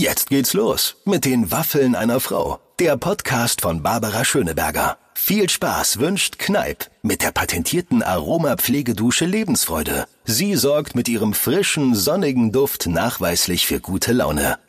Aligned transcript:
Jetzt 0.00 0.30
geht's 0.30 0.52
los 0.52 0.94
mit 1.04 1.24
den 1.24 1.50
Waffeln 1.50 1.96
einer 1.96 2.20
Frau. 2.20 2.60
Der 2.78 2.96
Podcast 2.96 3.62
von 3.62 3.82
Barbara 3.82 4.24
Schöneberger. 4.24 4.96
Viel 5.12 5.50
Spaß 5.50 5.98
wünscht 5.98 6.38
Kneip 6.38 6.88
mit 7.02 7.20
der 7.20 7.32
patentierten 7.32 8.04
Aromapflegedusche 8.04 9.24
Lebensfreude. 9.24 10.06
Sie 10.24 10.54
sorgt 10.54 10.94
mit 10.94 11.08
ihrem 11.08 11.34
frischen, 11.34 11.96
sonnigen 11.96 12.52
Duft 12.52 12.86
nachweislich 12.86 13.66
für 13.66 13.80
gute 13.80 14.12
Laune. 14.12 14.60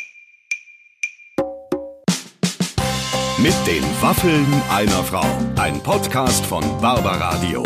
Mit 3.37 3.53
den 3.67 3.83
Waffeln 4.01 4.47
einer 4.71 5.03
Frau. 5.03 5.27
Ein 5.57 5.79
Podcast 5.83 6.43
von 6.43 6.63
Barbaradio. 6.81 7.61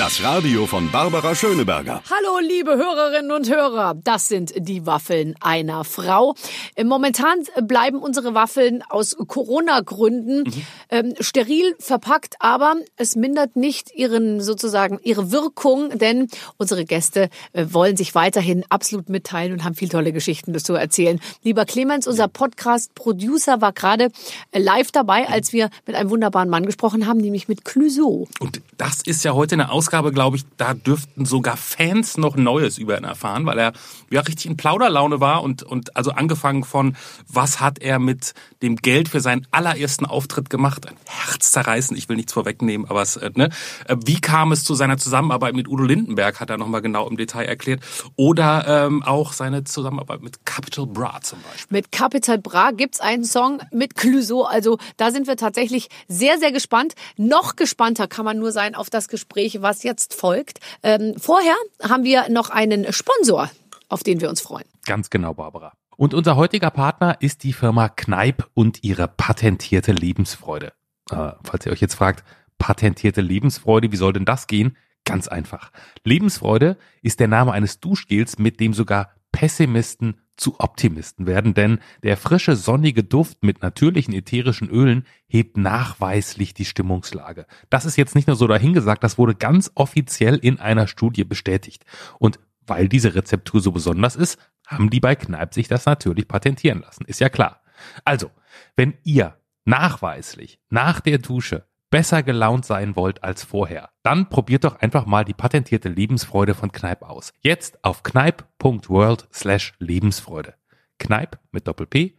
Das 0.00 0.24
Radio 0.24 0.64
von 0.64 0.90
Barbara 0.90 1.34
Schöneberger. 1.34 2.02
Hallo, 2.08 2.38
liebe 2.40 2.70
Hörerinnen 2.70 3.32
und 3.32 3.50
Hörer. 3.50 3.94
Das 4.02 4.28
sind 4.28 4.50
die 4.56 4.86
Waffeln 4.86 5.34
einer 5.40 5.84
Frau. 5.84 6.34
Momentan 6.82 7.44
bleiben 7.64 7.98
unsere 7.98 8.32
Waffeln 8.32 8.82
aus 8.88 9.14
Corona-Gründen 9.14 10.44
mhm. 10.44 10.62
ähm, 10.88 11.14
steril 11.20 11.76
verpackt, 11.78 12.36
aber 12.38 12.76
es 12.96 13.14
mindert 13.14 13.56
nicht 13.56 13.94
ihren 13.94 14.40
sozusagen 14.40 14.98
ihre 15.02 15.32
Wirkung, 15.32 15.98
denn 15.98 16.28
unsere 16.56 16.86
Gäste 16.86 17.28
äh, 17.52 17.66
wollen 17.68 17.98
sich 17.98 18.14
weiterhin 18.14 18.64
absolut 18.70 19.10
mitteilen 19.10 19.52
und 19.52 19.64
haben 19.64 19.74
viel 19.74 19.90
tolle 19.90 20.14
Geschichten 20.14 20.58
zu 20.58 20.72
erzählen. 20.72 21.20
Lieber 21.42 21.66
Clemens, 21.66 22.06
unser 22.06 22.28
Podcast-Producer 22.28 23.60
war 23.60 23.74
gerade 23.74 24.08
äh, 24.52 24.60
live 24.60 24.92
dabei, 24.92 25.28
als 25.28 25.52
wir 25.52 25.68
mit 25.86 25.94
einem 25.94 26.08
wunderbaren 26.08 26.48
Mann 26.48 26.64
gesprochen 26.64 27.06
haben, 27.06 27.20
nämlich 27.20 27.48
mit 27.48 27.66
Clouseau. 27.66 28.28
Und 28.38 28.62
das 28.78 29.02
ist 29.02 29.24
ja 29.24 29.34
heute 29.34 29.56
eine 29.56 29.70
Ausgabe 29.70 29.89
Ausgabe, 29.90 30.12
glaube 30.12 30.36
ich, 30.36 30.44
da 30.56 30.72
dürften 30.72 31.24
sogar 31.24 31.56
Fans 31.56 32.16
noch 32.16 32.36
Neues 32.36 32.78
über 32.78 32.96
ihn 32.96 33.02
erfahren, 33.02 33.44
weil 33.44 33.58
er 33.58 33.72
ja 34.08 34.20
richtig 34.20 34.46
in 34.46 34.56
Plauderlaune 34.56 35.18
war 35.18 35.42
und, 35.42 35.64
und 35.64 35.96
also 35.96 36.12
angefangen 36.12 36.62
von, 36.62 36.96
was 37.26 37.60
hat 37.60 37.80
er 37.80 37.98
mit 37.98 38.34
dem 38.62 38.76
Geld 38.76 39.08
für 39.08 39.18
seinen 39.18 39.48
allerersten 39.50 40.06
Auftritt 40.06 40.48
gemacht? 40.48 40.86
Ein 40.86 40.94
Herzzerreißen, 41.06 41.96
ich 41.96 42.08
will 42.08 42.14
nichts 42.14 42.32
vorwegnehmen, 42.32 42.88
aber 42.88 43.02
es, 43.02 43.16
äh, 43.16 43.32
ne? 43.34 43.48
Äh, 43.88 43.96
wie 44.04 44.20
kam 44.20 44.52
es 44.52 44.62
zu 44.62 44.76
seiner 44.76 44.96
Zusammenarbeit 44.96 45.56
mit 45.56 45.66
Udo 45.66 45.82
Lindenberg, 45.82 46.38
hat 46.38 46.50
er 46.50 46.56
nochmal 46.56 46.82
genau 46.82 47.08
im 47.08 47.16
Detail 47.16 47.46
erklärt. 47.46 47.80
Oder 48.14 48.86
ähm, 48.86 49.02
auch 49.02 49.32
seine 49.32 49.64
Zusammenarbeit 49.64 50.22
mit 50.22 50.46
Capital 50.46 50.86
Bra 50.86 51.18
zum 51.20 51.40
Beispiel. 51.42 51.76
Mit 51.76 51.90
Capital 51.90 52.38
Bra 52.38 52.70
gibt's 52.70 53.00
einen 53.00 53.24
Song 53.24 53.60
mit 53.72 53.96
Clouseau, 53.96 54.44
also 54.44 54.78
da 54.98 55.10
sind 55.10 55.26
wir 55.26 55.36
tatsächlich 55.36 55.88
sehr, 56.06 56.38
sehr 56.38 56.52
gespannt. 56.52 56.94
Noch 57.16 57.56
gespannter 57.56 58.06
kann 58.06 58.24
man 58.24 58.38
nur 58.38 58.52
sein 58.52 58.76
auf 58.76 58.88
das 58.88 59.08
Gespräch, 59.08 59.62
was 59.62 59.79
jetzt 59.82 60.14
folgt. 60.14 60.60
Ähm, 60.82 61.14
vorher 61.18 61.54
haben 61.82 62.04
wir 62.04 62.28
noch 62.28 62.50
einen 62.50 62.92
Sponsor, 62.92 63.50
auf 63.88 64.02
den 64.02 64.20
wir 64.20 64.28
uns 64.28 64.40
freuen. 64.40 64.66
Ganz 64.84 65.10
genau, 65.10 65.34
Barbara. 65.34 65.72
Und 65.96 66.14
unser 66.14 66.36
heutiger 66.36 66.70
Partner 66.70 67.16
ist 67.20 67.44
die 67.44 67.52
Firma 67.52 67.88
Kneip 67.90 68.48
und 68.54 68.82
ihre 68.82 69.06
patentierte 69.06 69.92
Lebensfreude. 69.92 70.72
Äh, 71.10 71.32
falls 71.44 71.66
ihr 71.66 71.72
euch 71.72 71.80
jetzt 71.80 71.94
fragt, 71.94 72.24
patentierte 72.58 73.20
Lebensfreude, 73.20 73.92
wie 73.92 73.96
soll 73.96 74.12
denn 74.12 74.24
das 74.24 74.46
gehen? 74.46 74.76
Ganz 75.04 75.28
einfach. 75.28 75.72
Lebensfreude 76.04 76.76
ist 77.02 77.20
der 77.20 77.28
Name 77.28 77.52
eines 77.52 77.80
Duschgels, 77.80 78.38
mit 78.38 78.60
dem 78.60 78.72
sogar 78.72 79.10
Pessimisten 79.32 80.20
zu 80.40 80.58
Optimisten 80.58 81.26
werden, 81.26 81.54
denn 81.54 81.80
der 82.02 82.16
frische 82.16 82.56
sonnige 82.56 83.04
Duft 83.04 83.42
mit 83.42 83.62
natürlichen 83.62 84.14
ätherischen 84.14 84.68
Ölen 84.70 85.04
hebt 85.28 85.56
nachweislich 85.56 86.54
die 86.54 86.64
Stimmungslage. 86.64 87.46
Das 87.68 87.84
ist 87.84 87.96
jetzt 87.96 88.14
nicht 88.14 88.26
nur 88.26 88.36
so 88.36 88.46
dahingesagt, 88.46 89.04
das 89.04 89.18
wurde 89.18 89.34
ganz 89.34 89.70
offiziell 89.74 90.36
in 90.36 90.58
einer 90.58 90.86
Studie 90.86 91.24
bestätigt. 91.24 91.84
Und 92.18 92.40
weil 92.66 92.88
diese 92.88 93.14
Rezeptur 93.14 93.60
so 93.60 93.70
besonders 93.72 94.16
ist, 94.16 94.38
haben 94.66 94.90
die 94.90 95.00
bei 95.00 95.14
Kneipp 95.14 95.52
sich 95.52 95.68
das 95.68 95.84
natürlich 95.86 96.26
patentieren 96.26 96.80
lassen. 96.80 97.04
Ist 97.04 97.20
ja 97.20 97.28
klar. 97.28 97.62
Also, 98.04 98.30
wenn 98.76 98.94
ihr 99.04 99.36
nachweislich 99.64 100.58
nach 100.70 101.00
der 101.00 101.18
Dusche 101.18 101.66
besser 101.90 102.22
gelaunt 102.22 102.64
sein 102.64 102.96
wollt 102.96 103.22
als 103.22 103.44
vorher, 103.44 103.90
dann 104.02 104.28
probiert 104.28 104.64
doch 104.64 104.76
einfach 104.76 105.06
mal 105.06 105.24
die 105.24 105.34
patentierte 105.34 105.88
Lebensfreude 105.88 106.54
von 106.54 106.72
Kneipp 106.72 107.02
aus. 107.02 107.32
Jetzt 107.40 107.84
auf 107.84 108.02
kneip.world 108.02 109.28
slash 109.32 109.74
Lebensfreude. 109.78 110.54
Kneip 110.98 111.38
mit 111.50 111.66
Doppel-P, 111.66 112.16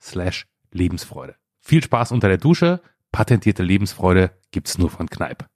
slash 0.00 0.46
Lebensfreude. 0.72 1.36
Viel 1.60 1.82
Spaß 1.82 2.12
unter 2.12 2.28
der 2.28 2.38
Dusche. 2.38 2.80
Patentierte 3.10 3.62
Lebensfreude 3.62 4.32
gibt's 4.50 4.76
nur 4.76 4.90
von 4.90 5.08
Kneipp. 5.08 5.46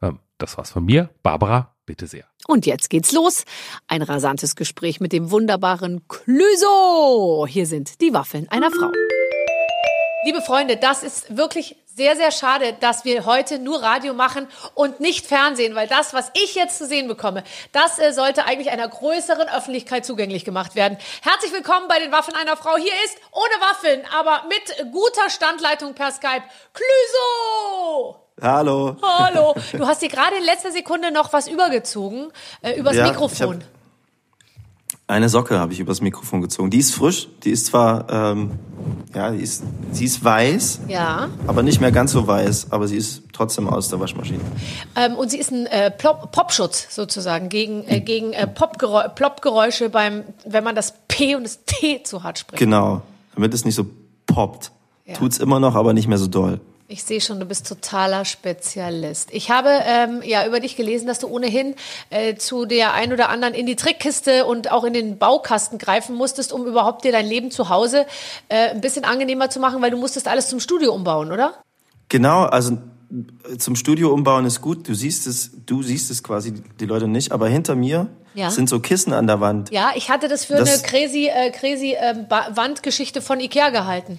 Ähm, 0.00 0.20
das 0.38 0.56
war's 0.56 0.70
von 0.70 0.84
mir. 0.84 1.10
Barbara, 1.22 1.76
bitte 1.84 2.06
sehr. 2.06 2.24
Und 2.46 2.66
jetzt 2.66 2.88
geht's 2.88 3.12
los. 3.12 3.44
Ein 3.88 4.02
rasantes 4.02 4.56
Gespräch 4.56 5.00
mit 5.00 5.12
dem 5.12 5.30
wunderbaren 5.30 6.06
Clüso. 6.08 7.46
Hier 7.48 7.66
sind 7.66 8.00
die 8.00 8.14
Waffeln 8.14 8.48
einer 8.48 8.70
Frau. 8.70 8.90
Liebe 10.22 10.42
Freunde, 10.42 10.76
das 10.76 11.02
ist 11.02 11.34
wirklich 11.34 11.76
sehr, 11.86 12.14
sehr 12.14 12.30
schade, 12.30 12.74
dass 12.78 13.06
wir 13.06 13.24
heute 13.24 13.58
nur 13.58 13.82
Radio 13.82 14.12
machen 14.12 14.48
und 14.74 15.00
nicht 15.00 15.26
Fernsehen, 15.26 15.74
weil 15.74 15.88
das, 15.88 16.12
was 16.12 16.30
ich 16.34 16.54
jetzt 16.54 16.76
zu 16.76 16.86
sehen 16.86 17.08
bekomme, 17.08 17.42
das 17.72 17.98
äh, 17.98 18.12
sollte 18.12 18.44
eigentlich 18.44 18.70
einer 18.70 18.86
größeren 18.86 19.48
Öffentlichkeit 19.48 20.04
zugänglich 20.04 20.44
gemacht 20.44 20.74
werden. 20.74 20.98
Herzlich 21.22 21.54
willkommen 21.54 21.88
bei 21.88 21.98
den 21.98 22.12
Waffen 22.12 22.34
einer 22.34 22.58
Frau. 22.58 22.76
Hier 22.76 22.92
ist 23.06 23.16
ohne 23.32 23.70
Waffeln, 23.70 24.02
aber 24.14 24.44
mit 24.48 24.92
guter 24.92 25.30
Standleitung 25.30 25.94
per 25.94 26.12
Skype, 26.12 26.42
Clüso! 26.74 28.16
Hallo. 28.42 28.96
Hallo. 29.02 29.54
Du 29.72 29.86
hast 29.86 30.02
dir 30.02 30.08
gerade 30.08 30.36
in 30.36 30.44
letzter 30.44 30.70
Sekunde 30.70 31.10
noch 31.10 31.32
was 31.32 31.48
übergezogen, 31.48 32.30
äh, 32.60 32.72
übers 32.74 32.94
ja, 32.94 33.08
Mikrofon. 33.08 33.64
Eine 35.10 35.28
Socke 35.28 35.58
habe 35.58 35.72
ich 35.72 35.80
übers 35.80 36.00
Mikrofon 36.00 36.40
gezogen. 36.40 36.70
Die 36.70 36.78
ist 36.78 36.94
frisch. 36.94 37.26
Die 37.42 37.50
ist 37.50 37.66
zwar, 37.66 38.08
ähm, 38.08 38.52
ja, 39.12 39.32
die 39.32 39.42
ist, 39.42 39.64
sie 39.90 40.04
ist 40.04 40.24
weiß. 40.24 40.82
Ja. 40.86 41.28
Aber 41.48 41.64
nicht 41.64 41.80
mehr 41.80 41.90
ganz 41.90 42.12
so 42.12 42.28
weiß. 42.28 42.68
Aber 42.70 42.86
sie 42.86 42.96
ist 42.96 43.24
trotzdem 43.32 43.68
aus 43.68 43.88
der 43.88 43.98
Waschmaschine. 43.98 44.40
Ähm, 44.94 45.16
und 45.16 45.28
sie 45.32 45.38
ist 45.38 45.50
ein 45.50 45.66
äh, 45.66 45.90
Popschutz 45.90 46.94
sozusagen 46.94 47.48
gegen, 47.48 47.82
äh, 47.88 48.00
gegen 48.00 48.32
äh, 48.32 48.46
Plopgeräusche 48.46 49.90
beim, 49.90 50.22
wenn 50.46 50.62
man 50.62 50.76
das 50.76 50.94
P 51.08 51.34
und 51.34 51.42
das 51.42 51.64
T 51.66 52.04
zu 52.04 52.22
hart 52.22 52.38
spricht. 52.38 52.60
Genau. 52.60 53.02
Damit 53.34 53.52
es 53.52 53.64
nicht 53.64 53.74
so 53.74 53.86
poppt. 54.26 54.70
Ja. 55.06 55.14
Tut's 55.14 55.38
immer 55.38 55.58
noch, 55.58 55.74
aber 55.74 55.92
nicht 55.92 56.06
mehr 56.06 56.18
so 56.18 56.28
doll. 56.28 56.60
Ich 56.92 57.04
sehe 57.04 57.20
schon, 57.20 57.38
du 57.38 57.46
bist 57.46 57.68
totaler 57.68 58.24
Spezialist. 58.24 59.28
Ich 59.30 59.48
habe 59.48 59.68
ähm, 59.84 60.22
ja 60.24 60.44
über 60.44 60.58
dich 60.58 60.74
gelesen, 60.74 61.06
dass 61.06 61.20
du 61.20 61.28
ohnehin 61.28 61.76
äh, 62.10 62.34
zu 62.34 62.66
der 62.66 62.94
ein 62.94 63.12
oder 63.12 63.28
anderen 63.28 63.54
in 63.54 63.64
die 63.64 63.76
Trickkiste 63.76 64.44
und 64.44 64.72
auch 64.72 64.82
in 64.82 64.92
den 64.92 65.16
Baukasten 65.16 65.78
greifen 65.78 66.16
musstest, 66.16 66.52
um 66.52 66.66
überhaupt 66.66 67.04
dir 67.04 67.12
dein 67.12 67.26
Leben 67.26 67.52
zu 67.52 67.68
Hause 67.68 68.06
äh, 68.48 68.70
ein 68.70 68.80
bisschen 68.80 69.04
angenehmer 69.04 69.50
zu 69.50 69.60
machen, 69.60 69.80
weil 69.82 69.92
du 69.92 69.98
musstest 69.98 70.26
alles 70.26 70.48
zum 70.48 70.58
Studio 70.58 70.92
umbauen, 70.92 71.30
oder? 71.30 71.54
Genau, 72.08 72.42
also 72.42 72.78
zum 73.56 73.76
Studio 73.76 74.12
umbauen 74.12 74.44
ist 74.44 74.60
gut. 74.60 74.88
Du 74.88 74.94
siehst 74.94 75.28
es, 75.28 75.52
du 75.66 75.84
siehst 75.84 76.10
es 76.10 76.24
quasi 76.24 76.54
die 76.80 76.86
Leute 76.86 77.06
nicht, 77.06 77.30
aber 77.30 77.46
hinter 77.46 77.76
mir 77.76 78.08
ja. 78.34 78.50
sind 78.50 78.68
so 78.68 78.80
Kissen 78.80 79.12
an 79.12 79.28
der 79.28 79.40
Wand. 79.40 79.70
Ja, 79.70 79.92
ich 79.94 80.10
hatte 80.10 80.26
das 80.26 80.44
für 80.44 80.54
das 80.54 80.68
eine 80.68 80.82
crazy, 80.82 81.28
äh, 81.28 81.52
crazy 81.52 81.92
äh, 81.92 82.16
Wandgeschichte 82.28 83.22
von 83.22 83.38
Ikea 83.38 83.70
gehalten. 83.70 84.18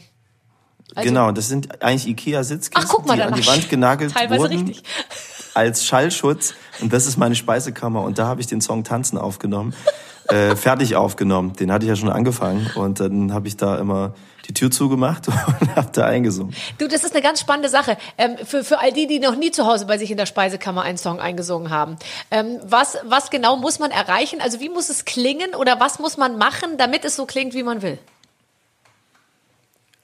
Also, 0.96 1.07
genau, 1.07 1.31
das 1.31 1.47
sind 1.47 1.81
eigentlich 1.81 2.07
Ikea-Sitzkissen, 2.07 2.90
die 3.06 3.22
an 3.22 3.34
die 3.34 3.47
Wand 3.47 3.69
genagelt 3.69 4.13
wurden 4.29 4.68
richtig. 4.68 4.84
als 5.53 5.85
Schallschutz. 5.85 6.53
Und 6.81 6.91
das 6.94 7.06
ist 7.06 7.18
meine 7.18 7.35
Speisekammer. 7.35 8.02
Und 8.02 8.18
da 8.18 8.28
habe 8.28 8.41
ich 8.41 8.47
den 8.47 8.62
Song 8.62 8.84
Tanzen 8.84 9.18
aufgenommen, 9.18 9.74
äh, 10.28 10.56
fertig 10.56 10.96
aufgenommen. 10.96 11.53
Den 11.53 11.72
hatte 11.72 11.85
ich 11.85 11.90
ja 11.90 11.96
schon 11.96 12.09
angefangen. 12.09 12.69
Und 12.75 13.00
dann 13.00 13.34
habe 13.34 13.47
ich 13.47 13.57
da 13.57 13.78
immer 13.78 14.13
die 14.47 14.53
Tür 14.53 14.72
zugemacht 14.72 15.28
und 15.62 15.75
habe 15.75 15.90
da 15.94 16.06
eingesungen. 16.06 16.53
Du, 16.78 16.88
das 16.88 17.03
ist 17.03 17.13
eine 17.13 17.22
ganz 17.22 17.40
spannende 17.40 17.69
Sache. 17.69 17.97
Ähm, 18.18 18.38
für, 18.44 18.63
für 18.63 18.80
all 18.80 18.91
die, 18.91 19.07
die 19.07 19.19
noch 19.19 19.35
nie 19.35 19.51
zu 19.51 19.66
Hause 19.66 19.85
bei 19.85 19.97
sich 19.97 20.12
in 20.12 20.18
der 20.18 20.25
Speisekammer 20.25 20.81
einen 20.81 20.97
Song 20.97 21.19
eingesungen 21.19 21.69
haben. 21.69 21.96
Ähm, 22.31 22.59
was, 22.63 22.97
was 23.06 23.30
genau 23.30 23.56
muss 23.56 23.80
man 23.80 23.91
erreichen? 23.91 24.41
Also 24.41 24.59
wie 24.59 24.69
muss 24.69 24.90
es 24.90 25.06
klingen 25.06 25.56
oder 25.56 25.80
was 25.80 26.00
muss 26.00 26.18
man 26.18 26.38
machen, 26.38 26.78
damit 26.78 27.06
es 27.06 27.16
so 27.16 27.25
klingt, 27.25 27.53
wie 27.53 27.63
man 27.63 27.81
will? 27.81 27.97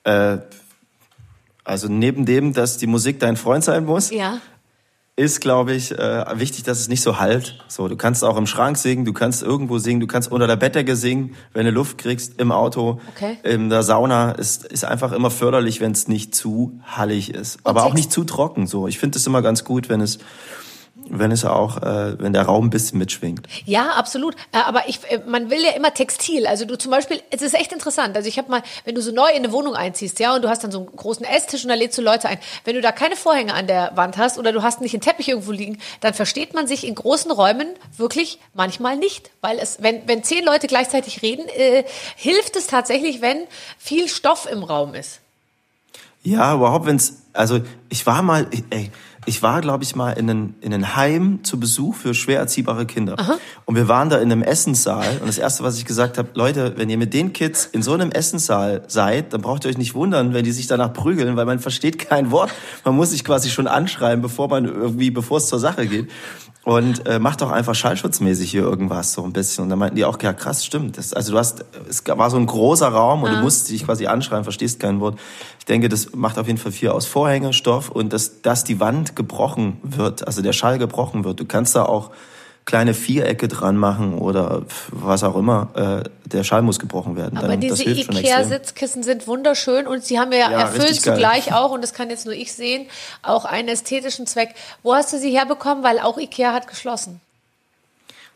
Äh, 0.03 0.38
also 1.67 1.89
neben 1.89 2.25
dem, 2.25 2.53
dass 2.53 2.77
die 2.77 2.87
Musik 2.87 3.19
dein 3.19 3.35
Freund 3.35 3.63
sein 3.63 3.85
muss, 3.85 4.09
ja. 4.09 4.39
ist, 5.17 5.41
glaube 5.41 5.73
ich, 5.73 5.91
äh, 5.91 6.39
wichtig, 6.39 6.63
dass 6.63 6.79
es 6.79 6.87
nicht 6.87 7.01
so 7.01 7.19
halt. 7.19 7.59
So, 7.67 7.89
du 7.89 7.97
kannst 7.97 8.23
auch 8.23 8.37
im 8.37 8.47
Schrank 8.47 8.77
singen, 8.77 9.03
du 9.03 9.11
kannst 9.11 9.43
irgendwo 9.43 9.77
singen, 9.77 9.99
du 9.99 10.07
kannst 10.07 10.31
unter 10.31 10.47
der 10.47 10.55
Bettdecke 10.55 10.95
singen, 10.95 11.35
wenn 11.51 11.65
du 11.65 11.71
Luft 11.71 11.97
kriegst, 11.97 12.39
im 12.39 12.53
Auto, 12.53 13.01
okay. 13.13 13.37
in 13.43 13.69
der 13.69 13.83
Sauna. 13.83 14.31
Ist, 14.31 14.63
ist 14.63 14.85
einfach 14.85 15.11
immer 15.11 15.29
förderlich, 15.29 15.81
wenn 15.81 15.91
es 15.91 16.07
nicht 16.07 16.33
zu 16.33 16.79
hallig 16.85 17.33
ist. 17.33 17.57
Und 17.57 17.67
Aber 17.67 17.83
auch 17.83 17.93
nicht 17.93 18.13
zu 18.13 18.23
trocken. 18.23 18.65
So, 18.65 18.87
ich 18.87 18.97
finde 18.97 19.17
es 19.17 19.27
immer 19.27 19.41
ganz 19.41 19.65
gut, 19.65 19.89
wenn 19.89 19.99
es 19.99 20.19
wenn 21.09 21.31
es 21.31 21.45
auch, 21.45 21.77
äh, 21.77 22.19
wenn 22.19 22.33
der 22.33 22.44
Raum 22.44 22.68
ein 22.68 22.69
bisschen 22.69 22.98
mitschwingt. 23.00 23.48
Ja, 23.65 23.92
absolut. 23.92 24.36
Äh, 24.51 24.57
aber 24.65 24.88
ich, 24.88 25.00
äh, 25.09 25.21
man 25.27 25.50
will 25.50 25.62
ja 25.62 25.71
immer 25.71 25.94
Textil. 25.94 26.48
Also 26.48 26.65
du 26.65 26.77
zum 26.77 26.92
Beispiel, 26.92 27.21
es 27.30 27.42
ist 27.42 27.54
echt 27.54 27.71
interessant. 27.71 28.15
Also 28.15 28.27
ich 28.27 28.38
habe 28.38 28.50
mal, 28.50 28.63
wenn 28.86 28.95
du 28.95 29.01
so 29.01 29.12
neu 29.12 29.30
in 29.30 29.38
eine 29.38 29.51
Wohnung 29.51 29.75
einziehst, 29.75 30.19
ja, 30.19 30.36
und 30.36 30.44
du 30.44 30.50
hast 30.50 30.63
dann 30.63 30.71
so 30.71 30.80
einen 30.80 30.95
großen 30.95 31.25
Esstisch 31.25 31.63
und 31.63 31.69
da 31.69 31.75
lädst 31.75 31.98
du 31.98 32.01
Leute 32.01 32.27
ein. 32.27 32.38
Wenn 32.63 32.75
du 32.75 32.81
da 32.81 32.92
keine 32.92 33.15
Vorhänge 33.15 33.54
an 33.54 33.68
der 33.68 33.92
Wand 33.95 34.18
hast 34.18 34.38
oder 34.38 34.51
du 34.51 34.63
hast 34.63 34.81
nicht 34.81 34.94
einen 34.94 35.01
Teppich 35.01 35.30
irgendwo 35.30 35.51
liegen, 35.51 35.80
dann 36.01 36.13
versteht 36.13 36.54
man 36.54 36.68
sich 36.68 36.86
in 36.86 36.95
großen 36.95 37.31
Räumen 37.31 37.68
wirklich 37.95 38.39
manchmal 38.54 38.98
nicht, 38.98 39.31
weil 39.42 39.59
es, 39.59 39.81
wenn 39.81 40.07
wenn 40.07 40.24
zehn 40.24 40.44
Leute 40.44 40.68
gleichzeitig 40.68 41.21
reden, 41.21 41.48
äh, 41.50 41.83
hilft 42.15 42.56
es 42.56 42.68
tatsächlich, 42.68 43.21
wenn 43.21 43.39
viel 43.77 44.07
Stoff 44.07 44.48
im 44.51 44.63
Raum 44.63 44.94
ist. 44.94 45.19
Ja, 46.24 46.56
überhaupt, 46.56 46.86
wenn's, 46.86 47.21
also 47.33 47.62
ich 47.89 48.06
war 48.06 48.21
mal, 48.21 48.48
ey, 48.69 48.92
ich 49.27 49.44
war, 49.44 49.59
glaube 49.62 49.83
ich, 49.83 49.95
mal 49.95 50.12
in 50.13 50.29
einem 50.29 50.56
in 50.62 50.74
ein 50.74 50.95
Heim 50.95 51.44
zu 51.44 51.59
Besuch 51.59 51.95
für 51.95 52.13
schwer 52.13 52.39
erziehbare 52.39 52.85
Kinder. 52.85 53.15
Aha. 53.19 53.38
Und 53.65 53.75
wir 53.75 53.88
waren 53.88 54.09
da 54.09 54.18
in 54.18 54.31
einem 54.31 54.41
Essenssaal. 54.41 55.18
Und 55.19 55.27
das 55.27 55.38
Erste, 55.38 55.63
was 55.63 55.77
ich 55.77 55.85
gesagt 55.85 56.18
habe, 56.18 56.29
Leute, 56.33 56.74
wenn 56.77 56.89
ihr 56.89 56.97
mit 56.97 57.13
den 57.13 57.33
Kids 57.33 57.65
in 57.65 57.83
so 57.83 57.94
einem 57.94 58.12
Essenssaal 58.12 58.83
seid, 58.88 59.33
dann 59.33 59.41
braucht 59.41 59.65
ihr 59.65 59.69
euch 59.69 59.77
nicht 59.77 59.95
wundern, 59.95 60.33
wenn 60.33 60.45
die 60.45 60.51
sich 60.51 60.68
danach 60.68 60.94
prügeln, 60.94 61.35
weil 61.35 61.45
man 61.45 61.59
versteht 61.59 62.00
kein 62.00 62.31
Wort. 62.31 62.51
Man 62.85 62.95
muss 62.95 63.12
sich 63.12 63.25
quasi 63.25 63.50
schon 63.50 63.68
anschreiben, 63.68 64.21
bevor 64.21 64.47
man 64.47 64.63
irgendwie, 64.63 65.12
bevor 65.12 65.39
es 65.39 65.47
zur 65.47 65.59
Sache 65.59 65.88
geht 65.88 66.09
und 66.67 67.07
äh, 67.07 67.17
mach 67.17 67.37
doch 67.37 67.49
einfach 67.49 67.75
schallschutzmäßig 67.75 68.51
hier 68.51 68.63
irgendwas 68.63 69.13
so 69.13 69.23
ein 69.23 69.31
bisschen. 69.31 69.63
Und 69.63 69.69
dann 69.69 69.79
meinten 69.79 69.95
die 69.95 70.03
auch, 70.03 70.21
ja 70.21 70.33
krass, 70.33 70.65
stimmt. 70.65 70.97
Das, 70.97 71.13
also 71.13 71.31
du 71.31 71.37
hast, 71.37 71.63
es 71.87 72.03
war 72.05 72.29
so 72.29 72.35
ein 72.35 72.45
großer 72.45 72.89
Raum 72.89 73.23
und 73.23 73.29
ah. 73.29 73.35
du 73.35 73.41
musst 73.41 73.69
dich 73.69 73.85
quasi 73.85 74.07
anschreien, 74.07 74.43
verstehst 74.43 74.81
kein 74.81 74.99
Wort. 74.99 75.17
Ich 75.59 75.65
denke, 75.65 75.87
das 75.87 76.13
macht 76.13 76.37
auf 76.37 76.45
jeden 76.45 76.59
Fall 76.59 76.73
viel 76.73 76.89
aus. 76.89 77.05
Vorhänge, 77.05 77.53
Stoff 77.53 77.89
und 77.89 78.11
dass, 78.11 78.41
dass 78.41 78.65
die 78.65 78.81
Wand 78.81 79.15
gebrochen 79.15 79.77
wird, 79.81 80.27
also 80.27 80.41
der 80.41 80.51
Schall 80.51 80.77
gebrochen 80.77 81.23
wird. 81.23 81.39
Du 81.39 81.45
kannst 81.45 81.73
da 81.73 81.85
auch 81.85 82.11
kleine 82.67 82.93
Vierecke 82.93 83.47
dran 83.47 83.77
machen 83.77 84.13
oder 84.13 84.63
was 84.91 85.23
auch 85.23 85.37
immer. 85.37 85.69
Äh, 86.03 86.09
der 86.25 86.43
Schall 86.43 86.61
muss 86.61 86.79
gebrochen 86.79 87.15
werden. 87.15 87.37
Aber 87.37 87.47
Dann, 87.47 87.61
diese 87.61 87.81
Ikea-Sitzkissen 87.83 89.03
sind 89.03 89.25
wunderschön 89.25 89.87
und 89.87 90.03
sie 90.03 90.19
haben 90.19 90.33
ja, 90.33 90.51
ja 90.51 90.59
erfüllt 90.59 91.01
zugleich 91.01 91.53
auch, 91.53 91.71
und 91.71 91.81
das 91.81 91.93
kann 91.93 92.09
jetzt 92.09 92.25
nur 92.25 92.35
ich 92.35 92.53
sehen, 92.53 92.87
auch 93.23 93.45
einen 93.45 93.69
ästhetischen 93.69 94.27
Zweck. 94.27 94.53
Wo 94.83 94.93
hast 94.93 95.13
du 95.13 95.17
sie 95.17 95.31
herbekommen? 95.31 95.81
Weil 95.81 95.97
auch 95.99 96.17
Ikea 96.17 96.53
hat 96.53 96.67
geschlossen. 96.67 97.21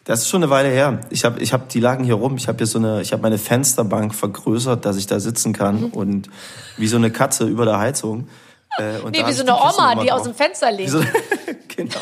Das 0.06 0.22
ist 0.22 0.30
schon 0.30 0.42
eine 0.42 0.50
Weile 0.50 0.70
her. 0.70 1.02
Ich 1.10 1.26
habe, 1.26 1.42
ich 1.42 1.52
hab, 1.52 1.68
die 1.68 1.82
lagen 1.82 2.06
hier 2.06 2.16
rum. 2.16 2.38
Ich 2.38 2.48
habe 2.48 2.58
hier 2.58 2.68
so 2.68 2.80
eine, 2.80 3.02
ich 3.02 3.12
habe 3.12 3.22
meine 3.22 3.38
Fensterbank 3.38 4.16
vergrößert, 4.16 4.86
dass 4.86 4.96
ich 4.96 5.08
da 5.08 5.20
sitzen 5.20 5.52
kann 5.52 5.82
mhm. 5.82 5.88
und 5.88 6.30
wie 6.78 6.88
so 6.88 6.96
eine 6.96 7.12
Katze 7.12 7.46
über 7.48 7.66
der 7.66 7.80
Heizung. 7.80 8.30
Äh, 8.78 9.00
und 9.00 9.12
nee, 9.12 9.28
wie 9.28 9.34
so 9.34 9.44
eine 9.44 9.56
Oma, 9.56 10.02
die 10.02 10.10
aus 10.10 10.24
dem 10.24 10.34
Fenster 10.34 10.72
legt. 10.72 10.90
So, 10.90 11.04
genau. 11.76 12.00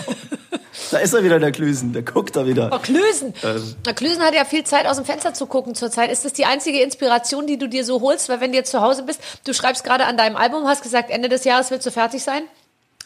Da 0.92 0.98
ist 0.98 1.14
er 1.14 1.24
wieder, 1.24 1.40
der 1.40 1.52
Klüsen. 1.52 1.94
Der 1.94 2.02
guckt 2.02 2.36
da 2.36 2.46
wieder. 2.46 2.70
Oh, 2.74 2.80
Klüsen. 2.80 3.34
Ähm. 3.44 3.76
Na, 3.86 3.94
Klüsen 3.94 4.22
hat 4.22 4.34
ja 4.34 4.46
viel 4.46 4.64
Zeit, 4.64 4.86
aus 4.86 4.98
dem 4.98 5.06
Fenster 5.06 5.34
zu 5.34 5.46
gucken 5.46 5.76
zurzeit. 5.76 6.12
Ist 6.12 6.26
das 6.26 6.34
die 6.34 6.46
einzige 6.46 6.82
Inspiration, 6.82 7.48
die 7.48 7.58
du 7.58 7.68
dir 7.68 7.84
so 7.86 8.02
holst? 8.02 8.30
Weil 8.30 8.42
wenn 8.42 8.52
du 8.52 8.58
jetzt 8.58 8.72
zu 8.72 8.82
Hause 8.82 9.04
bist, 9.04 9.20
du 9.46 9.54
schreibst 9.54 9.84
gerade 9.84 10.06
an 10.06 10.18
deinem 10.18 10.36
Album, 10.36 10.68
hast 10.68 10.84
gesagt, 10.84 11.12
Ende 11.12 11.30
des 11.30 11.44
Jahres 11.44 11.72
willst 11.72 11.86
du 11.86 11.92
fertig 11.92 12.24
sein. 12.24 12.44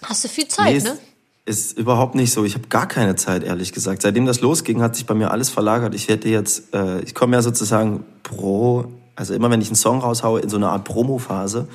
Hast 0.04 0.24
du 0.24 0.28
viel 0.28 0.48
Zeit, 0.48 0.74
nee, 0.74 0.80
ne? 0.80 0.98
Ist 1.46 1.78
überhaupt 1.78 2.16
nicht 2.16 2.32
so. 2.32 2.46
Ich 2.46 2.54
habe 2.54 2.68
gar 2.68 2.88
keine 2.88 3.16
Zeit, 3.16 3.44
ehrlich 3.44 3.74
gesagt. 3.74 4.02
Seitdem 4.02 4.26
das 4.26 4.40
losging, 4.40 4.82
hat 4.82 4.96
sich 4.96 5.06
bei 5.06 5.14
mir 5.14 5.32
alles 5.32 5.50
verlagert. 5.50 5.94
Ich 5.94 6.08
hätte 6.08 6.30
jetzt, 6.30 6.74
äh, 6.74 7.02
ich 7.02 7.14
komme 7.14 7.36
ja 7.36 7.42
sozusagen 7.42 8.06
pro, 8.24 8.86
also 9.16 9.34
immer 9.34 9.50
wenn 9.52 9.60
ich 9.60 9.68
einen 9.68 9.76
Song 9.76 10.00
raushaue, 10.00 10.40
in 10.40 10.50
so 10.50 10.56
eine 10.56 10.70
Art 10.70 10.86
Promo-Phase. 10.86 11.68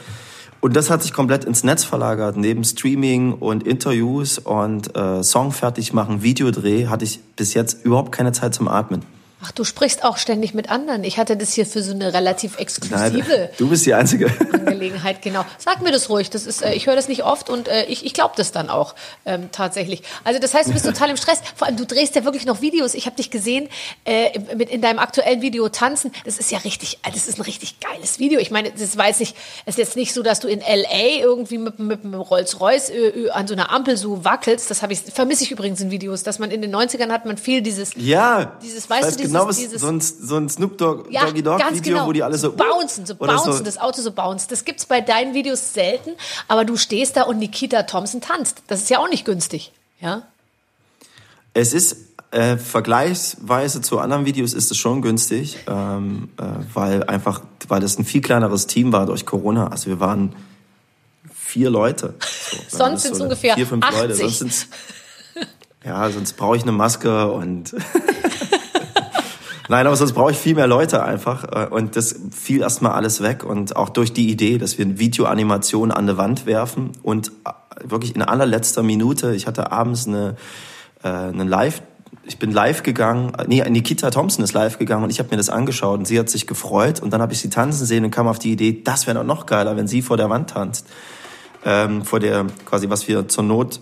Und 0.61 0.75
das 0.75 0.91
hat 0.91 1.03
sich 1.03 1.13
komplett 1.13 1.45
ins 1.45 1.63
Netz 1.63 1.85
verlagert. 1.85 2.37
Neben 2.37 2.65
Streaming 2.65 3.33
und 3.33 3.67
Interviews 3.67 4.39
und 4.39 4.97
äh, 4.97 5.23
Song 5.23 5.53
fertig 5.53 5.93
machen, 5.93 6.23
Videodreh, 6.23 6.87
hatte 6.87 7.05
ich 7.05 7.21
bis 7.37 7.55
jetzt 7.55 7.85
überhaupt 7.85 8.11
keine 8.11 8.33
Zeit 8.33 8.55
zum 8.55 8.67
Atmen. 8.67 9.03
Ach, 9.41 9.53
du 9.53 9.63
sprichst 9.63 10.05
auch 10.05 10.17
ständig 10.17 10.53
mit 10.53 10.69
anderen. 10.69 11.05
Ich 11.05 11.19
hatte 11.19 11.37
das 11.37 11.53
hier 11.53 11.65
für 11.65 11.83
so 11.83 11.93
eine 11.93 12.13
relativ 12.13 12.59
exklusive 12.59 13.23
Nein, 13.29 13.49
du 13.57 13.69
bist 13.69 13.87
die 13.87 13.95
Einzige. 13.95 14.27
Angelegenheit, 14.53 15.23
genau. 15.23 15.45
Sag 15.59 15.81
mir 15.83 15.93
das 15.93 16.11
ruhig. 16.11 16.31
Das 16.31 16.47
ist, 16.47 16.63
äh, 16.63 16.75
ich 16.75 16.87
höre 16.87 16.97
das 16.97 17.09
nicht 17.09 17.25
oft 17.25 17.49
und 17.49 17.69
äh, 17.69 17.85
ich, 17.85 18.05
ich 18.05 18.15
glaube 18.15 18.35
das 18.37 18.51
dann 18.51 18.69
auch 18.69 18.95
ähm, 19.27 19.51
tatsächlich. 19.53 20.03
Also 20.25 20.41
das 20.41 20.55
heißt, 20.55 20.69
du 20.69 20.73
bist 20.73 20.85
total 20.93 21.11
im 21.11 21.17
Stress. 21.17 21.41
Vor 21.55 21.69
allem, 21.69 21.77
du 21.77 21.87
drehst 21.87 22.17
ja 22.17 22.25
wirklich 22.25 22.47
noch 22.47 22.61
Videos. 22.61 22.95
Ich 22.95 23.07
habe 23.07 23.17
dich 23.17 23.31
gesehen 23.31 23.69
äh, 24.05 24.39
mit 24.57 24.71
in 24.71 24.83
deinem 24.83 24.99
aktuellen 24.99 25.41
Video 25.41 25.69
tanzen. 25.69 26.11
Das 26.25 26.39
ist 26.39 26.51
ja 26.51 26.59
richtig, 26.59 26.99
äh, 27.05 27.11
das 27.13 27.29
ist 27.29 27.39
ein 27.39 27.43
richtig 27.43 27.81
geiles 27.81 28.19
Video. 28.19 28.41
Ich 28.41 28.51
meine, 28.51 28.71
das 28.71 28.95
jetzt 28.97 29.21
nicht, 29.21 29.37
es 29.67 29.75
ist 29.75 29.79
jetzt 29.79 29.97
nicht 29.97 30.15
so, 30.15 30.23
dass 30.23 30.41
du 30.41 30.49
in 30.49 30.61
L.A. 30.61 31.21
irgendwie 31.23 31.59
mit, 31.59 31.79
mit 31.79 32.05
einem 32.05 32.21
Rolls-Royce 32.21 32.91
äh, 32.91 33.31
an 33.31 33.47
so 33.47 33.55
einer 33.55 33.73
Ampel 33.73 33.97
so 33.97 34.25
wackelst. 34.25 34.71
Das 34.71 34.83
habe 34.83 34.93
ich, 34.93 35.01
vermisse 35.01 35.45
ich 35.45 35.53
übrigens 35.53 35.81
in 35.81 35.91
Videos, 35.91 36.23
dass 36.23 36.39
man 36.39 36.51
in 36.51 36.61
den 36.61 36.75
90ern 36.75 37.11
hat 37.11 37.25
man 37.25 37.39
viel 37.39 37.63
dieses, 37.63 37.93
ja, 37.97 38.59
dieses, 38.63 38.91
weißt 38.91 39.13
du, 39.13 39.17
dieses 39.17 39.28
genau, 39.29 39.47
was, 39.47 39.57
dieses, 39.57 39.81
so 39.81 39.89
ein, 39.89 40.01
so 40.01 40.37
ein 40.37 40.49
Snoop 40.49 40.79
Dogg, 40.79 41.11
ja, 41.11 41.25
Doggy 41.25 41.43
Dogg 41.43 41.63
Video, 41.71 41.95
genau. 41.95 42.07
wo 42.07 42.13
die 42.13 42.23
alle 42.23 42.37
so 42.39 42.53
bouncen, 42.53 43.07
so 43.07 43.15
bouncen, 43.15 43.53
so. 43.53 43.63
das 43.63 43.79
Auto 43.79 44.03
so 44.03 44.13
bouncen. 44.13 44.49
Das 44.51 44.65
gibt's 44.65 44.87
bei 44.87 45.01
deinen 45.01 45.35
Videos 45.35 45.73
selten, 45.73 46.11
aber 46.49 46.65
du 46.65 46.77
stehst 46.77 47.17
da 47.17 47.23
und 47.23 47.39
Nikita 47.39 47.85
Thompson 47.85 48.21
tanzt. 48.21 48.63
Das 48.67 48.81
ist 48.81 48.91
ja 48.91 48.99
auch 48.99 49.09
nicht 49.09 49.25
günstig, 49.25 49.73
ja? 50.01 50.23
Es 51.55 51.73
ist 51.73 51.97
äh, 52.31 52.57
vergleichsweise 52.57 53.81
zu 53.81 53.99
anderen 53.99 54.27
Videos 54.27 54.53
ist 54.53 54.71
es 54.71 54.77
schon 54.77 55.03
günstig, 55.03 55.59
ähm, 55.67 56.29
äh, 56.39 56.43
weil 56.75 57.05
einfach, 57.05 57.43
weil 57.69 57.81
das 57.81 57.99
ein 57.99 58.05
viel 58.05 58.21
kleineres 58.21 58.67
Team 58.67 58.93
war 58.93 59.07
durch 59.07 59.25
Corona. 59.25 59.69
Also 59.69 59.87
wir 59.87 60.01
waren 60.01 60.35
vier 61.33 61.71
Leute. 61.71 62.15
So, 62.21 62.59
sonst 62.79 63.03
sind 63.03 63.13
es 63.13 63.19
so 63.19 63.25
ungefähr 63.25 63.55
vier, 63.55 63.67
fünf 63.67 63.85
80. 63.85 64.01
Leute. 64.01 64.15
Sonst 64.29 64.69
ja, 65.85 66.11
sonst 66.11 66.35
brauche 66.35 66.57
ich 66.57 66.63
eine 66.63 66.73
Maske 66.73 67.31
und 67.31 67.75
Nein, 69.69 69.87
aber 69.87 69.97
sonst 69.97 70.15
brauche 70.15 70.31
ich 70.31 70.39
viel 70.39 70.55
mehr 70.55 70.67
Leute 70.67 71.03
einfach. 71.03 71.45
Äh, 71.45 71.69
und 71.69 71.97
das 71.97 72.17
fiel 72.31 72.63
erstmal 72.63 72.93
alles 72.93 73.23
weg. 73.23 73.45
Und 73.45 73.77
auch 73.77 73.91
durch 73.91 74.13
die 74.13 74.31
Idee, 74.31 74.59
dass 74.59 74.79
wir 74.79 74.85
eine 74.85 74.99
Videoanimation 74.99 75.91
an 75.93 76.07
die 76.07 76.17
Wand 76.17 76.47
werfen 76.47 76.93
und 77.03 77.33
äh, 77.45 77.91
wirklich 77.91 78.15
in 78.15 78.23
allerletzter 78.23 78.83
Minute, 78.83 79.35
ich 79.35 79.47
hatte 79.47 79.71
abends 79.71 80.07
eine, 80.07 80.37
äh, 81.03 81.09
eine 81.09 81.45
Live- 81.45 81.83
ich 82.25 82.39
bin 82.39 82.53
live 82.53 82.83
gegangen, 82.83 83.33
nee, 83.47 83.63
Nikita 83.69 84.11
Thompson 84.11 84.45
ist 84.45 84.53
live 84.53 84.79
gegangen 84.79 85.03
und 85.05 85.11
ich 85.11 85.19
habe 85.19 85.31
mir 85.31 85.39
das 85.39 85.49
angeschaut 85.49 85.99
und 85.99 86.05
sie 86.07 86.19
hat 86.19 86.29
sich 86.29 86.47
gefreut 86.47 87.01
und 87.01 87.11
dann 87.11 87.23
habe 87.23 87.33
ich 87.33 87.41
sie 87.41 87.49
tanzen 87.49 87.87
sehen 87.87 88.05
und 88.05 88.11
kam 88.11 88.29
auf 88.29 88.39
die 88.39 88.53
Idee, 88.53 88.83
das 88.85 89.07
wäre 89.07 89.25
noch 89.25 89.47
geiler, 89.47 89.77
wenn 89.77 89.89
sie 89.89 90.03
vor 90.03 90.19
der 90.19 90.29
Wand 90.29 90.51
tanzt. 90.51 90.87
Ähm, 91.65 92.05
vor 92.05 92.21
der, 92.21 92.47
quasi, 92.67 92.91
was 92.91 93.09
wir 93.09 93.29
zur 93.29 93.45
Not 93.45 93.81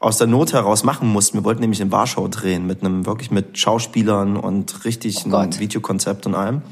aus 0.00 0.18
der 0.18 0.26
Not 0.26 0.52
heraus 0.52 0.84
machen 0.84 1.08
mussten. 1.08 1.38
Wir 1.38 1.44
wollten 1.44 1.60
nämlich 1.60 1.80
in 1.80 1.90
Warschau 1.90 2.28
drehen 2.28 2.66
mit 2.66 2.82
einem 2.82 3.06
wirklich 3.06 3.30
mit 3.30 3.58
Schauspielern 3.58 4.36
und 4.36 4.84
richtig 4.84 5.24
oh 5.26 5.30
Videokonzept 5.32 6.26
und 6.26 6.34
allem. 6.34 6.62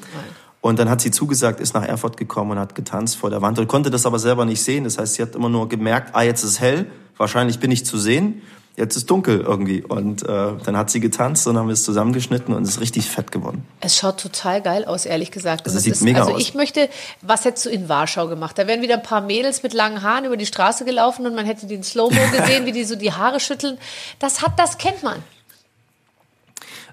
Und 0.60 0.78
dann 0.78 0.90
hat 0.90 1.00
sie 1.00 1.10
zugesagt, 1.10 1.60
ist 1.60 1.74
nach 1.74 1.84
Erfurt 1.84 2.16
gekommen 2.16 2.52
und 2.52 2.58
hat 2.58 2.74
getanzt 2.74 3.16
vor 3.16 3.30
der 3.30 3.42
Wand 3.42 3.58
und 3.58 3.68
konnte 3.68 3.90
das 3.90 4.06
aber 4.06 4.18
selber 4.18 4.44
nicht 4.44 4.62
sehen. 4.62 4.84
Das 4.84 4.98
heißt, 4.98 5.14
sie 5.14 5.22
hat 5.22 5.34
immer 5.34 5.48
nur 5.48 5.68
gemerkt, 5.68 6.14
ah, 6.14 6.22
jetzt 6.22 6.42
ist 6.42 6.60
hell, 6.60 6.86
wahrscheinlich 7.16 7.60
bin 7.60 7.70
ich 7.70 7.84
zu 7.84 7.98
sehen 7.98 8.42
jetzt 8.76 8.96
ist 8.96 9.10
dunkel 9.10 9.40
irgendwie. 9.40 9.82
Und 9.82 10.22
äh, 10.22 10.26
dann 10.64 10.76
hat 10.76 10.90
sie 10.90 11.00
getanzt 11.00 11.46
und 11.46 11.54
dann 11.54 11.62
haben 11.62 11.68
wir 11.68 11.72
es 11.74 11.84
zusammengeschnitten 11.84 12.54
und 12.54 12.62
es 12.62 12.70
ist 12.70 12.80
richtig 12.80 13.10
fett 13.10 13.32
geworden. 13.32 13.64
Es 13.80 13.96
schaut 13.96 14.20
total 14.20 14.62
geil 14.62 14.84
aus, 14.84 15.06
ehrlich 15.06 15.30
gesagt. 15.30 15.66
Also 15.66 15.78
es 15.78 15.84
sieht 15.84 15.94
ist, 15.94 16.02
mega 16.02 16.20
also 16.20 16.34
aus. 16.34 16.40
ich 16.40 16.54
möchte, 16.54 16.88
was 17.22 17.44
hättest 17.44 17.66
du 17.66 17.70
in 17.70 17.88
Warschau 17.88 18.28
gemacht? 18.28 18.58
Da 18.58 18.66
wären 18.66 18.82
wieder 18.82 18.94
ein 18.94 19.02
paar 19.02 19.22
Mädels 19.22 19.62
mit 19.62 19.72
langen 19.72 20.02
Haaren 20.02 20.24
über 20.24 20.36
die 20.36 20.46
Straße 20.46 20.84
gelaufen 20.84 21.26
und 21.26 21.34
man 21.34 21.46
hätte 21.46 21.66
den 21.66 21.82
Slow-Mo 21.82 22.20
gesehen, 22.38 22.66
wie 22.66 22.72
die 22.72 22.84
so 22.84 22.96
die 22.96 23.12
Haare 23.12 23.40
schütteln. 23.40 23.78
Das 24.18 24.42
hat, 24.42 24.58
das 24.58 24.78
kennt 24.78 25.02
man. 25.02 25.22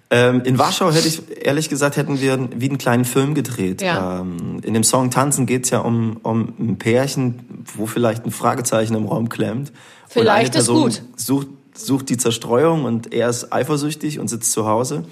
Ähm, 0.09 0.43
in 0.43 0.59
Warschau 0.59 0.91
hätte 0.91 1.07
ich, 1.07 1.23
ehrlich 1.43 1.69
gesagt, 1.69 1.97
hätten 1.97 2.21
wir 2.21 2.47
wie 2.55 2.69
einen 2.69 2.77
kleinen 2.77 3.03
Film 3.03 3.33
gedreht. 3.33 3.81
Ja. 3.81 4.19
Ähm, 4.19 4.61
in 4.63 4.75
dem 4.75 4.83
Song 4.83 5.09
Tanzen 5.09 5.47
geht's 5.47 5.71
ja 5.71 5.79
um, 5.79 6.17
um 6.21 6.53
ein 6.59 6.77
Pärchen, 6.77 7.65
wo 7.75 7.87
vielleicht 7.87 8.23
ein 8.23 8.31
Fragezeichen 8.31 8.95
im 8.95 9.07
Raum 9.07 9.29
klemmt. 9.29 9.71
Vielleicht 10.07 10.53
ist 10.53 10.67
gut. 10.67 11.01
Sucht, 11.15 11.47
sucht 11.73 12.09
die 12.09 12.17
Zerstreuung 12.17 12.85
und 12.85 13.13
er 13.13 13.29
ist 13.29 13.51
eifersüchtig 13.51 14.19
und 14.19 14.27
sitzt 14.27 14.51
zu 14.51 14.67
Hause. 14.67 15.05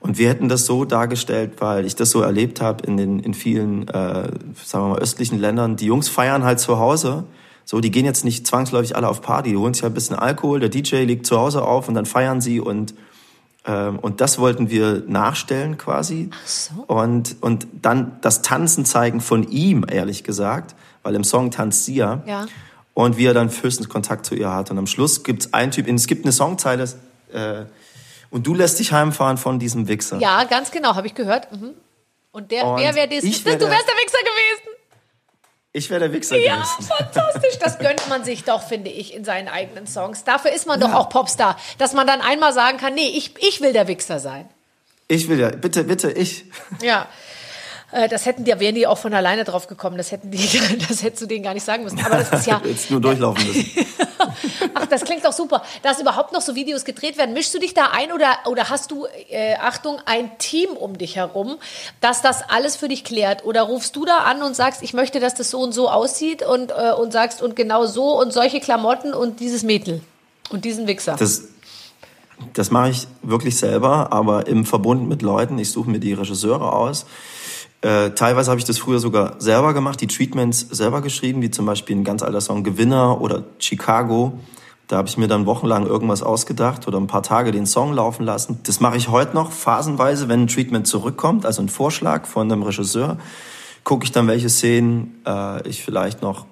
Und 0.00 0.18
wir 0.18 0.28
hätten 0.28 0.50
das 0.50 0.66
so 0.66 0.84
dargestellt, 0.84 1.54
weil 1.60 1.86
ich 1.86 1.96
das 1.96 2.10
so 2.10 2.20
erlebt 2.20 2.60
habe 2.60 2.84
in 2.86 2.98
den 2.98 3.20
in 3.20 3.32
vielen, 3.32 3.88
äh, 3.88 4.28
sagen 4.62 4.84
wir 4.84 4.88
mal, 4.88 4.98
östlichen 4.98 5.38
Ländern. 5.38 5.76
Die 5.76 5.86
Jungs 5.86 6.08
feiern 6.08 6.44
halt 6.44 6.60
zu 6.60 6.78
Hause. 6.78 7.24
So, 7.64 7.80
die 7.80 7.90
gehen 7.90 8.04
jetzt 8.04 8.22
nicht 8.22 8.46
zwangsläufig 8.46 8.96
alle 8.96 9.08
auf 9.08 9.22
Party, 9.22 9.50
die 9.50 9.56
holen 9.56 9.72
sich 9.72 9.82
halt 9.82 9.92
ein 9.92 9.94
bisschen 9.94 10.16
Alkohol, 10.16 10.60
der 10.60 10.68
DJ 10.68 11.04
legt 11.04 11.24
zu 11.24 11.38
Hause 11.38 11.62
auf 11.62 11.88
und 11.88 11.94
dann 11.94 12.04
feiern 12.04 12.42
sie 12.42 12.60
und 12.60 12.94
ähm, 13.66 13.98
und 13.98 14.20
das 14.20 14.38
wollten 14.38 14.68
wir 14.68 15.02
nachstellen 15.06 15.78
quasi. 15.78 16.28
Ach 16.34 16.46
so. 16.46 16.74
Und 16.86 17.36
und 17.40 17.66
dann 17.80 18.18
das 18.20 18.42
Tanzen 18.42 18.84
zeigen 18.84 19.22
von 19.22 19.44
ihm, 19.44 19.86
ehrlich 19.90 20.22
gesagt, 20.22 20.74
weil 21.02 21.14
im 21.14 21.24
Song 21.24 21.50
tanzt 21.50 21.86
sie 21.86 21.94
ja. 21.94 22.22
Ja 22.26 22.44
und 22.94 23.16
wie 23.18 23.26
er 23.26 23.34
dann 23.34 23.50
höchstens 23.50 23.88
Kontakt 23.88 24.24
zu 24.24 24.34
ihr 24.34 24.50
hat. 24.50 24.70
Und 24.70 24.78
am 24.78 24.86
Schluss 24.86 25.22
gibt 25.24 25.44
es 25.44 25.52
einen 25.52 25.72
Typ, 25.72 25.88
es 25.88 26.06
gibt 26.06 26.24
eine 26.24 26.32
Songzeile, 26.32 26.88
äh, 27.32 27.64
und 28.30 28.46
du 28.48 28.54
lässt 28.54 28.80
dich 28.80 28.90
heimfahren 28.90 29.38
von 29.38 29.60
diesem 29.60 29.86
Wichser. 29.86 30.18
Ja, 30.18 30.42
ganz 30.42 30.72
genau, 30.72 30.96
habe 30.96 31.06
ich 31.06 31.14
gehört. 31.14 31.52
Mhm. 31.52 31.74
Und 32.32 32.50
der, 32.50 32.66
und 32.66 32.80
wer 32.80 32.94
wäre 32.96 33.06
das? 33.06 33.22
das 33.22 33.42
du 33.42 33.44
wärst 33.44 33.62
der 33.62 33.70
Wichser 33.70 34.18
gewesen. 34.18 34.74
Ich 35.72 35.88
wäre 35.88 36.00
der 36.00 36.12
Wichser 36.12 36.36
ja, 36.36 36.56
gewesen. 36.56 36.88
Ja, 36.88 36.96
fantastisch. 36.96 37.58
Das 37.60 37.78
gönnt 37.78 38.08
man 38.08 38.24
sich 38.24 38.42
doch, 38.42 38.62
finde 38.62 38.90
ich, 38.90 39.14
in 39.14 39.24
seinen 39.24 39.46
eigenen 39.46 39.86
Songs. 39.86 40.24
Dafür 40.24 40.52
ist 40.52 40.66
man 40.66 40.80
ja. 40.80 40.88
doch 40.88 40.94
auch 40.94 41.08
Popstar, 41.10 41.56
dass 41.78 41.92
man 41.92 42.08
dann 42.08 42.20
einmal 42.20 42.52
sagen 42.52 42.78
kann, 42.78 42.94
nee, 42.94 43.12
ich, 43.16 43.34
ich 43.38 43.60
will 43.60 43.72
der 43.72 43.86
Wichser 43.86 44.18
sein. 44.18 44.48
Ich 45.06 45.28
will 45.28 45.38
ja, 45.38 45.50
bitte, 45.50 45.84
bitte, 45.84 46.10
ich. 46.10 46.44
Ja. 46.82 47.06
Äh, 47.94 48.08
das 48.08 48.26
hätten 48.26 48.44
die, 48.44 48.58
wären 48.58 48.74
die 48.74 48.88
auch 48.88 48.98
von 48.98 49.14
alleine 49.14 49.44
drauf 49.44 49.68
gekommen. 49.68 49.96
Das 49.96 50.10
hätten 50.10 50.30
die, 50.30 50.38
das 50.88 51.02
hättest 51.02 51.22
du 51.22 51.26
denen 51.26 51.44
gar 51.44 51.54
nicht 51.54 51.64
sagen 51.64 51.84
müssen. 51.84 52.04
Aber 52.04 52.16
das 52.16 52.32
ist 52.32 52.46
ja. 52.46 52.60
Jetzt 52.64 52.90
nur 52.90 53.00
durchlaufen 53.00 53.46
müssen. 53.46 53.70
Ach, 54.74 54.86
das 54.86 55.04
klingt 55.04 55.24
doch 55.24 55.32
super. 55.32 55.62
Dass 55.82 56.00
überhaupt 56.00 56.32
noch 56.32 56.40
so 56.40 56.56
Videos 56.56 56.84
gedreht 56.84 57.16
werden. 57.16 57.34
Mischst 57.34 57.54
du 57.54 57.60
dich 57.60 57.72
da 57.72 57.90
ein 57.92 58.10
oder, 58.10 58.38
oder 58.46 58.68
hast 58.68 58.90
du, 58.90 59.06
äh, 59.30 59.54
Achtung, 59.56 59.98
ein 60.06 60.36
Team 60.38 60.70
um 60.70 60.98
dich 60.98 61.16
herum, 61.16 61.56
das 62.00 62.20
das 62.20 62.42
alles 62.48 62.74
für 62.74 62.88
dich 62.88 63.04
klärt? 63.04 63.44
Oder 63.44 63.62
rufst 63.62 63.94
du 63.94 64.04
da 64.04 64.18
an 64.18 64.42
und 64.42 64.56
sagst, 64.56 64.82
ich 64.82 64.92
möchte, 64.92 65.20
dass 65.20 65.34
das 65.34 65.50
so 65.50 65.60
und 65.60 65.72
so 65.72 65.88
aussieht 65.88 66.42
und, 66.42 66.72
äh, 66.72 66.92
und 66.92 67.12
sagst, 67.12 67.42
und 67.42 67.54
genau 67.54 67.86
so 67.86 68.20
und 68.20 68.32
solche 68.32 68.58
Klamotten 68.58 69.14
und 69.14 69.38
dieses 69.38 69.62
Mädel 69.62 70.00
und 70.50 70.64
diesen 70.64 70.88
Wichser? 70.88 71.14
Das 71.16 71.44
das 72.52 72.72
mache 72.72 72.90
ich 72.90 73.06
wirklich 73.22 73.56
selber, 73.56 74.12
aber 74.12 74.48
im 74.48 74.66
Verbund 74.66 75.08
mit 75.08 75.22
Leuten. 75.22 75.56
Ich 75.58 75.70
suche 75.70 75.88
mir 75.88 76.00
die 76.00 76.14
Regisseure 76.14 76.72
aus. 76.72 77.06
Äh, 77.84 78.12
teilweise 78.12 78.50
habe 78.50 78.58
ich 78.58 78.64
das 78.64 78.78
früher 78.78 78.98
sogar 78.98 79.34
selber 79.40 79.74
gemacht, 79.74 80.00
die 80.00 80.06
Treatments 80.06 80.60
selber 80.70 81.02
geschrieben, 81.02 81.42
wie 81.42 81.50
zum 81.50 81.66
Beispiel 81.66 81.94
ein 81.94 82.02
ganz 82.02 82.22
alter 82.22 82.40
Song 82.40 82.64
Gewinner 82.64 83.20
oder 83.20 83.44
Chicago. 83.58 84.38
Da 84.88 84.96
habe 84.96 85.06
ich 85.06 85.18
mir 85.18 85.28
dann 85.28 85.44
wochenlang 85.44 85.84
irgendwas 85.84 86.22
ausgedacht 86.22 86.88
oder 86.88 86.98
ein 86.98 87.08
paar 87.08 87.22
Tage 87.22 87.52
den 87.52 87.66
Song 87.66 87.92
laufen 87.92 88.24
lassen. 88.24 88.60
Das 88.62 88.80
mache 88.80 88.96
ich 88.96 89.10
heute 89.10 89.34
noch 89.34 89.52
phasenweise, 89.52 90.30
wenn 90.30 90.44
ein 90.44 90.46
Treatment 90.46 90.86
zurückkommt, 90.86 91.44
also 91.44 91.60
ein 91.60 91.68
Vorschlag 91.68 92.24
von 92.24 92.50
einem 92.50 92.62
Regisseur, 92.62 93.18
gucke 93.82 94.04
ich 94.04 94.12
dann, 94.12 94.28
welche 94.28 94.48
Szenen 94.48 95.20
äh, 95.26 95.68
ich 95.68 95.84
vielleicht 95.84 96.22
noch 96.22 96.46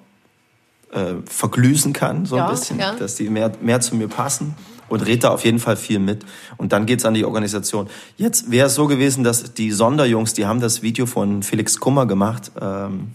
äh, 0.91 1.15
verglüßen 1.25 1.93
kann, 1.93 2.27
so 2.27 2.35
ein 2.35 2.43
ja, 2.43 2.49
bisschen, 2.51 2.77
ja. 2.77 2.93
dass 2.93 3.15
die 3.15 3.27
mehr, 3.29 3.51
mehr 3.59 3.81
zu 3.81 3.95
mir 3.95 4.07
passen 4.07 4.53
und 4.93 5.01
redet 5.01 5.23
da 5.23 5.29
auf 5.29 5.43
jeden 5.43 5.57
Fall 5.57 5.75
viel 5.75 5.97
mit. 5.97 6.23
Und 6.57 6.71
dann 6.71 6.85
geht's 6.85 7.03
an 7.03 7.15
die 7.15 7.25
Organisation. 7.25 7.87
Jetzt 8.15 8.51
wäre 8.51 8.67
es 8.67 8.75
so 8.75 8.85
gewesen, 8.85 9.23
dass 9.23 9.55
die 9.55 9.71
Sonderjungs, 9.71 10.33
die 10.33 10.45
haben 10.45 10.59
das 10.59 10.83
Video 10.83 11.07
von 11.07 11.41
Felix 11.41 11.79
Kummer 11.79 12.05
gemacht, 12.05 12.51
ähm, 12.61 13.11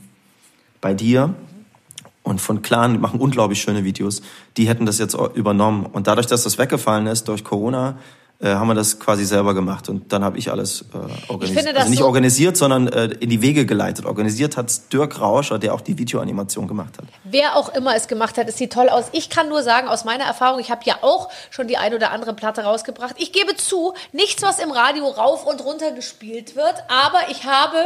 bei 0.81 0.93
dir. 0.93 1.35
Und 2.25 2.41
von 2.41 2.63
Clan, 2.63 2.95
die 2.95 2.99
machen 2.99 3.21
unglaublich 3.21 3.63
schöne 3.63 3.85
Videos. 3.85 4.23
Die 4.57 4.69
hätten 4.69 4.87
das 4.87 4.99
jetzt 4.99 5.17
übernommen. 5.35 5.87
Und 5.87 6.09
dadurch, 6.09 6.27
dass 6.27 6.43
das 6.43 6.59
weggefallen 6.59 7.07
ist 7.07 7.29
durch 7.29 7.45
Corona, 7.45 7.97
äh, 8.41 8.51
haben 8.51 8.69
wir 8.69 8.75
das 8.75 9.01
quasi 9.01 9.25
selber 9.25 9.53
gemacht 9.53 9.89
und 9.89 10.13
dann 10.13 10.23
habe 10.23 10.39
ich 10.39 10.51
alles 10.51 10.85
äh, 10.95 11.31
organisiert. 11.31 11.77
also 11.77 11.91
nicht 11.91 11.99
so 11.99 12.07
organisiert, 12.07 12.57
sondern 12.57 12.87
äh, 12.87 13.07
in 13.19 13.31
die 13.31 13.43
Wege 13.43 13.67
geleitet. 13.67 14.07
Organisiert 14.07 14.57
hat 14.57 14.93
Dirk 14.93 15.21
Rauscher, 15.21 15.59
der 15.59 15.75
auch 15.75 15.81
die 15.81 15.99
Videoanimation 15.99 16.69
gemacht 16.69 16.99
hat. 16.99 17.07
Wer 17.25 17.57
auch 17.57 17.75
immer 17.75 17.97
es 17.97 18.07
gemacht 18.07 18.39
hat, 18.39 18.49
es 18.49 18.57
sieht 18.57 18.73
toll 18.73 18.89
aus. 18.89 19.07
Ich 19.13 19.29
kann 19.29 19.49
nur 19.49 19.65
sagen, 19.65 19.89
aus 19.89 20.05
meiner 20.05 20.25
Erfahrung, 20.25 20.61
ich 20.61 20.71
habe 20.71 20.83
ja 20.85 20.99
auch 21.03 21.31
schon 21.51 21.67
die 21.67 21.79
ein 21.79 21.95
oder 21.95 22.13
andere 22.13 22.33
Platte 22.33 22.63
rausgebracht. 22.63 23.17
Ich 23.19 23.33
gebe 23.33 23.57
zu, 23.57 23.95
nichts, 24.13 24.43
was 24.43 24.61
im 24.61 24.71
Radio 24.71 25.09
rauf 25.09 25.45
und 25.45 25.65
runter 25.65 25.91
gespielt 25.91 26.55
wird, 26.55 26.85
aber 26.89 27.31
ich 27.31 27.45
habe 27.45 27.77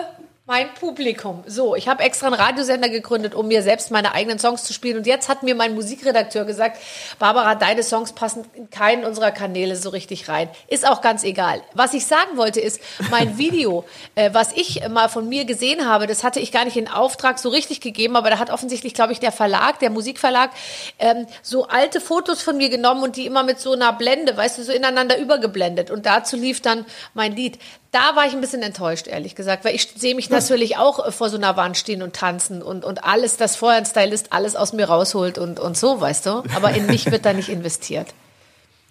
mein 0.45 0.75
Publikum. 0.75 1.45
So, 1.47 1.77
ich 1.77 1.87
habe 1.87 2.03
extra 2.03 2.27
einen 2.27 2.35
Radiosender 2.35 2.89
gegründet, 2.89 3.33
um 3.33 3.47
mir 3.47 3.63
selbst 3.63 3.93
meine 3.93 4.13
eigenen 4.13 4.41
Songs 4.41 4.65
zu 4.65 4.73
spielen. 4.73 4.97
Und 4.97 5.07
jetzt 5.07 5.29
hat 5.29 5.45
mir 5.45 5.55
mein 5.55 5.73
Musikredakteur 5.75 6.45
gesagt, 6.45 6.79
Barbara, 7.21 7.55
deine 7.55 7.85
Songs 7.85 8.13
passen 8.13 8.45
in 8.55 8.69
keinen 8.69 9.05
unserer 9.05 9.31
Kanäle 9.31 9.77
so 9.77 9.91
richtig 9.91 10.29
rein. 10.29 10.49
Ist 10.67 10.85
auch 10.85 11.01
ganz 11.01 11.23
egal. 11.23 11.63
Was 11.75 11.95
ich 11.95 12.07
sagen 12.07 12.37
wollte 12.37 12.61
ist, 12.61 12.81
mein 13.09 13.39
Video, 13.43 13.85
äh, 14.17 14.31
was 14.33 14.53
ich 14.53 14.83
mal 14.89 15.09
von 15.09 15.29
mir 15.29 15.45
gesehen 15.45 15.89
habe, 15.89 16.09
das 16.09 16.25
hatte 16.25 16.41
ich 16.41 16.51
gar 16.51 16.65
nicht 16.65 16.77
in 16.77 16.89
Auftrag 16.89 17.39
so 17.39 17.49
richtig 17.49 17.81
gegeben, 17.81 18.17
aber 18.17 18.29
da 18.29 18.41
hat 18.41 18.51
offensichtlich, 18.51 18.95
glaube 18.95 19.13
ich, 19.13 19.21
der 19.21 19.31
Verlag, 19.31 19.79
der 19.79 19.91
Musikverlag, 19.91 20.51
ähm, 20.99 21.27
so 21.43 21.69
alte 21.69 22.01
Fotos 22.01 22.43
von 22.43 22.57
mir 22.57 22.69
genommen 22.69 23.05
und 23.05 23.15
die 23.15 23.27
immer 23.27 23.45
mit 23.45 23.61
so 23.61 23.75
einer 23.75 23.93
Blende, 23.93 24.37
weißt 24.37 24.59
du, 24.59 24.65
so 24.65 24.73
ineinander 24.73 25.19
übergeblendet. 25.19 25.93
Und 25.93 26.05
dazu 26.05 26.37
lief 26.37 26.61
dann 26.61 26.85
mein 27.15 27.37
Lied 27.37 27.61
da 27.93 28.17
war 28.17 28.27
ich 28.27 28.33
ein 28.33 28.41
bisschen 28.41 28.63
enttäuscht, 28.63 29.07
ehrlich 29.07 29.35
gesagt, 29.35 29.65
weil 29.65 29.75
ich 29.75 29.87
sehe 29.95 30.15
mich 30.15 30.31
natürlich 30.31 30.79
auch 30.79 31.07
äh, 31.07 31.13
vor 31.13 31.29
so 31.29 31.37
einer 31.37 31.57
Wand 31.57 31.77
stehen 31.77 32.03
und 32.03 32.15
tanzen 32.15 32.63
und, 32.63 32.85
und 32.85 33.05
alles, 33.05 33.37
das 33.37 33.55
vorher 33.55 33.79
ein 33.79 33.87
Stylist 33.87 34.33
alles 34.33 34.57
aus 34.57 34.73
mir 34.73 34.87
rausholt 34.87 35.39
und, 35.39 35.61
und 35.61 35.77
so, 35.77 36.01
weißt 36.01 36.27
du. 36.27 36.43
Aber 36.57 36.73
in 36.73 36.87
mich 36.87 37.11
wird 37.11 37.27
da 37.27 37.35
nicht 37.35 37.51
investiert. 37.51 38.15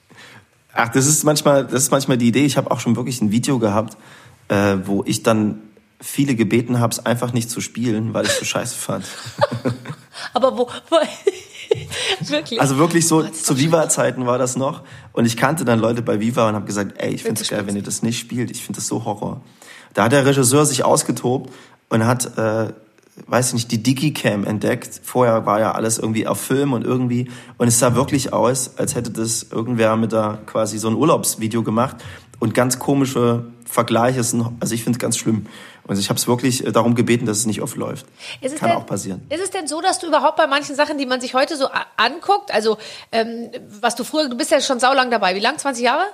Ach, 0.74 0.90
das 0.90 1.08
ist 1.08 1.24
manchmal, 1.24 1.66
das 1.66 1.84
ist 1.84 1.92
manchmal 1.92 2.18
die 2.18 2.28
Idee. 2.28 2.46
Ich 2.46 2.58
habe 2.58 2.70
auch 2.72 2.80
schon 2.80 2.96
wirklich 2.96 3.22
ein 3.22 3.32
Video 3.32 3.60
gehabt, 3.60 3.98
äh, 4.48 4.78
wo 4.86 5.04
ich 5.06 5.24
dann 5.24 5.62
viele 6.00 6.36
gebeten 6.36 6.80
habe, 6.80 6.94
es 6.94 7.06
einfach 7.06 7.34
nicht 7.34 7.50
zu 7.50 7.60
spielen, 7.60 8.14
weil 8.14 8.26
ich 8.26 8.32
es 8.32 8.40
so 8.40 8.46
scheiße 8.46 8.76
fand. 8.76 9.06
Aber 10.34 10.58
wo, 10.58 10.70
wo 10.90 10.98
wirklich? 12.28 12.60
Also 12.62 12.78
wirklich 12.78 13.08
so, 13.08 13.20
oh, 13.20 13.24
zu 13.24 13.58
Viva-Zeiten 13.58 14.26
war 14.26 14.38
das 14.38 14.56
noch. 14.56 14.82
Und 15.14 15.26
ich 15.26 15.38
kannte 15.38 15.66
dann 15.66 15.80
Leute 15.80 16.02
bei 16.02 16.20
Viva 16.20 16.48
und 16.50 16.56
habe 16.56 16.66
gesagt, 16.66 16.94
ey, 16.98 17.14
ich 17.14 17.24
finde 17.24 17.42
es 17.42 17.50
geil, 17.50 17.66
wenn 17.68 17.76
ihr 17.76 17.84
das 17.84 18.04
nicht 18.04 18.20
spielt. 18.20 18.52
Ich 18.52 18.64
finde 18.64 18.78
das 18.78 18.88
so 18.88 19.06
Horror. 19.06 19.42
Da 19.94 20.06
hat 20.06 20.12
der 20.12 20.26
Regisseur 20.26 20.66
sich 20.66 20.84
ausgetobt 20.86 21.52
und 21.90 22.06
hat, 22.06 22.38
äh, 22.38 22.74
weiß 23.28 23.50
ich 23.50 23.54
nicht, 23.54 23.72
die 23.72 23.84
Digicam 23.84 24.46
entdeckt. 24.46 25.02
Vorher 25.04 25.46
war 25.46 25.60
ja 25.60 25.74
alles 25.74 25.98
irgendwie 25.98 26.28
auf 26.28 26.40
Film 26.40 26.74
und 26.74 26.86
irgendwie. 26.86 27.30
Und 27.58 27.68
es 27.68 27.80
sah 27.80 27.96
wirklich 27.96 28.34
aus, 28.34 28.78
als 28.78 28.96
hätte 28.96 29.12
das 29.12 29.44
irgendwer 29.52 29.96
mit 29.98 30.14
da 30.14 30.40
quasi 30.46 30.78
so 30.78 30.90
ein 30.90 30.96
Urlaubsvideo 30.96 31.64
gemacht. 31.64 31.98
Und 32.40 32.54
ganz 32.54 32.80
komische 32.80 33.46
Vergleiche. 33.72 34.20
Also 34.20 34.74
ich 34.74 34.84
finde 34.84 34.98
es 34.98 35.00
ganz 35.00 35.18
schlimm. 35.18 35.48
Also 35.88 36.00
ich 36.00 36.10
habe 36.10 36.18
es 36.18 36.28
wirklich 36.28 36.66
äh, 36.66 36.72
darum 36.72 36.96
gebeten, 36.96 37.26
dass 37.26 37.38
es 37.38 37.46
nicht 37.46 37.62
oft 37.62 37.76
läuft. 37.76 38.06
Kann 38.42 38.70
denn, 38.70 38.78
auch 38.78 38.86
passieren. 38.86 39.26
Ist 39.30 39.42
es 39.42 39.50
denn 39.50 39.68
so, 39.68 39.82
dass 39.82 40.00
du 40.00 40.08
überhaupt 40.08 40.38
bei 40.38 40.48
manchen 40.48 40.76
Sachen, 40.76 40.98
die 40.98 41.06
man 41.06 41.22
sich 41.22 41.34
heute 41.34 41.58
so 41.58 41.68
anguckt, 41.98 42.54
also 42.54 42.78
ähm, 43.12 43.50
was 43.82 43.96
du 43.96 44.04
früher, 44.04 44.30
du 44.30 44.38
bist 44.38 44.52
ja 44.52 44.62
schon 44.62 44.80
saulang 44.80 45.10
dabei, 45.10 45.36
wie 45.36 45.40
lang? 45.40 45.58
20 45.58 45.84
Jahre? 45.84 46.06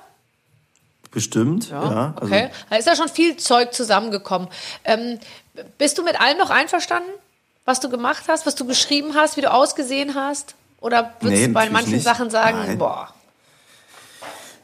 Bestimmt, 1.12 1.70
ja. 1.70 1.84
ja 1.84 2.14
also 2.16 2.34
okay, 2.34 2.50
da 2.70 2.76
ist 2.76 2.88
ja 2.88 2.96
schon 2.96 3.10
viel 3.10 3.38
Zeug 3.38 3.74
zusammengekommen. 3.74 4.50
Ähm, 4.84 5.20
bist 5.78 5.98
du 5.98 6.04
mit 6.04 6.20
allem 6.20 6.38
noch 6.38 6.50
einverstanden, 6.50 7.10
was 7.66 7.80
du 7.80 7.90
gemacht 7.90 8.26
hast, 8.28 8.46
was 8.46 8.56
du 8.56 8.66
geschrieben 8.66 9.16
hast, 9.16 9.38
wie 9.38 9.42
du 9.42 9.52
ausgesehen 9.52 10.16
hast? 10.16 10.56
Oder 10.80 11.14
würdest 11.20 11.42
nee, 11.42 11.48
du 11.48 11.54
bei 11.54 11.70
manchen 11.70 11.94
nicht. 11.94 12.04
Sachen 12.04 12.30
sagen, 12.30 12.60
Nein. 12.60 12.78
boah, 12.78 13.14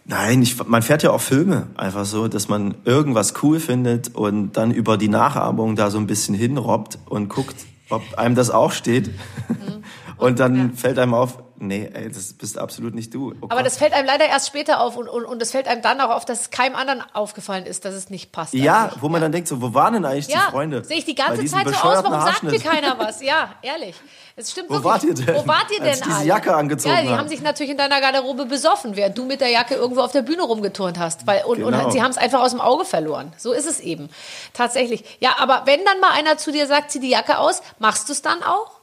Nein, 0.05 0.41
ich, 0.41 0.67
man 0.67 0.81
fährt 0.81 1.03
ja 1.03 1.11
auch 1.11 1.21
Filme 1.21 1.67
einfach 1.75 2.05
so, 2.05 2.27
dass 2.27 2.49
man 2.49 2.75
irgendwas 2.83 3.33
cool 3.41 3.59
findet 3.59 4.13
und 4.13 4.53
dann 4.53 4.71
über 4.71 4.97
die 4.97 5.07
Nachahmung 5.07 5.75
da 5.75 5.89
so 5.89 5.97
ein 5.97 6.07
bisschen 6.07 6.35
hinrobbt 6.35 6.99
und 7.05 7.29
guckt, 7.29 7.55
ob 7.89 8.01
einem 8.17 8.35
das 8.35 8.49
auch 8.49 8.71
steht. 8.71 9.07
Mhm. 9.47 9.83
Und 10.17 10.39
dann 10.39 10.55
ja. 10.55 10.75
fällt 10.75 10.99
einem 10.99 11.13
auf, 11.13 11.39
nee, 11.57 11.89
ey, 11.93 12.09
das 12.11 12.33
bist 12.33 12.57
absolut 12.57 12.93
nicht 12.93 13.13
du. 13.13 13.33
Oh 13.41 13.47
Aber 13.49 13.63
das 13.63 13.77
fällt 13.77 13.93
einem 13.93 14.05
leider 14.05 14.25
erst 14.25 14.47
später 14.47 14.81
auf 14.81 14.97
und, 14.97 15.07
und, 15.07 15.25
und 15.25 15.41
es 15.41 15.51
fällt 15.51 15.67
einem 15.67 15.81
dann 15.81 15.99
auch 16.01 16.09
auf, 16.09 16.25
dass 16.25 16.41
es 16.41 16.49
keinem 16.51 16.75
anderen 16.75 17.03
aufgefallen 17.13 17.65
ist, 17.65 17.85
dass 17.85 17.93
es 17.93 18.09
nicht 18.09 18.31
passt. 18.31 18.53
Ja, 18.53 18.85
eigentlich. 18.85 19.01
wo 19.01 19.09
man 19.09 19.21
ja. 19.21 19.25
dann 19.25 19.31
denkt, 19.31 19.47
so, 19.47 19.61
wo 19.61 19.73
waren 19.73 19.93
denn 19.93 20.05
eigentlich 20.05 20.27
ja, 20.27 20.45
die 20.45 20.51
Freunde? 20.51 20.83
Sehe 20.83 20.97
ich 20.97 21.05
die 21.05 21.15
ganze 21.15 21.45
Zeit 21.45 21.67
so 21.67 21.75
aus, 21.75 22.03
warum 22.03 22.21
sagt 22.21 22.43
mir 22.43 22.59
keiner 22.59 22.97
was? 22.99 23.21
Ja, 23.21 23.55
ehrlich. 23.61 23.95
Es 24.35 24.51
stimmt 24.51 24.69
wo 24.69 24.75
wirklich. 24.75 24.91
Wart 24.91 25.03
ihr 25.03 25.13
denn? 25.13 25.35
Wo 25.35 25.47
wart 25.47 25.71
ihr 25.71 25.79
denn 25.79 25.89
Als 25.89 26.01
diese 26.01 26.23
Jacke 26.25 26.55
angezogen 26.55 26.95
Ja, 26.95 27.01
die 27.01 27.09
haben 27.09 27.29
sich 27.29 27.41
natürlich 27.41 27.71
in 27.71 27.77
deiner 27.77 28.01
Garderobe 28.01 28.45
besoffen, 28.45 28.95
während 28.95 29.17
du 29.17 29.25
mit 29.25 29.41
der 29.41 29.49
Jacke 29.49 29.75
irgendwo 29.75 30.01
auf 30.01 30.11
der 30.11 30.23
Bühne 30.23 30.41
rumgeturnt 30.43 30.97
hast. 30.97 31.27
Weil, 31.27 31.43
und, 31.45 31.57
genau. 31.57 31.85
und 31.85 31.91
sie 31.91 32.01
haben 32.01 32.11
es 32.11 32.17
einfach 32.17 32.41
aus 32.41 32.51
dem 32.51 32.61
Auge 32.61 32.85
verloren. 32.85 33.31
So 33.37 33.51
ist 33.51 33.67
es 33.67 33.79
eben. 33.79 34.09
Tatsächlich. 34.53 35.03
Ja, 35.19 35.35
aber 35.39 35.63
wenn 35.65 35.83
dann 35.85 35.99
mal 35.99 36.11
einer 36.11 36.37
zu 36.37 36.51
dir 36.51 36.67
sagt, 36.67 36.91
zieh 36.91 36.99
die 36.99 37.09
Jacke 37.09 37.37
aus, 37.37 37.61
machst 37.79 38.09
du 38.09 38.13
es 38.13 38.21
dann 38.21 38.41
auch? 38.41 38.82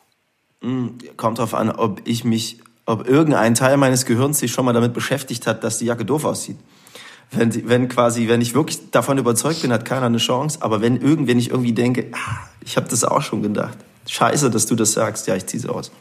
Hm, 0.62 0.98
kommt 1.16 1.38
drauf 1.38 1.54
an, 1.54 1.70
ob 1.70 2.02
ich 2.04 2.24
mich 2.24 2.60
ob 2.90 3.06
irgendein 3.06 3.54
Teil 3.54 3.76
meines 3.76 4.04
Gehirns 4.04 4.40
sich 4.40 4.50
schon 4.50 4.64
mal 4.64 4.72
damit 4.72 4.92
beschäftigt 4.94 5.46
hat, 5.46 5.62
dass 5.62 5.78
die 5.78 5.84
Jacke 5.84 6.04
doof 6.04 6.24
aussieht. 6.24 6.56
Wenn, 7.30 7.68
wenn 7.68 7.88
quasi, 7.88 8.26
wenn 8.26 8.40
ich 8.40 8.54
wirklich 8.54 8.90
davon 8.90 9.16
überzeugt 9.16 9.62
bin, 9.62 9.72
hat 9.72 9.84
keiner 9.84 10.06
eine 10.06 10.18
Chance. 10.18 10.58
Aber 10.60 10.80
wenn 10.80 11.00
irgendwann 11.00 11.38
ich 11.38 11.50
irgendwie 11.50 11.72
denke, 11.72 12.10
ah, 12.12 12.48
ich 12.64 12.76
habe 12.76 12.88
das 12.88 13.04
auch 13.04 13.22
schon 13.22 13.42
gedacht. 13.42 13.78
Scheiße, 14.08 14.50
dass 14.50 14.66
du 14.66 14.74
das 14.74 14.92
sagst. 14.92 15.28
Ja, 15.28 15.36
ich 15.36 15.46
ziehe 15.46 15.60
sie 15.60 15.68
aus. 15.68 15.92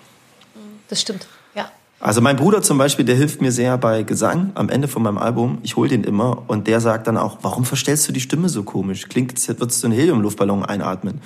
Das 0.88 1.00
stimmt, 1.00 1.28
ja. 1.54 1.70
Also 2.00 2.22
mein 2.22 2.36
Bruder 2.36 2.64
zum 2.64 2.80
Beispiel, 2.80 3.06
der 3.06 3.16
hilft 3.16 3.42
mir 3.42 3.52
sehr 3.52 3.78
bei 3.78 4.02
Gesang 4.02 4.52
am 4.56 4.70
Ende 4.70 4.88
von 4.88 5.04
meinem 5.04 5.20
Album. 5.20 5.60
Ich 5.62 5.76
hole 5.76 5.90
den 5.90 6.04
immer 6.04 6.46
und 6.48 6.66
der 6.66 6.82
sagt 6.82 7.06
dann 7.06 7.18
auch, 7.18 7.38
warum 7.44 7.66
verstellst 7.66 8.08
du 8.08 8.12
die 8.12 8.22
Stimme 8.22 8.50
so 8.50 8.64
komisch? 8.64 9.08
Klingt, 9.10 9.34
als 9.34 9.48
würdest 9.48 9.84
du 9.84 9.88
einen 9.88 9.96
Heliumluftballon 9.96 10.66
einatmen 10.66 11.22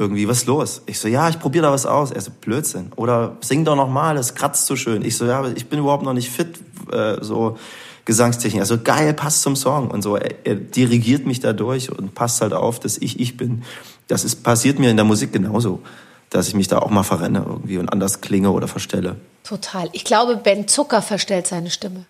irgendwie, 0.00 0.26
was 0.26 0.38
ist 0.38 0.46
los? 0.46 0.82
Ich 0.86 0.98
so, 0.98 1.08
ja, 1.08 1.28
ich 1.28 1.38
probiere 1.38 1.66
da 1.66 1.72
was 1.72 1.84
aus. 1.84 2.10
Er 2.10 2.22
so, 2.22 2.30
Blödsinn. 2.40 2.90
Oder 2.96 3.36
sing 3.42 3.66
doch 3.66 3.76
noch 3.76 3.88
mal, 3.88 4.16
es 4.16 4.34
kratzt 4.34 4.64
so 4.64 4.74
schön. 4.74 5.04
Ich 5.04 5.16
so, 5.16 5.26
ja, 5.26 5.38
aber 5.38 5.54
ich 5.54 5.68
bin 5.68 5.78
überhaupt 5.78 6.02
noch 6.02 6.14
nicht 6.14 6.30
fit, 6.30 6.58
äh, 6.90 7.18
so 7.20 7.58
Gesangstechnik. 8.06 8.62
Also 8.62 8.78
geil, 8.82 9.12
passt 9.12 9.42
zum 9.42 9.56
Song 9.56 9.90
und 9.90 10.00
so. 10.00 10.16
Er, 10.16 10.34
er 10.44 10.54
dirigiert 10.54 11.26
mich 11.26 11.40
dadurch 11.40 11.92
und 11.92 12.14
passt 12.14 12.40
halt 12.40 12.54
auf, 12.54 12.80
dass 12.80 12.96
ich 12.96 13.20
ich 13.20 13.36
bin. 13.36 13.62
Das 14.08 14.24
ist 14.24 14.42
passiert 14.42 14.78
mir 14.78 14.90
in 14.90 14.96
der 14.96 15.04
Musik 15.04 15.34
genauso, 15.34 15.82
dass 16.30 16.48
ich 16.48 16.54
mich 16.54 16.66
da 16.66 16.78
auch 16.78 16.90
mal 16.90 17.02
verrenne 17.02 17.44
irgendwie 17.46 17.76
und 17.76 17.92
anders 17.92 18.22
klinge 18.22 18.50
oder 18.52 18.68
verstelle. 18.68 19.16
Total. 19.44 19.90
Ich 19.92 20.04
glaube, 20.04 20.36
Ben 20.36 20.66
Zucker 20.66 21.02
verstellt 21.02 21.46
seine 21.46 21.70
Stimme. 21.70 22.06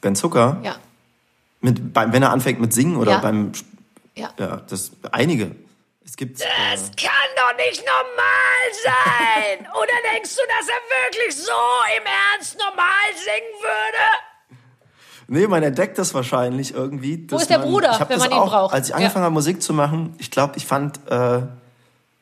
Ben 0.00 0.16
Zucker? 0.16 0.58
Ja. 0.64 0.74
Mit, 1.60 1.94
beim, 1.94 2.12
wenn 2.12 2.22
er 2.24 2.32
anfängt 2.32 2.60
mit 2.60 2.72
Singen 2.72 2.96
oder 2.96 3.12
ja. 3.12 3.18
beim, 3.18 3.52
ja, 4.16 4.30
ja 4.38 4.62
das, 4.68 4.90
einige. 5.12 5.52
Es 6.08 6.16
gibt. 6.16 6.40
Das 6.40 6.46
äh, 6.46 6.92
kann 6.96 7.28
doch 7.36 7.54
nicht 7.58 7.84
normal 7.84 8.64
sein! 8.82 9.66
Oder 9.74 9.92
denkst 10.14 10.34
du, 10.34 10.40
dass 10.56 10.68
er 10.68 10.80
wirklich 11.04 11.36
so 11.36 11.52
im 11.98 12.04
Ernst 12.32 12.56
normal 12.58 13.12
singen 13.14 13.52
würde? 13.60 14.56
Nee, 15.30 15.46
man 15.46 15.62
entdeckt 15.62 15.98
das 15.98 16.14
wahrscheinlich 16.14 16.72
irgendwie. 16.72 17.26
Wo 17.28 17.36
ist 17.36 17.50
der 17.50 17.58
man, 17.58 17.68
Bruder, 17.68 18.06
wenn 18.08 18.18
man 18.18 18.30
ihn 18.30 18.38
auch, 18.38 18.48
braucht? 18.48 18.74
Als 18.74 18.88
ich 18.88 18.94
angefangen 18.94 19.22
ja. 19.22 19.26
habe, 19.26 19.34
Musik 19.34 19.60
zu 19.62 19.74
machen, 19.74 20.14
ich 20.16 20.30
glaube, 20.30 20.54
ich 20.56 20.64
fand 20.64 20.98
äh, 21.10 21.42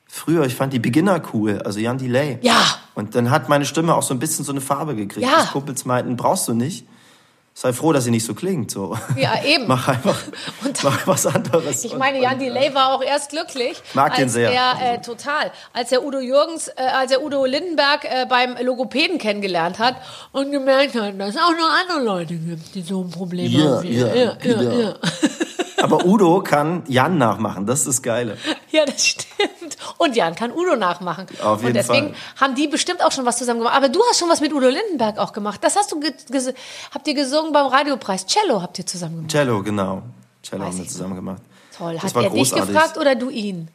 früher, 0.08 0.44
ich 0.44 0.56
fand 0.56 0.72
die 0.72 0.80
Beginner 0.80 1.22
cool, 1.32 1.62
also 1.62 1.78
Jan 1.78 1.98
Delay. 1.98 2.40
Ja. 2.42 2.64
Und 2.96 3.14
dann 3.14 3.30
hat 3.30 3.48
meine 3.48 3.66
Stimme 3.66 3.94
auch 3.94 4.02
so 4.02 4.12
ein 4.12 4.18
bisschen 4.18 4.44
so 4.44 4.50
eine 4.50 4.60
Farbe 4.60 4.96
gekriegt. 4.96 5.24
Ja. 5.24 5.44
Die 5.44 5.48
Kumpels 5.52 5.84
meinten, 5.84 6.16
brauchst 6.16 6.48
du 6.48 6.54
nicht 6.54 6.86
sei 7.56 7.72
froh, 7.72 7.94
dass 7.94 8.04
sie 8.04 8.10
nicht 8.10 8.26
so 8.26 8.34
klingt. 8.34 8.70
So. 8.70 8.96
Ja, 9.16 9.42
eben. 9.42 9.66
mach 9.66 9.88
einfach 9.88 10.22
und, 10.64 10.84
mach 10.84 11.06
was 11.06 11.26
anderes. 11.26 11.84
Ich 11.84 11.96
meine, 11.96 12.20
Jan 12.20 12.38
Delay 12.38 12.74
war 12.74 12.92
auch 12.92 13.02
erst 13.02 13.30
glücklich. 13.30 13.82
Mag 13.94 14.14
den 14.16 14.28
sehr. 14.28 14.52
Er, 14.52 14.94
äh, 14.94 15.00
total. 15.00 15.50
Als 15.72 15.90
er 15.90 16.04
Udo 16.04 16.20
Jürgens, 16.20 16.68
äh, 16.68 16.82
als 16.82 17.12
er 17.12 17.24
Udo 17.24 17.46
Lindenberg 17.46 18.04
äh, 18.04 18.26
beim 18.28 18.56
Logopäden 18.62 19.18
kennengelernt 19.18 19.78
hat 19.78 19.96
und 20.32 20.52
gemerkt 20.52 20.94
hat, 20.94 21.18
dass 21.18 21.30
es 21.30 21.36
auch 21.36 21.52
noch 21.52 21.70
andere 21.80 22.04
Leute 22.04 22.34
gibt, 22.34 22.74
die 22.74 22.82
so 22.82 23.02
ein 23.02 23.10
Problem 23.10 23.50
ja, 23.50 23.64
haben. 23.64 23.90
Ja, 23.90 24.14
ja, 24.14 24.36
ja, 24.42 24.62
ja. 24.62 24.94
Aber 25.82 26.04
Udo 26.04 26.40
kann 26.42 26.82
Jan 26.86 27.18
nachmachen, 27.18 27.66
das 27.66 27.80
ist 27.80 27.88
das 27.88 28.02
Geile. 28.02 28.36
Ja, 28.70 28.84
das 28.84 29.06
stimmt. 29.06 29.76
Und 29.98 30.16
Jan 30.16 30.34
kann 30.34 30.52
Udo 30.52 30.76
nachmachen. 30.76 31.26
Auf 31.42 31.58
jeden 31.58 31.68
Und 31.68 31.74
deswegen 31.74 32.08
Fall. 32.08 32.16
haben 32.40 32.54
die 32.54 32.68
bestimmt 32.68 33.02
auch 33.04 33.12
schon 33.12 33.24
was 33.24 33.38
zusammen 33.38 33.60
gemacht. 33.60 33.76
Aber 33.76 33.88
du 33.88 34.00
hast 34.08 34.18
schon 34.18 34.28
was 34.28 34.40
mit 34.40 34.52
Udo 34.52 34.68
Lindenberg 34.68 35.18
auch 35.18 35.32
gemacht. 35.32 35.62
Das 35.62 35.76
hast 35.76 35.92
du, 35.92 36.00
habt 36.92 37.08
ihr 37.08 37.14
gesungen 37.14 37.52
beim 37.52 37.66
Radiopreis. 37.66 38.26
Cello 38.26 38.62
habt 38.62 38.78
ihr 38.78 38.86
zusammen 38.86 39.16
gemacht. 39.16 39.30
Cello, 39.32 39.62
genau. 39.62 40.02
Cello 40.42 40.62
Weiß 40.62 40.68
haben 40.74 40.78
wir 40.78 40.88
zusammen 40.88 41.14
gemacht. 41.16 41.42
Toll. 41.76 41.94
Das 41.94 42.14
hat 42.14 42.22
er 42.22 42.30
großartig. 42.30 42.66
dich 42.66 42.74
gefragt 42.74 42.98
oder 42.98 43.14
du 43.14 43.30
ihn? 43.30 43.68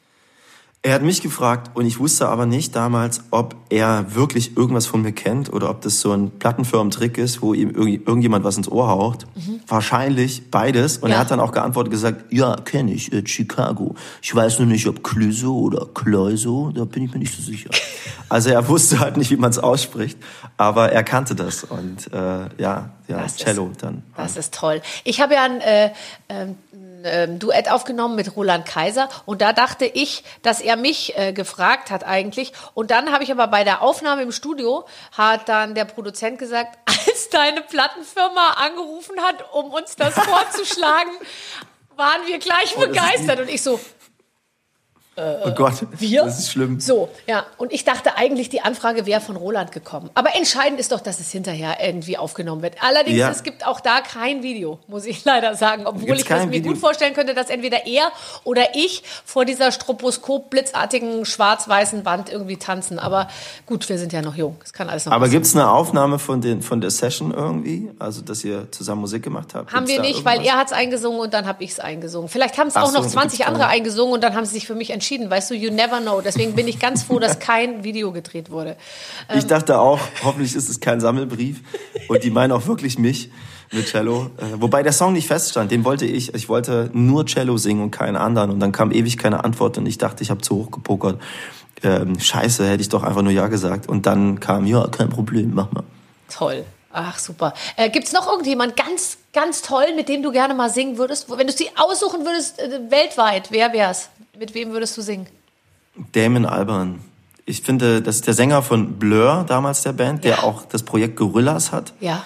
Er 0.84 0.96
hat 0.96 1.04
mich 1.04 1.22
gefragt 1.22 1.76
und 1.76 1.86
ich 1.86 2.00
wusste 2.00 2.28
aber 2.28 2.48
nicht 2.48 2.76
damals, 2.76 3.22
ob 3.30 3.56
er 3.70 4.16
wirklich 4.16 4.58
irgendwas 4.58 4.88
von 4.88 5.04
mir 5.04 5.12
kennt 5.12 5.54
oder 5.54 5.70
ob 5.70 5.82
das 5.82 6.02
so 6.02 6.12
ein 6.12 6.32
Plattenfirmentrick 6.40 7.20
ist, 7.20 7.44
wo 7.44 7.54
ihm 7.54 7.70
irgendjemand 7.70 8.44
was 8.44 8.58
ins 8.58 8.68
Ohr 8.68 8.88
haucht. 8.88 9.28
Mhm. 9.36 9.60
Wahrscheinlich 9.68 10.50
beides. 10.50 10.98
Und 10.98 11.12
ja. 11.12 11.18
er 11.18 11.20
hat 11.20 11.30
dann 11.30 11.40
auch 11.40 11.52
geantwortet 11.52 11.92
gesagt, 11.92 12.34
ja, 12.34 12.56
kenne 12.56 12.94
ich, 12.94 13.14
äh, 13.14 13.22
Chicago. 13.28 13.94
Ich 14.24 14.34
weiß 14.34 14.58
nur 14.58 14.68
nicht, 14.68 14.88
ob 14.88 15.04
Clüso 15.04 15.56
oder 15.56 15.86
Cloiso, 15.94 16.72
da 16.72 16.86
bin 16.86 17.04
ich 17.04 17.14
mir 17.14 17.20
nicht 17.20 17.36
so 17.36 17.44
sicher. 17.44 17.70
also 18.30 18.50
er 18.50 18.68
wusste 18.68 19.00
halt 19.00 19.18
nicht, 19.18 19.30
wie 19.30 19.38
man 19.38 19.52
es 19.52 19.60
ausspricht, 19.60 20.18
aber 20.58 20.92
er 20.92 21.04
kannte 21.04 21.36
das 21.36 21.64
und 21.64 22.12
äh, 22.12 22.18
ja, 22.58 22.90
ja, 23.08 23.22
das 23.22 23.38
Cello 23.38 23.70
ist, 23.72 23.84
dann. 23.84 24.02
Das 24.18 24.36
ist 24.36 24.52
toll. 24.52 24.82
Ich 25.04 25.22
habe 25.22 25.36
ja 25.36 25.44
ein 25.44 25.62
äh, 25.62 25.86
äh, 26.28 26.48
ähm, 27.06 27.40
Duett 27.40 27.70
aufgenommen 27.70 28.16
mit 28.16 28.36
Roland 28.36 28.66
Kaiser. 28.66 29.10
Und 29.26 29.42
da 29.42 29.54
dachte 29.54 29.86
ich, 29.86 30.24
dass 30.42 30.62
er 30.62 30.76
mich 30.76 31.18
äh, 31.18 31.34
gefragt 31.34 31.92
hat 31.92 32.06
eigentlich. 32.06 32.54
Und 32.74 32.92
dann 32.92 33.12
habe 33.12 33.24
ich 33.24 33.32
aber 33.32 33.48
bei 33.48 33.64
der 33.64 33.82
Aufnahme 33.82 34.22
im 34.24 34.32
Studio 34.32 34.86
hat 35.12 35.50
dann 35.50 35.76
der 35.76 35.86
Produzent 35.86 36.40
gesagt, 36.40 36.78
als 36.86 37.30
deine 37.30 37.62
Plattenfirma 37.62 38.52
angerufen 38.58 39.22
hat, 39.22 39.36
um 39.54 39.72
uns 39.72 39.96
das 39.96 40.14
vorzuschlagen, 40.16 41.12
waren 41.96 42.26
wir 42.26 42.40
gleich 42.40 42.76
oh, 42.78 42.82
begeistert. 42.82 43.40
und 43.40 43.50
ich 43.50 43.62
so 43.62 43.80
oh 45.18 45.52
Gott, 45.52 45.86
wir? 45.92 46.24
das 46.24 46.40
ist 46.40 46.52
schlimm. 46.52 46.80
So, 46.80 47.10
ja. 47.28 47.46
Und 47.58 47.74
ich 47.74 47.84
dachte 47.84 48.16
eigentlich, 48.16 48.48
die 48.48 48.62
Anfrage 48.62 49.06
wäre 49.06 49.20
von 49.20 49.36
Roland 49.36 49.74
gekommen. 49.74 50.10
Aber 50.14 50.36
entscheidend 50.36 50.80
ist 50.80 50.94
doch, 50.94 51.02
dass 51.02 51.20
es 51.20 51.32
hinterher 51.32 51.78
irgendwie 51.86 52.18
aufgenommen 52.18 52.62
wird. 52.62 52.76
Allerdings, 52.82 53.18
ja. 53.18 53.30
es 53.30 53.44
gibt 53.44 53.68
auch 53.68 53.82
da 53.82 54.00
kein 54.00 54.42
Video, 54.42 54.80
muss 54.88 55.06
ich 55.06 55.26
leider 55.26 55.56
sagen. 55.56 55.86
Obwohl 55.86 56.16
ich 56.16 56.30
es 56.30 56.46
mir 56.46 56.52
Video. 56.52 56.72
gut 56.72 56.80
vorstellen 56.80 57.14
könnte, 57.14 57.34
dass 57.34 57.50
entweder 57.50 57.86
er 57.86 58.10
oder 58.46 58.74
ich 58.74 59.04
vor 59.26 59.44
dieser 59.44 59.74
Stroboskop-blitzartigen 59.74 61.26
schwarz-weißen 61.26 62.06
Wand 62.06 62.32
irgendwie 62.32 62.56
tanzen. 62.56 62.98
Aber 62.98 63.28
gut, 63.66 63.90
wir 63.90 63.98
sind 63.98 64.14
ja 64.14 64.22
noch 64.22 64.36
jung. 64.36 64.56
Es 64.64 64.72
kann 64.72 64.90
alles 64.90 65.06
noch 65.06 65.12
Aber 65.12 65.28
gibt 65.28 65.46
es 65.46 65.54
eine 65.56 65.70
Aufnahme 65.70 66.20
von, 66.20 66.40
den, 66.40 66.62
von 66.62 66.80
der 66.80 66.90
Session 66.90 67.32
irgendwie? 67.32 67.90
Also, 68.00 68.22
dass 68.22 68.46
ihr 68.46 68.72
zusammen 68.72 69.02
Musik 69.02 69.24
gemacht 69.24 69.56
habt? 69.56 69.74
Haben 69.74 69.86
gibt's 69.86 70.02
wir 70.02 70.10
nicht, 70.10 70.24
weil 70.24 70.42
er 70.46 70.56
hat 70.56 70.68
es 70.68 70.74
eingesungen 70.74 71.20
und 71.20 71.34
dann 71.34 71.48
habe 71.48 71.64
ich 71.66 71.72
es 71.72 71.80
eingesungen. 71.82 72.30
Vielleicht 72.30 72.58
haben 72.58 72.70
es 72.70 72.78
auch 72.78 72.92
so, 72.92 72.98
noch 72.98 73.06
20 73.06 73.46
andere 73.46 73.68
eingesungen 73.68 74.14
und 74.14 74.24
dann 74.24 74.36
haben 74.36 74.46
sie 74.46 74.54
sich 74.54 74.68
für 74.68 74.76
mich 74.76 74.90
entschieden 74.90 75.01
entschieden. 75.02 75.32
Weißt 75.32 75.50
du, 75.50 75.56
you 75.56 75.72
never 75.72 76.00
know. 76.00 76.22
Deswegen 76.22 76.54
bin 76.54 76.68
ich 76.68 76.78
ganz 76.78 77.02
froh, 77.04 77.18
dass 77.18 77.40
kein 77.40 77.84
Video 77.84 78.12
gedreht 78.12 78.52
wurde. 78.52 78.78
Ich 79.36 79.48
dachte 79.48 79.80
auch, 79.80 80.00
hoffentlich 80.24 80.56
ist 80.56 80.70
es 80.70 80.80
kein 80.80 81.00
Sammelbrief. 81.02 81.62
Und 82.08 82.24
die 82.24 82.30
meinen 82.30 82.52
auch 82.52 82.68
wirklich 82.68 83.00
mich 83.00 83.32
mit 83.72 83.88
Cello. 83.88 84.30
Äh, 84.38 84.62
wobei 84.62 84.84
der 84.84 84.92
Song 84.92 85.14
nicht 85.14 85.28
feststand, 85.28 85.72
den 85.72 85.84
wollte 85.86 86.06
ich. 86.06 86.36
Ich 86.36 86.50
wollte 86.50 86.92
nur 86.94 87.26
Cello 87.26 87.58
singen 87.58 87.82
und 87.82 87.92
keinen 87.92 88.16
anderen. 88.16 88.52
Und 88.52 88.60
dann 88.60 88.72
kam 88.72 88.92
ewig 88.92 89.18
keine 89.18 89.44
Antwort 89.44 89.80
und 89.80 89.88
ich 89.88 89.98
dachte, 89.98 90.22
ich 90.22 90.30
habe 90.30 90.42
zu 90.42 90.56
hoch 90.56 90.72
gepokert. 90.72 91.20
Ähm, 91.84 92.20
scheiße, 92.20 92.68
hätte 92.68 92.82
ich 92.82 92.90
doch 92.90 93.02
einfach 93.02 93.24
nur 93.24 93.32
Ja 93.32 93.48
gesagt. 93.48 93.90
Und 93.90 94.06
dann 94.06 94.40
kam, 94.40 94.68
ja, 94.68 94.88
kein 94.88 95.10
Problem, 95.10 95.52
mach 95.56 95.72
mal. 95.72 95.84
Toll. 96.30 96.64
Ach, 96.94 97.18
super. 97.18 97.54
Äh, 97.78 97.90
Gibt 97.90 98.08
es 98.08 98.14
noch 98.14 98.28
irgendjemand 98.28 98.76
ganz, 98.76 99.18
ganz 99.34 99.62
toll, 99.62 99.94
mit 99.96 100.10
dem 100.10 100.24
du 100.24 100.32
gerne 100.32 100.54
mal 100.54 100.70
singen 100.70 100.98
würdest? 100.98 101.30
Wenn 101.30 101.48
du 101.48 101.54
sie 101.54 101.70
aussuchen 101.76 102.26
würdest, 102.26 102.60
äh, 102.60 102.80
weltweit, 102.90 103.52
wer 103.52 103.74
wär's? 103.74 104.10
Mit 104.38 104.54
wem 104.54 104.72
würdest 104.72 104.98
du 104.98 105.02
singen? 105.02 105.28
Damon 106.14 106.46
Albarn. 106.46 107.02
Ich 107.46 107.62
finde, 107.62 108.02
das 108.02 108.16
ist 108.16 108.28
der 108.28 108.34
Sänger 108.34 108.62
von 108.62 109.00
Blur, 109.00 109.46
damals 109.48 109.84
der 109.84 109.94
Band, 109.94 110.24
ja. 110.24 110.36
der 110.36 110.44
auch 110.44 110.66
das 110.66 110.84
Projekt 110.84 111.18
Gorillas 111.18 111.72
hat. 111.72 111.94
Ja. 112.00 112.24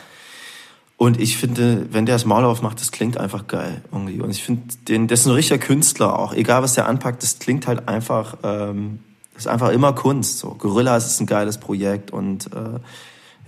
Und 0.98 1.20
ich 1.20 1.38
finde, 1.38 1.88
wenn 1.92 2.06
der 2.06 2.16
das 2.16 2.26
Maul 2.26 2.46
aufmacht, 2.46 2.80
das 2.80 2.92
klingt 2.92 3.18
einfach 3.18 3.48
geil 3.48 3.82
irgendwie. 3.92 4.22
Und 4.22 4.32
ich 4.32 4.44
finde, 4.44 4.64
den, 4.88 5.08
das 5.08 5.22
ist 5.22 5.26
ein 5.26 5.34
richtiger 5.34 5.58
Künstler 5.58 6.18
auch. 6.18 6.34
Egal 6.34 6.64
was 6.64 6.76
der 6.76 6.88
anpackt, 6.88 7.22
das 7.22 7.40
klingt 7.40 7.68
halt 7.68 7.88
einfach, 7.90 8.38
ähm, 8.44 9.00
das 9.34 9.44
ist 9.44 9.48
einfach 9.48 9.70
immer 9.70 9.94
Kunst. 9.94 10.40
So, 10.40 10.52
Gorillas 10.52 11.06
ist 11.06 11.20
ein 11.20 11.26
geiles 11.26 11.58
Projekt 11.58 12.12
und 12.12 12.48
äh, 12.48 12.80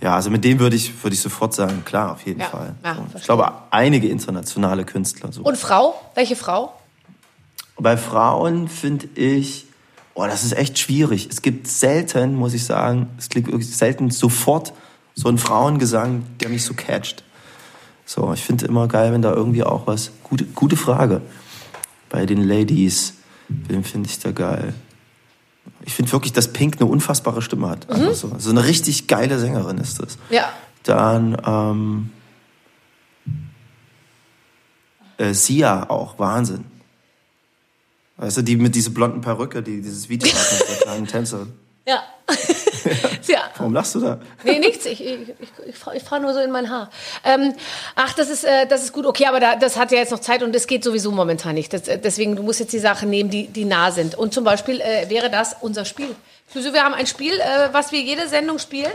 ja, 0.00 0.14
also 0.14 0.30
mit 0.30 0.44
dem 0.44 0.60
würde 0.60 0.76
ich, 0.76 1.02
würde 1.02 1.14
ich 1.14 1.20
sofort 1.20 1.54
sagen, 1.54 1.84
klar, 1.84 2.12
auf 2.12 2.24
jeden 2.24 2.40
ja. 2.40 2.46
Fall. 2.46 2.74
Ja, 2.84 2.94
so. 2.94 3.18
Ich 3.18 3.24
glaube, 3.24 3.52
einige 3.70 4.08
internationale 4.08 4.84
Künstler. 4.84 5.32
So. 5.32 5.42
Und 5.42 5.56
Frau? 5.56 6.00
Welche 6.14 6.36
Frau? 6.36 6.72
Bei 7.76 7.96
Frauen 7.96 8.68
finde 8.68 9.08
ich, 9.14 9.66
oh, 10.14 10.24
das 10.26 10.44
ist 10.44 10.56
echt 10.56 10.78
schwierig. 10.78 11.28
Es 11.30 11.42
gibt 11.42 11.66
selten, 11.66 12.34
muss 12.34 12.54
ich 12.54 12.64
sagen, 12.64 13.08
es 13.18 13.28
klingt 13.28 13.48
wirklich 13.48 13.76
selten 13.76 14.10
sofort 14.10 14.72
so 15.14 15.28
ein 15.28 15.38
Frauengesang, 15.38 16.24
der 16.40 16.48
mich 16.48 16.64
so 16.64 16.74
catcht. 16.74 17.24
So, 18.06 18.32
ich 18.32 18.42
finde 18.42 18.66
immer 18.66 18.86
geil, 18.88 19.12
wenn 19.12 19.22
da 19.22 19.32
irgendwie 19.32 19.64
auch 19.64 19.86
was, 19.86 20.12
gute, 20.22 20.44
gute 20.44 20.76
Frage. 20.76 21.22
Bei 22.08 22.24
den 22.24 22.42
Ladies, 22.42 23.14
wen 23.48 23.84
finde 23.84 24.08
ich 24.08 24.18
da 24.20 24.30
geil? 24.30 24.74
Ich 25.88 25.94
finde 25.94 26.12
wirklich, 26.12 26.34
dass 26.34 26.52
Pink 26.52 26.76
eine 26.78 26.84
unfassbare 26.84 27.40
Stimme 27.40 27.70
hat. 27.70 27.88
Mhm. 27.88 28.12
So. 28.12 28.30
so 28.36 28.50
eine 28.50 28.66
richtig 28.66 29.06
geile 29.06 29.38
Sängerin 29.38 29.78
ist 29.78 30.02
das. 30.02 30.18
Ja. 30.28 30.52
Dann 30.82 31.34
ähm, 31.46 32.10
äh, 35.16 35.32
Sia 35.32 35.88
auch, 35.88 36.18
Wahnsinn. 36.18 36.66
Weißt 38.18 38.36
du, 38.36 38.42
die 38.42 38.56
mit 38.56 38.74
dieser 38.74 38.90
blonden 38.90 39.22
Perücke, 39.22 39.62
die 39.62 39.80
dieses 39.80 40.10
Video 40.10 40.30
hat 40.30 40.58
mit 40.58 40.68
der 40.68 40.76
kleinen 40.76 41.06
Tänzerin. 41.10 41.54
Warum 43.58 43.74
lachst 43.74 43.94
du 43.94 44.00
da? 44.00 44.18
Nee, 44.44 44.58
nichts. 44.58 44.86
Ich, 44.86 45.04
ich, 45.04 45.28
ich, 45.38 45.74
ich, 45.94 46.02
fahre 46.02 46.20
nur 46.20 46.32
so 46.32 46.40
in 46.40 46.50
mein 46.50 46.70
Haar. 46.70 46.90
Ähm, 47.24 47.54
ach, 47.96 48.12
das 48.14 48.30
ist, 48.30 48.44
äh, 48.44 48.66
das 48.66 48.82
ist 48.82 48.92
gut. 48.92 49.06
Okay, 49.06 49.26
aber 49.26 49.40
da, 49.40 49.56
das 49.56 49.76
hat 49.76 49.92
ja 49.92 49.98
jetzt 49.98 50.12
noch 50.12 50.20
Zeit 50.20 50.42
und 50.42 50.54
das 50.54 50.66
geht 50.66 50.84
sowieso 50.84 51.10
momentan 51.10 51.54
nicht. 51.54 51.72
Das, 51.72 51.88
äh, 51.88 51.98
deswegen, 51.98 52.36
du 52.36 52.42
musst 52.42 52.60
jetzt 52.60 52.72
die 52.72 52.78
Sachen 52.78 53.10
nehmen, 53.10 53.30
die, 53.30 53.48
die 53.48 53.64
nah 53.64 53.90
sind. 53.90 54.14
Und 54.14 54.32
zum 54.32 54.44
Beispiel 54.44 54.80
äh, 54.80 55.10
wäre 55.10 55.30
das 55.30 55.56
unser 55.60 55.84
Spiel. 55.84 56.14
Also 56.54 56.72
wir 56.72 56.82
haben 56.82 56.94
ein 56.94 57.06
Spiel, 57.06 57.34
äh, 57.34 57.68
was 57.72 57.92
wir 57.92 58.00
jede 58.00 58.28
Sendung 58.28 58.58
spielen. 58.58 58.92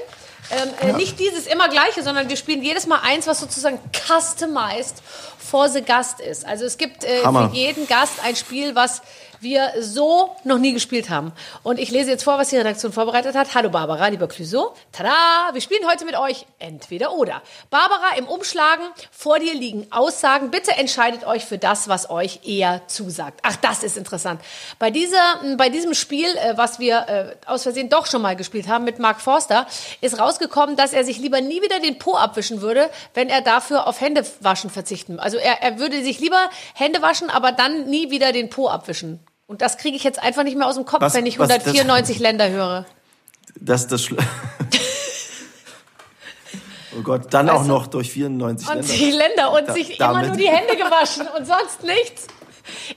Ähm, 0.52 0.69
äh, 0.82 0.88
ja. 0.89 0.97
Nicht 0.97 1.19
dieses 1.19 1.47
immer 1.47 1.69
gleiche, 1.69 2.04
sondern 2.04 2.30
wir 2.30 2.36
spielen 2.36 2.62
jedes 2.62 2.88
Mal 2.88 2.99
eins, 3.04 3.28
was 3.28 3.39
sozusagen 3.39 3.80
customized 3.91 5.02
for 5.38 5.69
the 5.69 5.82
Gast 5.82 6.19
ist. 6.19 6.45
Also 6.45 6.65
es 6.65 6.78
gibt 6.78 7.04
für 7.04 7.49
jeden 7.54 7.88
Gast 7.88 8.13
ein 8.23 8.36
Spiel, 8.36 8.76
was 8.76 9.02
wir 9.43 9.71
so 9.79 10.36
noch 10.43 10.58
nie 10.58 10.73
gespielt 10.73 11.10
haben. 11.10 11.34
Und 11.62 11.79
ich 11.79 11.91
lese 11.91 12.10
jetzt 12.10 12.23
vor, 12.23 12.38
was 12.38 12.49
die 12.49 12.58
Redaktion 12.58 12.91
vorbereitet 12.91 13.36
hat. 13.36 13.53
Hallo 13.53 13.69
Barbara, 13.69 14.08
lieber 14.08 14.27
Clüso. 14.27 14.73
Tada! 14.91 15.53
Wir 15.53 15.62
spielen 15.62 15.88
heute 15.88 16.06
mit 16.06 16.17
euch 16.17 16.45
entweder 16.60 17.13
oder. 17.13 17.41
Barbara, 17.69 18.15
im 18.17 18.27
Umschlagen 18.27 18.86
vor 19.12 19.39
dir 19.39 19.53
liegen 19.53 19.88
Aussagen. 19.91 20.49
Bitte 20.49 20.71
entscheidet 20.71 21.25
euch 21.25 21.45
für 21.45 21.58
das, 21.58 21.88
was 21.88 22.10
euch 22.10 22.39
eher 22.45 22.82
zusagt. 22.88 23.39
Ach, 23.43 23.56
das 23.58 23.84
ist 23.84 23.97
interessant. 23.97 24.41
Bei, 24.79 24.89
dieser, 24.89 25.39
bei 25.58 25.69
diesem 25.69 25.93
Spiel, 25.93 26.27
äh, 26.38 26.58
was 26.58 26.79
wir 26.79 27.08
äh, 27.08 27.36
aus 27.45 27.63
Versehen 27.63 27.89
doch 27.89 28.06
schon 28.06 28.21
mal 28.21 28.36
gespielt 28.36 28.67
haben 28.67 28.86
mit 28.86 28.99
Mark 28.99 29.21
Forster, 29.21 29.67
ist 30.01 30.19
rausgekommen, 30.19 30.75
dass 30.75 30.93
er 30.93 31.03
sich 31.03 31.17
lieber 31.19 31.41
nie 31.41 31.62
wieder 31.62 31.79
den 31.79 31.99
Po 31.99 32.15
abwischen 32.15 32.62
würde, 32.62 32.89
wenn 33.13 33.29
er 33.29 33.41
dafür 33.41 33.88
auf 33.88 33.99
Händewaschen 33.99 34.69
verzichten. 34.69 35.19
Also 35.19 35.38
er, 35.38 35.62
er 35.62 35.79
würde 35.79 36.01
sich 36.03 36.19
lieber 36.19 36.49
Hände 36.73 37.01
waschen, 37.01 37.29
aber 37.29 37.51
dann 37.51 37.89
nie 37.89 38.10
wieder 38.10 38.32
den 38.32 38.49
Po 38.49 38.69
abwischen. 38.69 39.19
Und 39.47 39.62
das 39.62 39.77
kriege 39.77 39.95
ich 39.95 40.03
jetzt 40.03 40.21
einfach 40.21 40.43
nicht 40.43 40.58
mehr 40.58 40.67
aus 40.67 40.75
dem 40.75 40.86
Kopf, 40.86 41.01
was, 41.01 41.13
wenn 41.13 41.25
ich 41.25 41.39
194 41.39 42.19
Länder 42.19 42.49
höre. 42.49 42.86
Das 43.60 43.88
das 43.88 44.10
Oh 46.95 47.01
Gott, 47.01 47.34
dann 47.34 47.47
weißt 47.47 47.56
auch 47.58 47.65
noch 47.65 47.88
durch 47.88 48.12
94 48.12 48.67
und 48.67 48.75
Länder. 48.75 48.93
Und 48.93 48.99
Länder 49.17 49.51
und 49.53 49.67
da, 49.69 49.73
sich 49.73 49.97
damit. 49.97 50.17
immer 50.17 50.27
nur 50.27 50.38
die 50.38 50.47
Hände 50.49 50.75
gewaschen 50.75 51.27
und 51.38 51.45
sonst 51.45 51.84
nichts. 51.84 52.27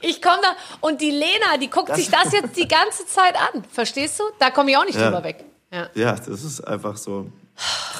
Ich 0.00 0.22
komme 0.22 0.38
da 0.42 0.48
und 0.80 1.00
die 1.00 1.10
Lena, 1.10 1.56
die 1.60 1.68
guckt 1.68 1.88
das 1.88 1.96
sich 1.96 2.10
das 2.10 2.32
jetzt 2.32 2.56
die 2.56 2.68
ganze 2.68 3.06
Zeit 3.06 3.34
an. 3.36 3.64
Verstehst 3.70 4.20
du? 4.20 4.24
Da 4.38 4.50
komme 4.50 4.70
ich 4.70 4.76
auch 4.76 4.84
nicht 4.84 4.98
ja. 4.98 5.06
drüber 5.06 5.24
weg. 5.24 5.44
Ja. 5.72 5.88
ja, 5.94 6.12
das 6.12 6.44
ist 6.44 6.60
einfach 6.60 6.96
so. 6.96 7.30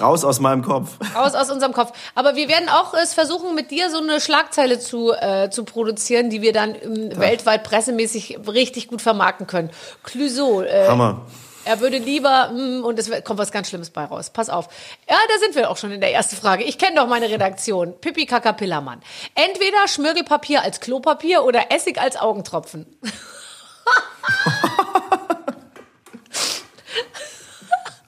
Raus 0.01 0.25
aus 0.25 0.40
meinem 0.40 0.62
Kopf. 0.62 0.99
Raus 1.14 1.35
aus 1.35 1.51
unserem 1.51 1.73
Kopf. 1.73 1.92
Aber 2.14 2.37
wir 2.37 2.49
werden 2.49 2.69
auch 2.69 2.95
es 2.95 3.14
versuchen, 3.14 3.55
mit 3.55 3.71
dir 3.71 3.90
so 3.90 3.99
eine 3.99 4.21
Schlagzeile 4.21 4.79
zu, 4.79 5.12
äh, 5.12 5.51
zu 5.51 5.64
produzieren, 5.64 6.31
die 6.31 6.42
wir 6.42 6.53
dann 6.53 6.75
ähm, 6.75 7.19
weltweit 7.19 7.64
pressemäßig 7.64 8.38
richtig 8.47 8.88
gut 8.88 9.01
vermarkten 9.03 9.47
können. 9.47 9.71
Clüso. 10.03 10.62
Äh, 10.62 10.88
Hammer. 10.88 11.23
Er 11.64 11.81
würde 11.81 11.99
lieber, 11.99 12.51
mm, 12.53 12.85
und 12.85 12.97
es 12.97 13.11
kommt 13.25 13.40
was 13.40 13.51
ganz 13.51 13.69
Schlimmes 13.69 13.90
bei 13.90 14.05
raus. 14.05 14.31
Pass 14.31 14.51
auf. 14.51 14.69
Ja, 15.09 15.16
da 15.16 15.38
sind 15.40 15.57
wir 15.57 15.69
auch 15.69 15.77
schon 15.77 15.90
in 15.90 16.01
der 16.01 16.12
ersten 16.12 16.37
Frage. 16.37 16.62
Ich 16.62 16.79
kenne 16.79 16.97
doch 16.97 17.09
meine 17.09 17.29
Redaktion. 17.29 17.99
Pippi 18.01 18.25
Kakapillermann. 18.27 19.01
Entweder 19.35 19.88
Schmirgelpapier 19.88 20.62
als 20.62 20.79
Klopapier 20.79 21.42
oder 21.45 21.73
Essig 21.73 22.01
als 22.01 22.16
Augentropfen. 22.16 22.87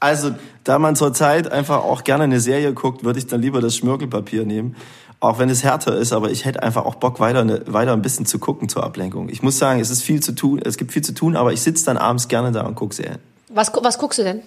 also, 0.01 0.35
da 0.65 0.79
man 0.79 0.97
zurzeit 0.97 1.51
einfach 1.51 1.79
auch 1.79 2.05
gerne 2.05 2.25
eine 2.25 2.41
Serie 2.41 2.73
guckt, 2.73 3.05
würde 3.05 3.19
ich 3.19 3.27
dann 3.27 3.43
lieber 3.43 3.61
das 3.61 3.77
Schmirgelpapier 3.77 4.45
nehmen. 4.45 4.77
Auch 5.21 5.41
wenn 5.41 5.51
es 5.51 5.65
härter 5.65 5.97
ist, 5.97 6.13
aber 6.13 6.31
ich 6.31 6.45
hätte 6.45 6.63
einfach 6.63 6.85
auch 6.85 6.95
Bock, 6.95 7.19
weiter, 7.19 7.41
eine, 7.41 7.63
weiter 7.67 7.93
ein 7.93 8.03
bisschen 8.03 8.25
zu 8.25 8.39
gucken 8.39 8.69
zur 8.69 8.85
Ablenkung. 8.85 9.29
Ich 9.29 9.43
muss 9.43 9.59
sagen, 9.59 9.81
es 9.81 9.91
ist 9.91 10.03
viel 10.03 10.21
zu 10.23 10.33
tun, 10.33 10.61
es 10.65 10.77
gibt 10.77 10.93
viel 10.93 11.03
zu 11.03 11.13
tun, 11.13 11.35
aber 11.35 11.53
ich 11.53 11.61
sitze 11.61 11.85
dann 11.87 11.97
abends 11.97 12.29
gerne 12.29 12.53
da 12.53 12.63
und 12.63 12.77
gucke 12.77 12.95
Serien. 12.95 13.19
Was, 13.49 13.73
was 13.83 13.99
guckst 13.99 14.21
du 14.21 14.23
denn? 14.23 14.43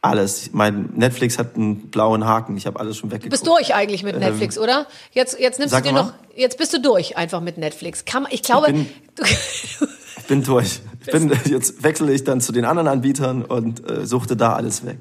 Alles. 0.00 0.50
Mein 0.52 0.90
Netflix 0.94 1.38
hat 1.38 1.56
einen 1.56 1.90
blauen 1.90 2.24
Haken. 2.24 2.56
Ich 2.56 2.66
habe 2.66 2.78
alles 2.78 2.98
schon 2.98 3.10
weggeguckt. 3.10 3.26
Du 3.26 3.30
bist 3.30 3.46
durch 3.46 3.74
eigentlich 3.74 4.04
mit 4.04 4.18
Netflix, 4.18 4.56
ähm, 4.56 4.62
oder? 4.62 4.86
Jetzt, 5.12 5.40
jetzt 5.40 5.58
nimmst 5.58 5.74
du 5.74 5.80
dir 5.80 5.92
mal. 5.92 6.02
noch. 6.04 6.12
Jetzt 6.36 6.58
bist 6.58 6.72
du 6.72 6.80
durch 6.80 7.16
einfach 7.16 7.40
mit 7.40 7.58
Netflix. 7.58 8.04
Kann, 8.04 8.26
ich 8.30 8.42
glaube. 8.42 8.68
Ich 8.68 8.74
bin, 8.74 8.86
ich 10.18 10.26
bin 10.26 10.42
durch. 10.42 10.80
Ich 11.00 11.12
bin, 11.12 11.32
jetzt 11.46 11.82
wechsle 11.82 12.12
ich 12.12 12.24
dann 12.24 12.40
zu 12.40 12.52
den 12.52 12.64
anderen 12.64 12.88
Anbietern 12.88 13.44
und 13.44 13.88
äh, 13.88 14.04
suchte 14.06 14.36
da 14.36 14.54
alles 14.54 14.84
weg. 14.84 14.98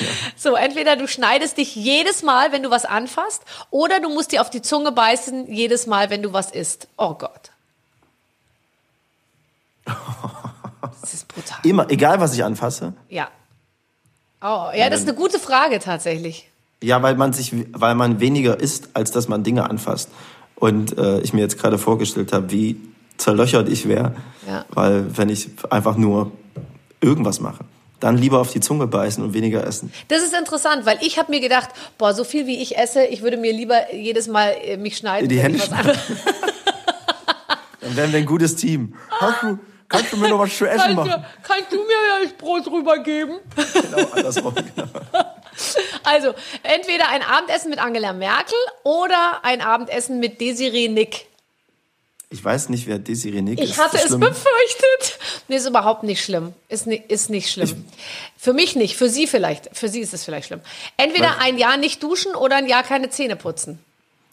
Ja. 0.00 0.06
So, 0.36 0.54
entweder 0.54 0.96
du 0.96 1.08
schneidest 1.08 1.58
dich 1.58 1.74
jedes 1.74 2.22
Mal, 2.22 2.52
wenn 2.52 2.62
du 2.62 2.70
was 2.70 2.84
anfasst, 2.84 3.42
oder 3.70 4.00
du 4.00 4.08
musst 4.08 4.32
dir 4.32 4.40
auf 4.40 4.50
die 4.50 4.62
Zunge 4.62 4.92
beißen 4.92 5.52
jedes 5.52 5.86
Mal, 5.86 6.10
wenn 6.10 6.22
du 6.22 6.32
was 6.32 6.50
isst. 6.50 6.88
Oh 6.96 7.14
Gott. 7.14 7.50
Das 11.00 11.14
ist 11.14 11.28
brutal. 11.28 11.58
Immer, 11.64 11.90
egal 11.90 12.20
was 12.20 12.34
ich 12.34 12.44
anfasse? 12.44 12.92
Ja. 13.08 13.28
Oh, 14.40 14.70
ja, 14.74 14.90
das 14.90 15.00
ist 15.00 15.08
eine 15.08 15.16
gute 15.16 15.38
Frage 15.38 15.80
tatsächlich. 15.80 16.48
Ja, 16.82 17.02
weil 17.02 17.16
man 17.16 17.32
sich, 17.32 17.52
weil 17.72 17.94
man 17.94 18.20
weniger 18.20 18.60
isst, 18.60 18.90
als 18.94 19.10
dass 19.10 19.26
man 19.26 19.42
Dinge 19.42 19.68
anfasst. 19.68 20.10
Und 20.54 20.96
äh, 20.96 21.20
ich 21.20 21.32
mir 21.32 21.40
jetzt 21.40 21.58
gerade 21.58 21.78
vorgestellt 21.78 22.32
habe, 22.32 22.50
wie 22.50 22.80
zerlöchert 23.18 23.68
ich 23.68 23.86
wäre, 23.86 24.14
ja. 24.46 24.64
weil 24.70 25.16
wenn 25.16 25.28
ich 25.28 25.50
einfach 25.70 25.96
nur 25.96 26.32
irgendwas 27.00 27.40
mache 27.40 27.64
dann 28.00 28.16
lieber 28.16 28.38
auf 28.38 28.52
die 28.52 28.60
Zunge 28.60 28.86
beißen 28.86 29.22
und 29.22 29.34
weniger 29.34 29.66
essen. 29.66 29.92
Das 30.08 30.22
ist 30.22 30.34
interessant, 30.34 30.86
weil 30.86 30.98
ich 31.00 31.18
habe 31.18 31.32
mir 31.32 31.40
gedacht, 31.40 31.70
boah, 31.96 32.14
so 32.14 32.24
viel 32.24 32.46
wie 32.46 32.62
ich 32.62 32.78
esse, 32.78 33.04
ich 33.04 33.22
würde 33.22 33.36
mir 33.36 33.52
lieber 33.52 33.92
jedes 33.92 34.28
Mal 34.28 34.56
äh, 34.62 34.76
mich 34.76 34.96
schneiden. 34.96 35.28
Die 35.28 35.40
Hände 35.40 35.58
schneiden. 35.58 35.92
dann 37.80 37.96
wären 37.96 38.12
wir 38.12 38.20
ein 38.20 38.26
gutes 38.26 38.54
Team. 38.56 38.94
Hast 39.10 39.42
du, 39.42 39.58
Kannst 39.88 40.12
du 40.12 40.18
mir 40.18 40.28
noch 40.28 40.38
was 40.38 40.56
zu 40.56 40.66
essen 40.66 40.94
machen? 40.94 41.10
Kannst, 41.10 41.26
kannst 41.42 41.72
du 41.72 41.76
mir 41.76 41.92
ja 41.92 42.24
das 42.24 42.32
Brot 42.34 42.66
rübergeben? 42.70 43.38
Genau, 43.56 44.08
andersrum. 44.12 44.54
Genau. 44.54 44.88
Also, 46.04 46.34
entweder 46.62 47.08
ein 47.08 47.20
Abendessen 47.22 47.68
mit 47.68 47.80
Angela 47.80 48.12
Merkel 48.12 48.56
oder 48.84 49.40
ein 49.42 49.60
Abendessen 49.60 50.20
mit 50.20 50.40
Desiree 50.40 50.86
Nick. 50.86 51.26
Ich 52.30 52.44
weiß 52.44 52.68
nicht, 52.68 52.86
wer 52.86 52.98
Desiree 52.98 53.40
Nick 53.40 53.58
ich 53.58 53.70
ist. 53.70 53.76
Ich 53.76 53.78
hatte 53.78 53.96
es 53.96 54.10
befürchtet. 54.10 55.18
Nee, 55.48 55.56
ist 55.56 55.66
überhaupt 55.66 56.02
nicht 56.02 56.22
schlimm. 56.22 56.52
Ist, 56.68 56.86
nicht, 56.86 57.10
ist 57.10 57.30
nicht 57.30 57.50
schlimm. 57.50 57.68
Ich 57.68 57.76
für 58.42 58.52
mich 58.52 58.76
nicht, 58.76 58.96
für 58.96 59.08
Sie 59.08 59.26
vielleicht. 59.26 59.70
Für 59.74 59.88
Sie 59.88 60.00
ist 60.00 60.12
es 60.12 60.24
vielleicht 60.24 60.48
schlimm. 60.48 60.60
Entweder 60.98 61.40
ein 61.40 61.56
Jahr 61.56 61.78
nicht 61.78 62.02
duschen 62.02 62.34
oder 62.34 62.56
ein 62.56 62.66
Jahr 62.66 62.82
keine 62.82 63.08
Zähne 63.08 63.36
putzen. 63.36 63.78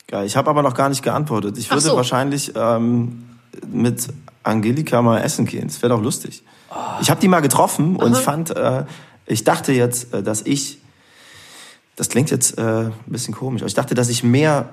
Geil, 0.07 0.25
ich 0.25 0.35
habe 0.35 0.49
aber 0.49 0.61
noch 0.61 0.73
gar 0.73 0.89
nicht 0.89 1.03
geantwortet. 1.03 1.57
Ich 1.57 1.69
würde 1.69 1.81
so. 1.81 1.95
wahrscheinlich 1.95 2.51
ähm, 2.55 3.37
mit 3.65 4.07
Angelika 4.43 5.01
mal 5.01 5.21
essen 5.21 5.45
gehen. 5.45 5.67
Das 5.67 5.81
wäre 5.81 5.93
doch 5.93 6.01
lustig. 6.01 6.43
Oh. 6.69 6.75
Ich 7.01 7.09
habe 7.09 7.21
die 7.21 7.29
mal 7.29 7.39
getroffen 7.39 7.95
und 7.95 8.11
Aha. 8.11 8.19
ich 8.19 8.25
fand, 8.25 8.55
äh, 8.55 8.83
ich 9.25 9.45
dachte 9.45 9.71
jetzt, 9.71 10.13
äh, 10.13 10.21
dass 10.21 10.41
ich, 10.41 10.79
das 11.95 12.09
klingt 12.09 12.29
jetzt 12.29 12.57
äh, 12.57 12.61
ein 12.61 12.93
bisschen 13.07 13.33
komisch, 13.33 13.61
aber 13.61 13.67
ich 13.67 13.73
dachte, 13.73 13.95
dass 13.95 14.09
ich 14.09 14.23
mehr 14.23 14.69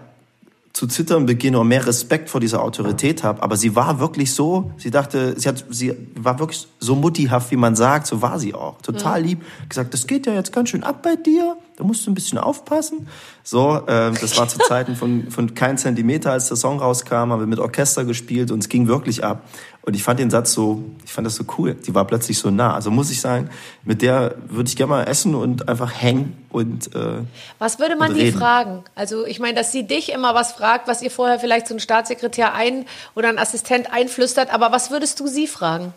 zu 0.73 0.87
zittern 0.87 1.27
beginne 1.27 1.61
und 1.61 1.69
mehr 1.69 1.87
Respekt 1.87 2.31
vor 2.31 2.41
dieser 2.41 2.63
Autorität 2.63 3.23
habe. 3.23 3.43
Aber 3.43 3.57
sie 3.57 3.77
war 3.77 4.01
wirklich 4.01 4.33
so, 4.33 4.73
sie 4.79 4.91
dachte, 4.91 5.39
sie, 5.39 5.49
hat, 5.49 5.65
sie 5.69 5.95
war 6.15 6.39
wirklich 6.39 6.67
so 6.79 6.95
muttihaft, 6.95 7.51
wie 7.51 7.57
man 7.57 7.77
sagt, 7.77 8.07
so 8.07 8.23
war 8.23 8.39
sie 8.39 8.55
auch. 8.55 8.81
Total 8.81 9.21
ja. 9.21 9.27
lieb. 9.27 9.45
Gesagt, 9.69 9.93
das 9.93 10.07
geht 10.07 10.27
ja 10.27 10.33
jetzt 10.33 10.53
ganz 10.53 10.71
schön 10.71 10.83
ab 10.83 11.03
bei 11.03 11.17
dir, 11.17 11.57
da 11.77 11.85
musst 11.85 12.07
du 12.07 12.11
ein 12.11 12.15
bisschen 12.15 12.39
aufpassen. 12.39 13.07
So, 13.43 13.83
äh, 13.87 14.13
das 14.13 14.39
war 14.39 14.49
zu 14.49 14.59
Zeiten 14.69 14.97
von, 14.97 15.31
von 15.31 15.55
kein 15.55 15.77
Zentimeter, 15.77 16.33
als 16.33 16.49
der 16.49 16.57
Song 16.57 16.79
rauskam, 16.79 17.31
haben 17.31 17.41
wir 17.41 17.47
mit 17.47 17.59
Orchester 17.59 18.05
gespielt 18.05 18.51
und 18.51 18.61
es 18.61 18.69
ging 18.71 18.89
wirklich 18.89 19.25
ab. 19.25 19.45
Und 19.85 19.95
ich 19.95 20.05
fand 20.05 20.21
den 20.21 20.31
Satz 20.31 20.53
so, 20.53 20.85
ich 21.05 21.13
fand 21.13 21.27
das 21.27 21.35
so 21.35 21.45
cool. 21.59 21.75
Die 21.75 21.93
war 21.93 22.07
plötzlich 22.07 22.39
so 22.39 22.51
nah. 22.51 22.73
Also 22.73 22.93
muss 22.93 23.11
ich 23.11 23.21
sagen, 23.21 23.51
mit 23.85 24.01
der 24.01 24.37
würde 24.49 24.69
ich 24.69 24.77
gerne 24.77 24.91
mal 24.91 25.05
essen 25.05 25.35
und 25.35 25.69
einfach 25.69 25.93
hängen 25.93 26.37
und. 26.51 26.95
Äh, 26.95 27.23
was 27.59 27.81
würde 27.81 27.97
man 27.97 28.15
die 28.15 28.31
fragen? 28.31 28.85
Also 28.95 29.27
ich 29.27 29.41
meine, 29.41 29.55
dass 29.55 29.73
sie 29.73 29.85
dich 29.85 30.13
immer 30.13 30.35
was 30.35 30.53
fragt, 30.53 30.87
was 30.87 31.03
ihr 31.03 31.11
vorher 31.11 31.41
vielleicht 31.41 31.67
so 31.67 31.75
ein 31.75 31.81
Staatssekretär 31.81 32.55
ein 32.55 32.85
oder 33.17 33.29
ein 33.29 33.39
Assistent 33.39 33.93
einflüstert. 33.93 34.55
Aber 34.55 34.71
was 34.71 34.93
würdest 34.93 35.19
du 35.19 35.27
sie 35.27 35.49
fragen? 35.49 35.93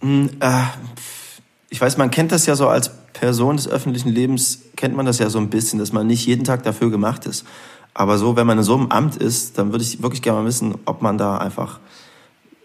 Hm, 0.00 0.30
äh, 0.40 0.62
ich 1.68 1.80
weiß, 1.82 1.98
man 1.98 2.10
kennt 2.10 2.32
das 2.32 2.46
ja 2.46 2.56
so 2.56 2.68
als 2.68 2.90
Person 3.12 3.56
des 3.56 3.68
öffentlichen 3.68 4.08
Lebens, 4.08 4.62
kennt 4.76 4.96
man 4.96 5.04
das 5.04 5.18
ja 5.18 5.28
so 5.28 5.38
ein 5.38 5.50
bisschen, 5.50 5.78
dass 5.78 5.92
man 5.92 6.06
nicht 6.06 6.26
jeden 6.26 6.44
Tag 6.44 6.62
dafür 6.62 6.90
gemacht 6.90 7.26
ist. 7.26 7.44
Aber 7.92 8.16
so, 8.16 8.36
wenn 8.36 8.46
man 8.46 8.56
in 8.56 8.64
so 8.64 8.74
einem 8.74 8.90
Amt 8.90 9.16
ist, 9.16 9.58
dann 9.58 9.72
würde 9.72 9.84
ich 9.84 10.02
wirklich 10.02 10.22
gerne 10.22 10.40
mal 10.40 10.46
wissen, 10.46 10.76
ob 10.86 11.02
man 11.02 11.18
da 11.18 11.36
einfach 11.36 11.80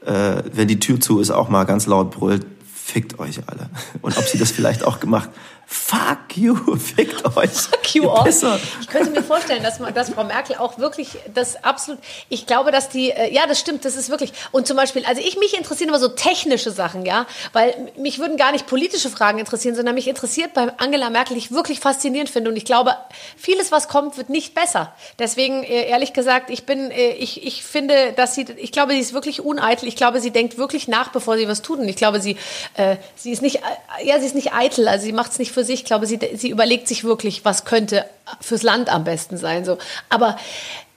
äh, 0.05 0.43
wenn 0.53 0.67
die 0.67 0.79
Tür 0.79 0.99
zu 0.99 1.19
ist, 1.19 1.31
auch 1.31 1.49
mal 1.49 1.63
ganz 1.65 1.87
laut 1.87 2.11
brüllt, 2.11 2.45
fickt 2.73 3.19
euch 3.19 3.41
alle. 3.47 3.69
Und 4.01 4.17
ob 4.17 4.25
sie 4.25 4.37
das 4.37 4.51
vielleicht 4.51 4.83
auch 4.83 4.99
gemacht 4.99 5.29
Fuck 5.67 6.37
you, 6.37 6.55
fickt 6.77 7.25
euch. 7.35 7.49
Fuck 7.49 7.95
you 7.95 8.09
all. 8.09 8.27
Ich 8.27 8.87
könnte 8.87 9.09
mir 9.09 9.23
vorstellen, 9.23 9.63
dass, 9.63 9.79
dass 9.93 10.09
Frau 10.09 10.23
Merkel 10.23 10.57
auch 10.57 10.77
wirklich 10.77 11.09
das 11.33 11.63
absolut, 11.63 11.99
ich 12.29 12.45
glaube, 12.45 12.71
dass 12.71 12.89
die, 12.89 13.09
äh, 13.09 13.33
ja, 13.33 13.47
das 13.47 13.59
stimmt, 13.59 13.83
das 13.83 13.95
ist 13.95 14.09
wirklich, 14.09 14.31
und 14.51 14.67
zum 14.67 14.77
Beispiel, 14.77 15.03
also 15.05 15.21
ich, 15.21 15.37
mich 15.37 15.57
interessieren 15.57 15.89
immer 15.89 15.99
so 15.99 16.09
technische 16.09 16.69
Sachen, 16.69 17.05
ja, 17.05 17.25
weil 17.53 17.91
mich 17.97 18.19
würden 18.19 18.37
gar 18.37 18.51
nicht 18.51 18.67
politische 18.67 19.09
Fragen 19.09 19.39
interessieren, 19.39 19.75
sondern 19.75 19.95
mich 19.95 20.07
interessiert 20.07 20.53
bei 20.53 20.71
Angela 20.77 21.09
Merkel, 21.09 21.33
die 21.33 21.39
ich 21.39 21.51
wirklich 21.51 21.79
faszinierend 21.79 22.29
finde 22.29 22.51
und 22.51 22.57
ich 22.57 22.65
glaube, 22.65 22.95
vieles, 23.35 23.71
was 23.71 23.87
kommt, 23.87 24.17
wird 24.17 24.29
nicht 24.29 24.53
besser. 24.53 24.93
Deswegen, 25.17 25.63
äh, 25.63 25.87
ehrlich 25.87 26.13
gesagt, 26.13 26.51
ich 26.51 26.65
bin, 26.65 26.91
äh, 26.91 27.13
ich, 27.13 27.45
ich 27.45 27.63
finde, 27.63 28.13
dass 28.15 28.35
sie, 28.35 28.45
ich 28.57 28.71
glaube, 28.71 28.93
sie 28.93 28.99
ist 28.99 29.13
wirklich 29.13 29.41
uneitel, 29.41 29.87
ich 29.87 29.95
glaube, 29.95 30.19
sie 30.19 30.31
denkt 30.31 30.57
wirklich 30.59 30.87
nach, 30.87 31.09
bevor 31.09 31.37
sie 31.37 31.47
was 31.47 31.63
tut 31.63 31.79
und 31.79 31.89
ich 31.89 31.95
glaube, 31.95 32.21
sie, 32.21 32.37
äh, 32.75 32.97
sie 33.15 33.31
ist 33.31 33.41
nicht, 33.41 33.61
ja, 34.03 34.19
sie 34.19 34.27
ist 34.27 34.35
nicht 34.35 34.53
eitel, 34.53 34.87
also 34.87 35.05
sie 35.05 35.13
macht 35.13 35.31
es 35.31 35.39
nicht 35.39 35.54
für 35.55 35.63
sich. 35.63 35.79
Ich 35.79 35.85
glaube, 35.85 36.05
sie, 36.05 36.19
sie 36.35 36.49
überlegt 36.49 36.87
sich 36.87 37.03
wirklich, 37.03 37.43
was 37.43 37.65
könnte 37.65 38.05
fürs 38.39 38.61
Land 38.61 38.89
am 38.89 39.03
besten 39.03 39.37
sein. 39.37 39.65
So. 39.65 39.79
Aber 40.09 40.37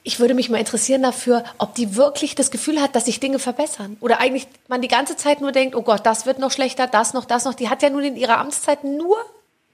ich 0.02 0.20
würde 0.20 0.34
mich 0.34 0.50
mal 0.50 0.58
interessieren 0.58 1.02
dafür, 1.02 1.44
ob 1.58 1.74
die 1.74 1.96
wirklich 1.96 2.34
das 2.34 2.50
Gefühl 2.50 2.80
hat, 2.80 2.94
dass 2.94 3.06
sich 3.06 3.20
Dinge 3.20 3.38
verbessern. 3.38 3.96
Oder 4.00 4.20
eigentlich 4.20 4.46
man 4.68 4.82
die 4.82 4.88
ganze 4.88 5.16
Zeit 5.16 5.40
nur 5.40 5.52
denkt, 5.52 5.74
oh 5.74 5.82
Gott, 5.82 6.04
das 6.04 6.26
wird 6.26 6.38
noch 6.38 6.50
schlechter, 6.50 6.86
das 6.86 7.14
noch, 7.14 7.24
das 7.24 7.44
noch. 7.44 7.54
Die 7.54 7.68
hat 7.68 7.82
ja 7.82 7.90
nun 7.90 8.04
in 8.04 8.16
ihrer 8.16 8.38
Amtszeit 8.38 8.84
nur, 8.84 9.16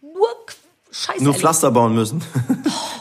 nur 0.00 0.28
Scheiße. 0.96 1.24
Nur 1.24 1.34
Pflaster 1.34 1.72
bauen 1.72 1.92
müssen. 1.92 2.22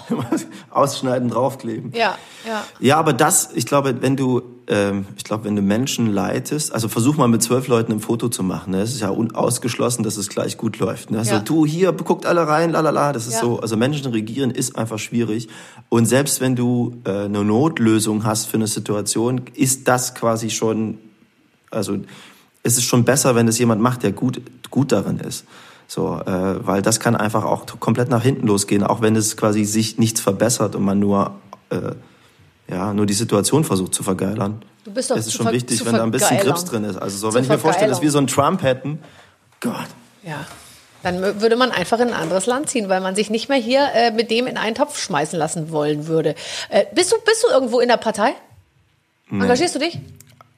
Ausschneiden, 0.72 1.30
draufkleben. 1.30 1.92
Ja, 1.94 2.18
ja. 2.44 2.66
Ja, 2.80 2.98
aber 2.98 3.14
das, 3.14 3.52
ich 3.54 3.68
glaube, 3.68 4.02
wenn 4.02 4.16
du, 4.16 4.42
ähm, 4.66 5.06
ich 5.16 5.24
glaube, 5.24 5.44
wenn 5.44 5.56
du 5.56 5.62
Menschen 5.62 6.12
leitest, 6.12 6.74
also 6.74 6.88
versuch 6.88 7.18
mal 7.18 7.28
mit 7.28 7.44
zwölf 7.44 7.68
Leuten 7.68 7.92
ein 7.92 8.00
Foto 8.00 8.30
zu 8.30 8.42
machen. 8.42 8.72
Ne? 8.72 8.82
Es 8.82 8.96
ist 8.96 9.02
ja 9.02 9.10
unausgeschlossen, 9.10 10.04
dass 10.04 10.18
es 10.18 10.30
gleich 10.30 10.58
gut 10.58 10.80
läuft. 10.80 11.12
Ne? 11.12 11.18
Ja. 11.18 11.24
So, 11.24 11.40
du 11.40 11.68
hier, 11.68 11.92
guckt 11.92 12.26
alle 12.26 12.48
rein, 12.48 12.72
lalala. 12.72 13.14
Das 13.14 13.28
ist 13.28 13.36
ja. 13.36 13.42
so, 13.42 13.60
also 13.60 13.78
Menschen 13.78 14.12
regieren 14.12 14.50
ist 14.50 14.76
einfach 14.76 14.98
schwierig. 14.98 15.48
Und 15.90 16.08
selbst 16.08 16.42
wenn 16.42 16.56
du 16.56 16.98
äh, 17.06 17.26
eine 17.26 17.44
Notlösung 17.44 18.26
hast 18.26 18.48
für 18.48 18.58
eine 18.58 18.68
Situation, 18.68 19.42
ist 19.54 19.88
das 19.88 20.16
quasi 20.16 20.50
schon, 20.50 20.98
also 21.70 22.00
es 22.64 22.78
ist 22.78 22.86
schon 22.86 23.06
besser, 23.06 23.36
wenn 23.36 23.48
es 23.48 23.60
jemand 23.60 23.84
macht, 23.84 24.02
der 24.02 24.14
gut, 24.14 24.42
gut 24.72 24.92
darin 24.92 25.20
ist. 25.20 25.46
So, 25.88 26.20
äh, 26.26 26.66
weil 26.66 26.82
das 26.82 27.00
kann 27.00 27.16
einfach 27.16 27.44
auch 27.44 27.66
komplett 27.80 28.10
nach 28.10 28.24
hinten 28.24 28.48
losgehen, 28.48 28.84
auch 28.84 29.02
wenn 29.02 29.16
es 29.16 29.38
quasi 29.38 29.64
sich 29.66 29.98
nichts 29.98 30.22
verbessert 30.22 30.76
und 30.76 30.84
man 30.84 31.00
nur, 31.00 31.36
äh, 31.70 31.92
ja, 32.68 32.94
nur 32.94 33.06
die 33.06 33.14
Situation 33.14 33.64
versucht 33.64 33.94
zu 33.94 34.04
vergeilern. 34.04 34.64
Du 34.86 34.92
bist 34.92 35.12
doch 35.12 35.18
es 35.18 35.28
ist 35.28 35.34
schon 35.34 35.52
wichtig, 35.52 35.86
wenn 35.86 35.94
da 35.94 36.04
ein 36.04 36.12
bisschen 36.12 36.38
Grips 36.40 36.66
drin 36.66 36.84
ist. 36.84 36.98
Also 36.98 37.18
so, 37.18 37.34
wenn 37.34 37.44
ich 37.44 37.50
mir 37.50 37.60
vorstelle, 37.60 37.90
dass 37.90 38.02
wir 38.02 38.12
so 38.12 38.18
einen 38.18 38.28
Trump 38.28 38.64
hätten, 38.64 39.00
Gott. 39.60 39.88
Ja. 40.24 40.46
Dann 41.04 41.42
würde 41.42 41.58
man 41.58 41.72
einfach 41.72 42.00
in 42.00 42.10
ein 42.10 42.14
anderes 42.14 42.46
Land 42.46 42.70
ziehen, 42.70 42.88
weil 42.88 43.02
man 43.02 43.14
sich 43.14 43.30
nicht 43.30 43.50
mehr 43.50 43.58
hier 43.58 43.90
äh, 43.94 44.12
mit 44.12 44.32
dem 44.32 44.48
in 44.48 44.58
einen 44.58 44.74
Topf 44.74 44.98
schmeißen 44.98 45.38
lassen 45.38 45.70
wollen 45.70 46.08
würde. 46.08 46.36
Äh, 46.70 46.86
bist, 46.96 47.12
du, 47.12 47.18
bist 47.26 47.44
du 47.44 47.54
irgendwo 47.54 47.82
in 47.82 47.90
der 47.90 47.98
Partei? 47.98 48.34
Nee. 49.30 49.44
Engagierst 49.44 49.76
du 49.76 49.80
dich? 49.80 50.00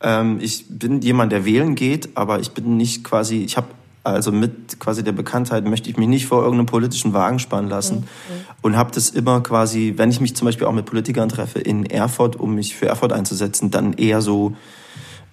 Ähm, 0.02 0.40
ich 0.40 0.66
bin 0.70 1.02
jemand, 1.02 1.32
der 1.32 1.46
wählen 1.46 1.74
geht, 1.74 2.10
aber 2.16 2.40
ich 2.40 2.52
bin 2.52 2.78
nicht 2.78 3.04
quasi, 3.04 3.44
ich 3.44 3.58
habe 3.58 3.68
also 4.06 4.32
mit 4.32 4.80
quasi 4.80 5.04
der 5.04 5.12
Bekanntheit 5.12 5.66
möchte 5.66 5.90
ich 5.90 5.98
mich 5.98 6.08
nicht 6.08 6.28
vor 6.28 6.44
irgendeinem 6.44 6.68
politischen 6.68 7.14
Wagen 7.14 7.40
spannen 7.40 7.70
lassen. 7.70 7.98
Mhm. 7.98 8.46
Und 8.62 8.78
habe 8.78 8.92
das 8.92 9.10
immer 9.10 9.42
quasi, 9.42 9.94
wenn 9.98 10.10
ich 10.10 10.22
mich 10.22 10.36
zum 10.36 10.46
Beispiel 10.46 10.68
auch 10.68 10.74
mit 10.74 10.86
Politikern 10.86 11.30
treffe 11.30 11.60
in 11.60 11.86
Erfurt, 11.86 12.36
um 12.36 12.56
mich 12.56 12.76
für 12.76 12.88
Erfurt 12.88 13.14
einzusetzen, 13.14 13.72
dann 13.72 13.94
eher 13.94 14.22
so 14.22 14.56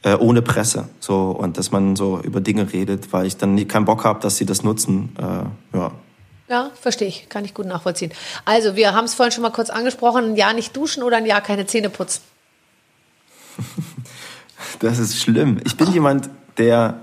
äh, 0.03 0.15
ohne 0.15 0.43
Presse. 0.43 0.89
So, 1.01 1.31
und 1.31 1.59
dass 1.59 1.71
man 1.71 1.97
so 1.97 2.21
über 2.21 2.41
Dinge 2.41 2.73
redet, 2.73 3.13
weil 3.13 3.27
ich 3.27 3.37
dann 3.37 3.55
nie, 3.55 3.65
keinen 3.65 3.85
Bock 3.85 4.05
habe, 4.05 4.21
dass 4.21 4.37
sie 4.37 4.47
das 4.47 4.63
nutzen. 4.63 5.15
Äh, 5.19 5.77
ja. 5.77 5.93
Ja, 6.49 6.71
verstehe 6.79 7.09
ich. 7.09 7.29
Kann 7.29 7.45
ich 7.45 7.55
gut 7.55 7.67
nachvollziehen. 7.67 8.13
Also, 8.45 8.77
wir 8.77 8.95
haben 8.95 9.05
es 9.05 9.15
vorhin 9.15 9.33
schon 9.33 9.43
mal 9.43 9.53
kurz 9.53 9.71
angesprochen. 9.71 10.25
Ein 10.25 10.37
Jahr 10.37 10.53
nicht 10.53 10.77
duschen 10.77 11.03
oder 11.03 11.17
ein 11.19 11.27
Jahr 11.27 11.41
keine 11.41 11.67
Zähne 11.67 11.89
putzen? 11.89 12.23
das 14.81 14.99
ist 14.99 15.19
schlimm. 15.19 15.61
Ich 15.65 15.77
bin 15.77 15.93
jemand, 15.93 16.29
der 16.59 17.01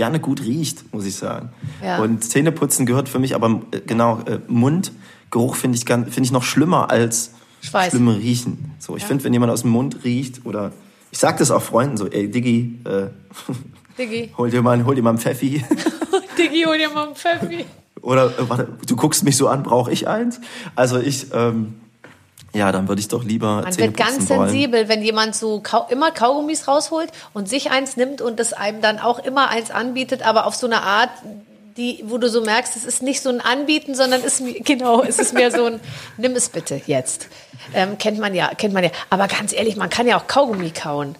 gerne 0.00 0.18
gut 0.18 0.40
riecht, 0.40 0.94
muss 0.94 1.04
ich 1.04 1.14
sagen. 1.14 1.50
Ja. 1.84 1.98
Und 2.02 2.24
Zähneputzen 2.24 2.86
gehört 2.86 3.10
für 3.10 3.18
mich, 3.18 3.34
aber 3.34 3.60
äh, 3.70 3.80
genau, 3.80 4.20
äh, 4.20 4.38
Mundgeruch 4.48 5.56
finde 5.56 5.76
ich, 5.76 5.84
find 5.84 6.20
ich 6.24 6.32
noch 6.32 6.42
schlimmer 6.42 6.90
als 6.90 7.32
Schweiß. 7.60 7.90
schlimme 7.90 8.16
Riechen. 8.16 8.72
So, 8.78 8.96
ich 8.96 9.02
ja. 9.02 9.08
finde, 9.08 9.24
wenn 9.24 9.34
jemand 9.34 9.52
aus 9.52 9.60
dem 9.60 9.72
Mund 9.72 10.02
riecht 10.02 10.46
oder 10.46 10.72
ich 11.10 11.18
sage 11.18 11.40
das 11.40 11.50
auch 11.50 11.60
Freunden 11.60 11.98
so, 11.98 12.06
ey, 12.06 12.30
Diggi, 12.30 12.78
äh, 12.86 13.08
Diggi. 13.98 14.30
hol 14.38 14.48
dir 14.48 14.62
mal, 14.62 14.82
hol 14.86 14.94
dir 14.94 15.02
mal 15.02 15.10
einen 15.10 15.18
Pfeffi. 15.18 15.62
Diggi, 16.38 16.62
hol 16.66 16.78
dir 16.78 16.88
mal 16.88 17.08
einen 17.08 17.14
Pfeffi. 17.14 17.66
Oder 18.00 18.38
äh, 18.38 18.48
warte, 18.48 18.68
du 18.86 18.96
guckst 18.96 19.22
mich 19.22 19.36
so 19.36 19.48
an, 19.48 19.62
brauche 19.64 19.92
ich 19.92 20.08
eins? 20.08 20.40
Also 20.76 20.98
ich, 20.98 21.26
ähm, 21.34 21.74
ja, 22.52 22.72
dann 22.72 22.88
würde 22.88 23.00
ich 23.00 23.08
doch 23.08 23.22
lieber. 23.22 23.62
Man 23.62 23.76
wird 23.76 23.96
ganz 23.96 24.28
wollen. 24.28 24.48
sensibel, 24.48 24.88
wenn 24.88 25.02
jemand 25.02 25.34
so 25.36 25.60
Kau 25.62 25.86
immer 25.88 26.10
Kaugummis 26.10 26.66
rausholt 26.66 27.10
und 27.32 27.48
sich 27.48 27.70
eins 27.70 27.96
nimmt 27.96 28.20
und 28.20 28.40
es 28.40 28.52
einem 28.52 28.80
dann 28.80 28.98
auch 28.98 29.18
immer 29.20 29.48
eins 29.48 29.70
anbietet, 29.70 30.26
aber 30.26 30.46
auf 30.46 30.56
so 30.56 30.66
eine 30.66 30.82
Art, 30.82 31.10
die, 31.76 32.02
wo 32.06 32.18
du 32.18 32.28
so 32.28 32.40
merkst, 32.40 32.76
es 32.76 32.84
ist 32.84 33.02
nicht 33.02 33.22
so 33.22 33.30
ein 33.30 33.40
Anbieten, 33.40 33.94
sondern 33.94 34.22
ist 34.22 34.42
genau, 34.64 35.02
es 35.02 35.18
ist 35.18 35.32
mehr 35.32 35.50
so 35.50 35.64
ein 35.64 35.80
Nimm 36.16 36.32
es 36.32 36.48
bitte 36.48 36.80
jetzt. 36.86 37.28
Ähm, 37.72 37.98
kennt 37.98 38.18
man 38.18 38.34
ja, 38.34 38.48
kennt 38.54 38.74
man 38.74 38.82
ja. 38.82 38.90
Aber 39.10 39.28
ganz 39.28 39.52
ehrlich, 39.52 39.76
man 39.76 39.90
kann 39.90 40.06
ja 40.06 40.18
auch 40.18 40.26
Kaugummi 40.26 40.70
kauen. 40.70 41.14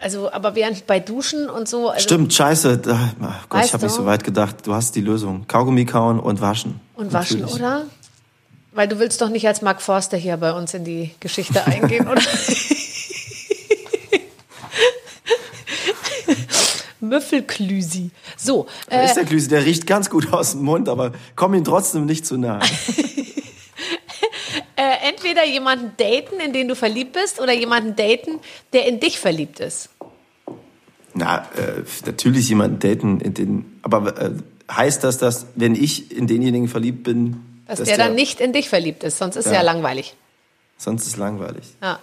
Also, 0.00 0.30
aber 0.32 0.56
während 0.56 0.86
bei 0.86 0.98
Duschen 0.98 1.48
und 1.48 1.68
so. 1.68 1.88
Also 1.88 2.02
Stimmt, 2.02 2.34
scheiße. 2.34 2.78
Da, 2.78 3.12
oh 3.22 3.26
Gott, 3.48 3.64
ich 3.64 3.72
habe 3.72 3.84
nicht 3.84 3.94
so 3.94 4.04
weit 4.04 4.24
gedacht. 4.24 4.66
Du 4.66 4.74
hast 4.74 4.96
die 4.96 5.00
Lösung. 5.00 5.46
Kaugummi 5.46 5.84
kauen 5.84 6.18
und 6.18 6.40
waschen. 6.40 6.80
Und 6.96 7.12
waschen, 7.12 7.40
Natürlich. 7.40 7.62
oder? 7.62 7.82
Weil 8.74 8.88
du 8.88 8.98
willst 8.98 9.20
doch 9.20 9.28
nicht 9.28 9.46
als 9.46 9.62
Mark 9.62 9.80
Forster 9.80 10.16
hier 10.16 10.36
bei 10.36 10.52
uns 10.52 10.74
in 10.74 10.84
die 10.84 11.12
Geschichte 11.20 11.64
eingehen, 11.64 12.08
oder? 12.08 12.20
Müffelklüsi. 17.00 18.10
So. 18.36 18.66
Äh, 18.90 19.04
ist 19.04 19.14
der 19.14 19.26
Klüsi, 19.26 19.48
der 19.48 19.64
riecht 19.64 19.86
ganz 19.86 20.10
gut 20.10 20.32
aus 20.32 20.52
dem 20.52 20.62
Mund, 20.62 20.88
aber 20.88 21.12
komm 21.36 21.54
ihm 21.54 21.62
trotzdem 21.62 22.04
nicht 22.04 22.26
zu 22.26 22.36
nahe. 22.36 22.62
äh, 24.76 25.08
entweder 25.08 25.46
jemanden 25.46 25.92
daten, 25.96 26.40
in 26.44 26.52
den 26.52 26.66
du 26.66 26.74
verliebt 26.74 27.12
bist, 27.12 27.40
oder 27.40 27.52
jemanden 27.52 27.94
daten, 27.94 28.40
der 28.72 28.88
in 28.88 28.98
dich 28.98 29.20
verliebt 29.20 29.60
ist. 29.60 29.88
Na, 31.12 31.48
äh, 31.56 31.84
natürlich 32.06 32.48
jemanden 32.48 32.80
daten, 32.80 33.20
in 33.20 33.34
den. 33.34 33.78
Aber 33.82 34.20
äh, 34.20 34.32
heißt 34.68 35.04
das, 35.04 35.18
dass 35.18 35.46
wenn 35.54 35.76
ich 35.76 36.10
in 36.10 36.26
denjenigen 36.26 36.66
verliebt 36.66 37.04
bin, 37.04 37.53
dass, 37.66 37.78
dass 37.78 37.88
der, 37.88 37.96
der, 37.96 38.06
dann 38.06 38.14
nicht 38.14 38.40
in 38.40 38.52
dich 38.52 38.68
verliebt 38.68 39.04
ist, 39.04 39.18
sonst 39.18 39.36
ist 39.36 39.46
ja, 39.46 39.54
ja 39.54 39.62
langweilig. 39.62 40.14
Sonst 40.76 41.06
ist 41.06 41.16
langweilig. 41.16 41.64
Ja. 41.82 41.98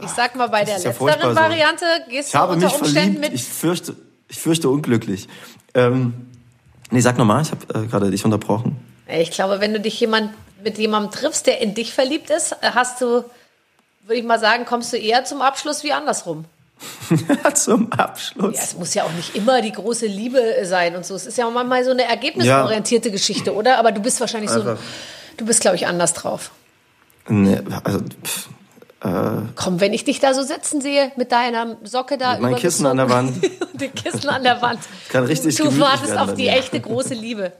Ich 0.00 0.10
sag 0.10 0.34
mal, 0.34 0.48
bei 0.48 0.64
der 0.64 0.78
ja 0.78 0.90
letzteren 0.90 1.36
Variante 1.36 1.84
gehst 2.08 2.28
ich 2.28 2.32
du 2.32 2.38
habe 2.38 2.54
unter 2.54 2.66
mich 2.66 2.74
Umständen 2.74 3.14
verliebt. 3.14 3.32
mit. 3.32 3.40
Ich 3.40 3.44
fürchte, 3.44 3.96
ich 4.28 4.38
fürchte 4.38 4.68
unglücklich. 4.68 5.28
Ähm, 5.74 6.28
nee, 6.90 7.00
sag 7.00 7.18
nochmal, 7.18 7.42
ich 7.42 7.50
habe 7.50 7.84
äh, 7.84 7.86
gerade 7.86 8.10
dich 8.10 8.24
unterbrochen. 8.24 8.76
Ich 9.06 9.30
glaube, 9.30 9.60
wenn 9.60 9.72
du 9.72 9.80
dich 9.80 9.98
jemand, 10.00 10.32
mit 10.62 10.78
jemandem 10.78 11.10
triffst, 11.12 11.46
der 11.46 11.60
in 11.60 11.74
dich 11.74 11.92
verliebt 11.92 12.30
ist, 12.30 12.56
hast 12.62 13.00
du, 13.00 13.24
würde 14.04 14.14
ich 14.14 14.24
mal 14.24 14.38
sagen, 14.38 14.64
kommst 14.64 14.92
du 14.92 14.96
eher 14.96 15.24
zum 15.24 15.42
Abschluss 15.42 15.84
wie 15.84 15.92
andersrum. 15.92 16.44
zum 17.54 17.92
Abschluss. 17.92 18.56
Ja, 18.56 18.62
es 18.62 18.76
muss 18.76 18.94
ja 18.94 19.04
auch 19.04 19.12
nicht 19.12 19.34
immer 19.34 19.60
die 19.62 19.72
große 19.72 20.06
Liebe 20.06 20.40
sein 20.64 20.96
und 20.96 21.04
so. 21.04 21.14
Es 21.14 21.26
ist 21.26 21.38
ja 21.38 21.46
auch 21.46 21.52
manchmal 21.52 21.84
so 21.84 21.90
eine 21.90 22.04
ergebnisorientierte 22.04 23.08
ja. 23.08 23.12
Geschichte, 23.12 23.54
oder? 23.54 23.78
Aber 23.78 23.92
du 23.92 24.00
bist 24.00 24.20
wahrscheinlich 24.20 24.50
Einfach. 24.50 24.76
so, 24.76 24.82
du 25.38 25.46
bist, 25.46 25.60
glaube 25.60 25.76
ich, 25.76 25.86
anders 25.86 26.14
drauf. 26.14 26.50
Nee, 27.28 27.60
also, 27.84 28.00
pff, 28.00 28.48
äh, 29.04 29.08
Komm, 29.56 29.80
wenn 29.80 29.92
ich 29.92 30.04
dich 30.04 30.20
da 30.20 30.32
so 30.32 30.42
sitzen 30.42 30.80
sehe 30.80 31.10
mit 31.16 31.32
deiner 31.32 31.76
Socke 31.82 32.18
da. 32.18 32.32
Mit 32.34 32.40
mein 32.42 32.54
Kissen 32.56 32.86
an 32.86 32.96
der 32.96 33.10
Wand. 33.10 33.32
und 33.72 33.80
den 33.80 33.94
Kissen 33.94 34.28
an 34.28 34.44
der 34.44 34.62
Wand. 34.62 34.80
Kann 35.08 35.24
richtig 35.24 35.56
Du 35.56 35.78
wartest 35.78 36.16
auf 36.16 36.34
die 36.34 36.48
echte 36.48 36.80
große 36.80 37.14
Liebe. 37.22 37.52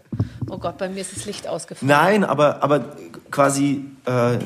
Oh 0.49 0.59
Gott, 0.59 0.79
bei 0.79 0.89
mir 0.89 1.01
ist 1.01 1.17
das 1.17 1.25
Licht 1.25 1.49
ausgefallen. 1.49 1.89
Nein, 1.89 2.25
aber, 2.25 2.63
aber 2.63 2.97
quasi, 3.31 3.85
äh, 4.07 4.39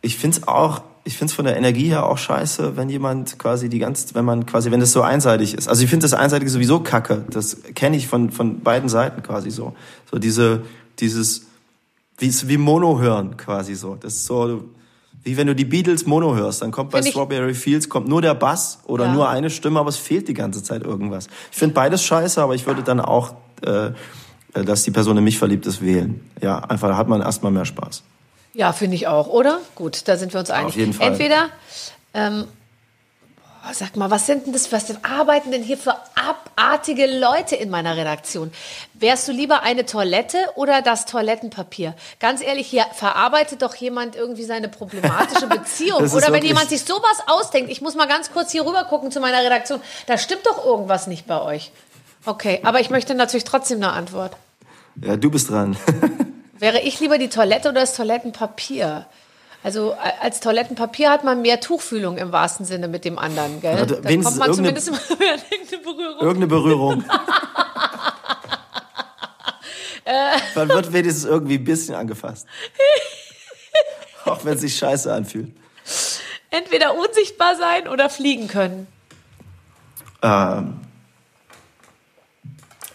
ich 0.00 0.16
finde 0.16 0.38
es 0.38 0.48
auch 0.48 0.82
ich 1.04 1.16
finde 1.16 1.30
es 1.30 1.34
von 1.34 1.44
der 1.44 1.56
Energie 1.56 1.88
her 1.88 2.06
auch 2.06 2.18
scheiße, 2.18 2.76
wenn 2.76 2.88
jemand 2.88 3.38
quasi 3.38 3.68
die 3.68 3.78
ganze, 3.78 4.14
wenn 4.14 4.24
man 4.24 4.46
quasi, 4.46 4.70
wenn 4.70 4.80
das 4.80 4.92
so 4.92 5.02
einseitig 5.02 5.54
ist. 5.54 5.68
Also 5.68 5.82
ich 5.82 5.90
finde 5.90 6.04
das 6.04 6.14
Einseitige 6.14 6.50
sowieso 6.50 6.80
kacke. 6.80 7.24
Das 7.30 7.56
kenne 7.74 7.96
ich 7.96 8.06
von, 8.06 8.30
von 8.30 8.60
beiden 8.60 8.88
Seiten 8.88 9.22
quasi 9.22 9.50
so. 9.50 9.74
So 10.10 10.18
diese, 10.18 10.62
dieses, 11.00 11.46
wie, 12.18 12.32
wie 12.48 12.56
Mono 12.56 13.00
hören 13.00 13.36
quasi 13.36 13.74
so. 13.74 13.96
Das 13.96 14.14
ist 14.14 14.26
so, 14.26 14.64
wie 15.24 15.36
wenn 15.36 15.48
du 15.48 15.56
die 15.56 15.64
Beatles 15.64 16.06
Mono 16.06 16.36
hörst, 16.36 16.62
dann 16.62 16.70
kommt 16.70 16.90
bei 16.90 17.02
Strawberry 17.02 17.54
Fields 17.54 17.88
kommt 17.88 18.06
nur 18.08 18.22
der 18.22 18.34
Bass 18.34 18.78
oder 18.84 19.06
ja. 19.06 19.12
nur 19.12 19.28
eine 19.28 19.50
Stimme, 19.50 19.80
aber 19.80 19.88
es 19.88 19.96
fehlt 19.96 20.28
die 20.28 20.34
ganze 20.34 20.62
Zeit 20.62 20.84
irgendwas. 20.84 21.26
Ich 21.50 21.58
finde 21.58 21.74
beides 21.74 22.04
scheiße, 22.04 22.40
aber 22.40 22.54
ich 22.54 22.66
würde 22.66 22.84
dann 22.84 23.00
auch, 23.00 23.34
äh, 23.62 23.90
dass 24.52 24.84
die 24.84 24.92
Person 24.92 25.16
in 25.16 25.24
mich 25.24 25.38
verliebt 25.38 25.66
ist, 25.66 25.82
wählen. 25.82 26.20
Ja, 26.40 26.58
einfach 26.58 26.88
da 26.88 26.96
hat 26.96 27.08
man 27.08 27.22
erstmal 27.22 27.50
mehr 27.50 27.64
Spaß. 27.64 28.04
Ja, 28.54 28.72
finde 28.72 28.96
ich 28.96 29.06
auch, 29.06 29.28
oder? 29.28 29.60
Gut, 29.74 30.06
da 30.08 30.16
sind 30.16 30.32
wir 30.32 30.40
uns 30.40 30.50
einig. 30.50 30.68
Auf 30.68 30.76
jeden 30.76 30.92
Fall. 30.92 31.08
Entweder, 31.08 31.48
ähm, 32.12 32.46
boah, 33.62 33.72
sag 33.72 33.96
mal, 33.96 34.10
was 34.10 34.26
sind 34.26 34.46
denn 34.46 34.52
das, 34.52 34.70
was 34.72 34.86
denn 34.86 34.98
arbeiten 35.02 35.50
denn 35.50 35.62
hier 35.62 35.78
für 35.78 35.94
abartige 36.14 37.06
Leute 37.06 37.56
in 37.56 37.70
meiner 37.70 37.96
Redaktion? 37.96 38.52
Wärst 38.92 39.26
du 39.26 39.32
lieber 39.32 39.62
eine 39.62 39.86
Toilette 39.86 40.36
oder 40.56 40.82
das 40.82 41.06
Toilettenpapier? 41.06 41.94
Ganz 42.20 42.42
ehrlich, 42.42 42.66
hier 42.66 42.84
verarbeitet 42.92 43.62
doch 43.62 43.74
jemand 43.74 44.16
irgendwie 44.16 44.44
seine 44.44 44.68
problematische 44.68 45.46
Beziehung. 45.48 46.02
oder 46.10 46.30
wenn 46.30 46.44
jemand 46.44 46.68
sich 46.68 46.84
sowas 46.84 47.22
ausdenkt, 47.26 47.70
ich 47.70 47.80
muss 47.80 47.94
mal 47.94 48.06
ganz 48.06 48.32
kurz 48.32 48.52
hier 48.52 48.66
rüber 48.66 48.84
gucken 48.84 49.10
zu 49.10 49.20
meiner 49.20 49.42
Redaktion, 49.42 49.80
da 50.06 50.18
stimmt 50.18 50.44
doch 50.44 50.62
irgendwas 50.62 51.06
nicht 51.06 51.26
bei 51.26 51.40
euch. 51.40 51.72
Okay, 52.26 52.60
aber 52.64 52.80
ich 52.80 52.90
möchte 52.90 53.14
natürlich 53.14 53.44
trotzdem 53.44 53.78
eine 53.78 53.92
Antwort. 53.92 54.36
Ja, 55.00 55.16
du 55.16 55.30
bist 55.30 55.48
dran. 55.48 55.76
Wäre 56.62 56.80
ich 56.80 56.98
lieber 57.00 57.18
die 57.18 57.28
Toilette 57.28 57.68
oder 57.70 57.80
das 57.80 57.96
Toilettenpapier? 57.96 59.06
Also 59.64 59.96
als 60.20 60.38
Toilettenpapier 60.38 61.10
hat 61.10 61.24
man 61.24 61.42
mehr 61.42 61.58
Tuchfühlung 61.58 62.18
im 62.18 62.30
wahrsten 62.30 62.64
Sinne 62.64 62.86
mit 62.86 63.04
dem 63.04 63.18
anderen, 63.18 63.60
gell? 63.60 63.78
Ja, 63.78 63.84
da 63.84 63.96
kommt 63.96 64.38
man 64.38 64.54
zumindest 64.54 64.92
mal 64.92 65.00
irgendeine 65.10 65.82
Berührung. 65.82 66.20
Irgendeine 66.20 66.46
Berührung. 66.46 67.04
man 70.54 70.68
wird 70.68 70.92
wenigstens 70.92 71.24
irgendwie 71.24 71.56
ein 71.56 71.64
bisschen 71.64 71.96
angefasst. 71.96 72.46
Auch 74.24 74.44
wenn 74.44 74.54
es 74.54 74.60
sich 74.60 74.76
scheiße 74.76 75.12
anfühlt. 75.12 75.50
Entweder 76.50 76.94
unsichtbar 76.94 77.56
sein 77.56 77.88
oder 77.88 78.08
fliegen 78.08 78.46
können. 78.46 78.86
Ähm, 80.22 80.78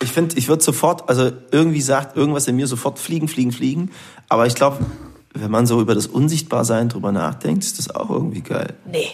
ich 0.02 0.12
finde, 0.12 0.38
ich 0.38 0.48
würde 0.48 0.64
sofort, 0.64 1.10
also 1.10 1.32
irgendwie 1.52 1.82
sagt 1.82 2.16
irgendwas 2.16 2.48
in 2.48 2.56
mir 2.56 2.68
sofort 2.68 3.00
fliegen, 3.00 3.28
fliegen, 3.28 3.52
fliegen. 3.52 3.92
Aber 4.30 4.46
ich 4.46 4.56
glaube, 4.56 4.86
wenn 5.34 5.52
man 5.52 5.68
so 5.68 5.82
über 5.82 5.96
das 5.96 6.08
Unsichtbarsein 6.08 6.90
drüber 6.90 7.12
nachdenkt, 7.12 7.64
ist 7.64 7.80
das 7.80 7.94
auch 7.94 8.10
irgendwie 8.10 8.42
geil. 8.42 8.74
Nee. 8.86 9.10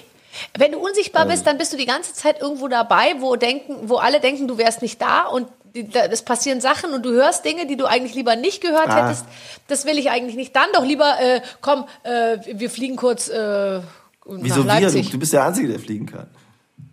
Wenn 0.58 0.72
du 0.72 0.80
unsichtbar 0.80 1.28
bist, 1.28 1.46
dann 1.46 1.60
bist 1.60 1.74
du 1.74 1.78
die 1.78 1.86
ganze 1.86 2.14
Zeit 2.14 2.42
irgendwo 2.42 2.68
dabei, 2.68 3.16
wo 3.20 3.36
denken, 3.36 3.88
wo 3.88 3.98
alle 3.98 4.20
denken, 4.20 4.48
du 4.48 4.58
wärst 4.58 4.82
nicht 4.82 5.00
da 5.00 5.28
und 5.28 5.48
es 5.94 6.24
passieren 6.24 6.60
Sachen 6.60 6.92
und 6.92 7.04
du 7.04 7.12
hörst 7.12 7.46
Dinge, 7.46 7.68
die 7.68 7.78
du 7.78 7.86
eigentlich 7.86 8.16
lieber 8.16 8.36
nicht 8.36 8.62
gehört 8.62 8.90
ah. 8.90 9.08
hättest. 9.08 9.26
Das 9.68 9.86
will 9.86 9.98
ich 9.98 10.10
eigentlich 10.10 10.36
nicht. 10.36 10.56
Dann 10.56 10.68
doch 10.74 10.86
lieber, 10.86 11.20
äh, 11.20 11.42
komm, 11.62 11.86
äh, 12.04 12.38
wir 12.54 12.70
fliegen 12.70 12.96
kurz 12.96 13.28
äh, 13.28 13.82
Wieso 14.26 14.62
nach 14.62 14.80
Leipzig. 14.80 15.06
Wir? 15.06 15.12
Du 15.12 15.20
bist 15.20 15.34
der 15.34 15.46
Einzige, 15.46 15.68
der 15.68 15.80
fliegen 15.80 16.06
kann. 16.06 16.28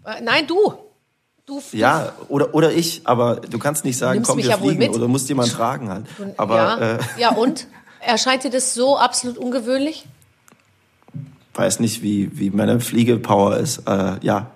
Äh, 0.04 0.20
nein, 0.22 0.46
du. 0.46 0.74
Du, 1.50 1.60
ja, 1.72 2.12
oder, 2.28 2.54
oder 2.54 2.70
ich, 2.70 3.00
aber 3.02 3.40
du 3.40 3.58
kannst 3.58 3.84
nicht 3.84 3.98
sagen, 3.98 4.22
komm, 4.22 4.38
wir 4.38 4.44
ja 4.44 4.56
fliegen 4.56 4.94
oder 4.94 5.08
musst 5.08 5.28
jemand 5.28 5.50
tragen 5.50 5.88
halt. 5.88 6.06
Aber, 6.36 6.56
ja. 6.56 6.78
Äh, 6.78 6.98
ja, 7.18 7.30
und? 7.30 7.66
Erscheint 7.98 8.44
dir 8.44 8.50
das 8.50 8.72
so 8.72 8.96
absolut 8.96 9.36
ungewöhnlich? 9.36 10.06
Weiß 11.54 11.80
nicht, 11.80 12.02
wie, 12.04 12.30
wie 12.38 12.50
meine 12.50 12.78
Fliegepower 12.78 13.56
ist. 13.56 13.78
Äh, 13.78 14.12
ja. 14.20 14.52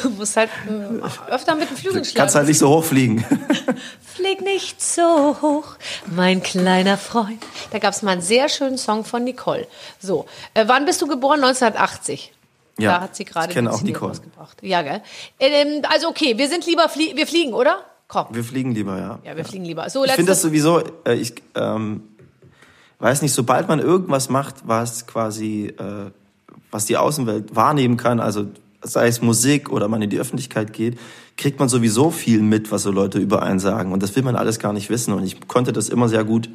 Du 0.00 0.10
musst 0.10 0.36
halt 0.36 0.48
äh, 0.68 1.32
öfter 1.32 1.56
mit 1.56 1.68
dem 1.68 1.76
Flügel 1.76 2.04
schlagen. 2.04 2.14
Du 2.14 2.20
kannst 2.20 2.36
halt 2.36 2.46
nicht 2.46 2.58
so 2.58 2.68
hoch 2.68 2.84
fliegen. 2.84 3.24
Flieg 4.14 4.42
nicht 4.42 4.80
so 4.80 5.36
hoch, 5.42 5.74
mein 6.06 6.40
kleiner 6.40 6.98
Freund. 6.98 7.42
Da 7.72 7.80
gab 7.80 7.94
es 7.94 8.02
mal 8.02 8.12
einen 8.12 8.22
sehr 8.22 8.48
schönen 8.48 8.78
Song 8.78 9.04
von 9.04 9.24
Nicole. 9.24 9.66
So, 9.98 10.26
äh, 10.54 10.68
wann 10.68 10.84
bist 10.84 11.02
du 11.02 11.08
geboren? 11.08 11.42
1980. 11.42 12.32
Ja, 12.78 12.92
da 12.92 13.00
hat 13.02 13.16
sie 13.16 13.24
gerade 13.24 13.52
Nicole. 13.84 14.10
rausgebracht. 14.12 14.58
Ja, 14.62 14.82
gell? 14.82 15.02
Ähm, 15.38 15.82
also 15.90 16.08
okay, 16.08 16.38
wir 16.38 16.48
sind 16.48 16.66
lieber, 16.66 16.88
flie 16.88 17.14
wir 17.16 17.26
fliegen, 17.26 17.52
oder? 17.52 17.84
Komm. 18.08 18.26
Wir 18.30 18.44
fliegen 18.44 18.72
lieber, 18.72 18.98
ja. 18.98 19.18
Ja, 19.24 19.36
wir 19.36 19.44
fliegen 19.44 19.64
lieber. 19.64 19.88
So, 19.90 20.04
ich 20.04 20.12
finde 20.12 20.32
das 20.32 20.42
sowieso, 20.42 20.82
äh, 21.04 21.14
ich 21.14 21.34
ähm, 21.54 22.02
weiß 22.98 23.22
nicht, 23.22 23.32
sobald 23.32 23.68
man 23.68 23.78
irgendwas 23.78 24.28
macht, 24.28 24.56
was 24.66 25.06
quasi, 25.06 25.74
äh, 25.78 26.10
was 26.70 26.86
die 26.86 26.96
Außenwelt 26.96 27.54
wahrnehmen 27.54 27.96
kann, 27.96 28.20
also 28.20 28.46
sei 28.82 29.06
es 29.06 29.22
Musik 29.22 29.70
oder 29.70 29.88
man 29.88 30.02
in 30.02 30.10
die 30.10 30.18
Öffentlichkeit 30.18 30.72
geht, 30.72 30.98
kriegt 31.36 31.58
man 31.58 31.68
sowieso 31.68 32.10
viel 32.10 32.42
mit, 32.42 32.72
was 32.72 32.82
so 32.82 32.90
Leute 32.90 33.18
über 33.18 33.42
einen 33.42 33.60
sagen. 33.60 33.92
Und 33.92 34.02
das 34.02 34.16
will 34.16 34.22
man 34.22 34.36
alles 34.36 34.58
gar 34.58 34.72
nicht 34.72 34.90
wissen. 34.90 35.14
Und 35.14 35.24
ich 35.24 35.46
konnte 35.46 35.72
das 35.72 35.88
immer 35.88 36.08
sehr 36.08 36.24
gut 36.24 36.48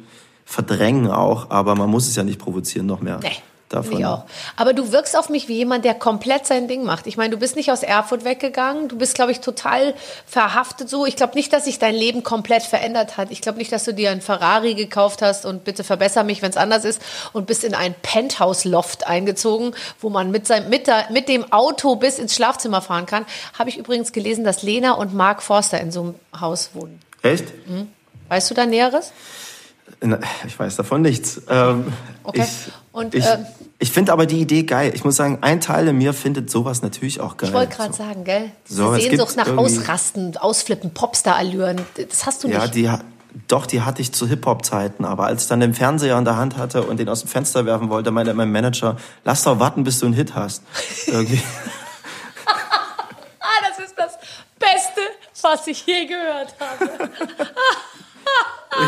verdrängen 0.44 1.10
auch, 1.10 1.50
aber 1.50 1.74
man 1.74 1.90
muss 1.90 2.06
es 2.06 2.16
ja 2.16 2.22
nicht 2.22 2.38
provozieren 2.38 2.86
noch 2.86 3.00
mehr. 3.00 3.20
Nee 3.22 3.36
davon. 3.68 3.98
Ich 3.98 4.06
auch. 4.06 4.24
Aber 4.56 4.72
du 4.72 4.92
wirkst 4.92 5.16
auf 5.16 5.28
mich 5.28 5.48
wie 5.48 5.56
jemand, 5.56 5.84
der 5.84 5.94
komplett 5.94 6.46
sein 6.46 6.68
Ding 6.68 6.84
macht. 6.84 7.06
Ich 7.06 7.16
meine, 7.16 7.30
du 7.30 7.36
bist 7.36 7.56
nicht 7.56 7.70
aus 7.70 7.82
Erfurt 7.82 8.24
weggegangen. 8.24 8.88
Du 8.88 8.96
bist, 8.96 9.14
glaube 9.14 9.32
ich, 9.32 9.40
total 9.40 9.94
verhaftet 10.26 10.88
so. 10.88 11.06
Ich 11.06 11.16
glaube 11.16 11.34
nicht, 11.34 11.52
dass 11.52 11.64
sich 11.64 11.78
dein 11.78 11.94
Leben 11.94 12.22
komplett 12.22 12.62
verändert 12.62 13.16
hat. 13.16 13.30
Ich 13.30 13.40
glaube 13.40 13.58
nicht, 13.58 13.72
dass 13.72 13.84
du 13.84 13.92
dir 13.92 14.10
ein 14.10 14.20
Ferrari 14.20 14.74
gekauft 14.74 15.22
hast 15.22 15.44
und 15.44 15.64
bitte 15.64 15.84
verbessere 15.84 16.24
mich, 16.24 16.42
wenn 16.42 16.50
es 16.50 16.56
anders 16.56 16.84
ist 16.84 17.00
und 17.32 17.46
bist 17.46 17.64
in 17.64 17.74
ein 17.74 17.94
Penthouse-Loft 18.02 19.06
eingezogen, 19.06 19.74
wo 20.00 20.10
man 20.10 20.30
mit, 20.30 20.46
seinem, 20.46 20.68
mit, 20.68 20.86
der, 20.86 21.10
mit 21.10 21.28
dem 21.28 21.52
Auto 21.52 21.96
bis 21.96 22.18
ins 22.18 22.34
Schlafzimmer 22.34 22.82
fahren 22.82 23.06
kann. 23.06 23.26
Habe 23.58 23.70
ich 23.70 23.76
übrigens 23.76 24.12
gelesen, 24.12 24.44
dass 24.44 24.62
Lena 24.62 24.92
und 24.92 25.14
Mark 25.14 25.42
Forster 25.42 25.80
in 25.80 25.92
so 25.92 26.00
einem 26.02 26.14
Haus 26.40 26.70
wohnen. 26.74 27.00
Echt? 27.22 27.44
Mhm. 27.66 27.88
Weißt 28.28 28.50
du 28.50 28.54
da 28.54 28.66
Näheres? 28.66 29.12
Ich 30.46 30.58
weiß 30.58 30.76
davon 30.76 31.02
nichts. 31.02 31.40
Ähm, 31.48 31.92
okay. 32.22 32.42
Ich, 32.42 32.72
und, 32.92 33.14
ich, 33.14 33.24
äh, 33.24 33.38
ich 33.80 33.92
finde 33.92 34.12
aber 34.12 34.26
die 34.26 34.40
Idee 34.40 34.64
geil. 34.64 34.90
Ich 34.94 35.04
muss 35.04 35.16
sagen, 35.16 35.38
ein 35.40 35.60
Teil 35.60 35.86
in 35.86 35.98
mir 35.98 36.12
findet 36.12 36.50
sowas 36.50 36.82
natürlich 36.82 37.20
auch 37.20 37.36
geil. 37.36 37.50
Ich 37.50 37.54
wollte 37.54 37.76
gerade 37.76 37.92
so. 37.92 38.02
sagen, 38.02 38.24
gell? 38.24 38.50
Diese 38.68 38.82
so, 38.82 38.94
Sehnsucht 38.94 39.36
nach 39.36 39.56
Ausrasten, 39.56 40.36
Ausflippen, 40.36 40.92
Popstar-Allüren, 40.92 41.80
das 42.08 42.26
hast 42.26 42.42
du 42.42 42.48
nicht. 42.48 42.56
Ja, 42.56 42.66
die, 42.66 42.90
doch, 43.46 43.66
die 43.66 43.82
hatte 43.82 44.02
ich 44.02 44.12
zu 44.12 44.26
Hip-Hop-Zeiten. 44.26 45.04
Aber 45.04 45.26
als 45.26 45.44
ich 45.44 45.48
dann 45.48 45.60
den 45.60 45.74
Fernseher 45.74 46.18
in 46.18 46.24
der 46.24 46.36
Hand 46.36 46.56
hatte 46.56 46.82
und 46.82 46.98
den 46.98 47.08
aus 47.08 47.20
dem 47.20 47.28
Fenster 47.28 47.66
werfen 47.66 47.88
wollte, 47.88 48.10
meinte 48.10 48.34
mein 48.34 48.50
Manager, 48.50 48.96
lass 49.24 49.44
doch 49.44 49.60
warten, 49.60 49.84
bis 49.84 50.00
du 50.00 50.06
einen 50.06 50.14
Hit 50.14 50.34
hast. 50.34 50.64
Irgendwie. 51.06 51.40
ah, 52.46 53.68
das 53.68 53.86
ist 53.86 53.94
das 53.96 54.18
Beste, 54.58 55.02
was 55.42 55.66
ich 55.68 55.86
je 55.86 56.04
gehört 56.06 56.56
habe. 56.58 57.10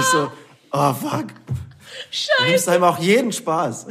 ich 0.01 0.07
so, 0.07 0.33
oh 0.73 0.95
fuck. 0.95 1.27
Scheiße. 2.11 2.33
Du 2.39 2.45
nimmst 2.51 2.69
einem 2.69 2.85
auch 2.85 2.99
jeden 2.99 3.31
Spaß. 3.31 3.87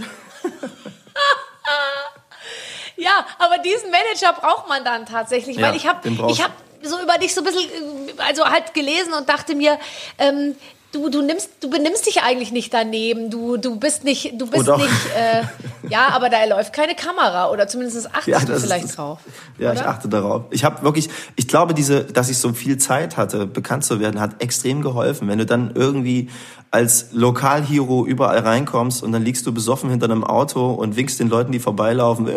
ja, 2.97 3.25
aber 3.37 3.59
diesen 3.59 3.91
Manager 3.91 4.33
braucht 4.33 4.67
man 4.67 4.83
dann 4.83 5.05
tatsächlich, 5.05 5.57
ja, 5.57 5.67
weil 5.67 5.75
ich 5.75 5.87
habe 5.87 6.07
ich 6.29 6.43
habe 6.43 6.53
so 6.81 6.99
über 7.01 7.17
dich 7.17 7.33
so 7.33 7.41
ein 7.41 7.45
bisschen 7.45 7.69
also 8.17 8.45
halt 8.45 8.73
gelesen 8.73 9.13
und 9.13 9.27
dachte 9.27 9.55
mir, 9.55 9.79
ähm, 10.17 10.55
du, 10.91 11.09
du 11.09 11.21
nimmst, 11.21 11.49
du 11.61 11.69
benimmst 11.69 12.05
dich 12.05 12.21
eigentlich 12.21 12.51
nicht 12.51 12.73
daneben. 12.73 13.29
Du, 13.29 13.57
du 13.57 13.77
bist 13.77 14.03
nicht, 14.03 14.39
du 14.39 14.47
bist 14.47 14.67
nicht, 14.67 15.15
äh, 15.15 15.43
ja, 15.89 16.09
aber 16.09 16.29
da 16.29 16.43
läuft 16.45 16.73
keine 16.73 16.95
Kamera 16.95 17.49
oder 17.49 17.67
zumindest 17.67 18.07
achtest 18.07 18.27
ja, 18.27 18.39
du 18.39 18.59
vielleicht 18.59 18.85
ist, 18.85 18.97
drauf. 18.97 19.19
Ja, 19.57 19.71
oder? 19.71 19.81
ich 19.81 19.87
achte 19.87 20.09
darauf. 20.09 20.43
Ich 20.51 20.63
habe 20.63 20.83
wirklich, 20.83 21.09
ich 21.35 21.47
glaube, 21.47 21.73
diese, 21.73 22.03
dass 22.03 22.29
ich 22.29 22.37
so 22.37 22.53
viel 22.53 22.77
Zeit 22.77 23.17
hatte, 23.17 23.45
bekannt 23.45 23.83
zu 23.83 23.99
werden, 23.99 24.19
hat 24.19 24.41
extrem 24.41 24.81
geholfen. 24.81 25.27
Wenn 25.27 25.39
du 25.39 25.45
dann 25.45 25.71
irgendwie 25.75 26.29
als 26.71 27.07
Lokalhero 27.13 28.05
überall 28.05 28.39
reinkommst 28.39 29.01
und 29.01 29.11
dann 29.11 29.23
liegst 29.23 29.45
du 29.47 29.53
besoffen 29.53 29.89
hinter 29.89 30.05
einem 30.05 30.23
Auto 30.23 30.71
und 30.71 30.95
winkst 30.95 31.19
den 31.19 31.29
Leuten, 31.29 31.51
die 31.51 31.59
vorbeilaufen, 31.59 32.27
äh, 32.27 32.33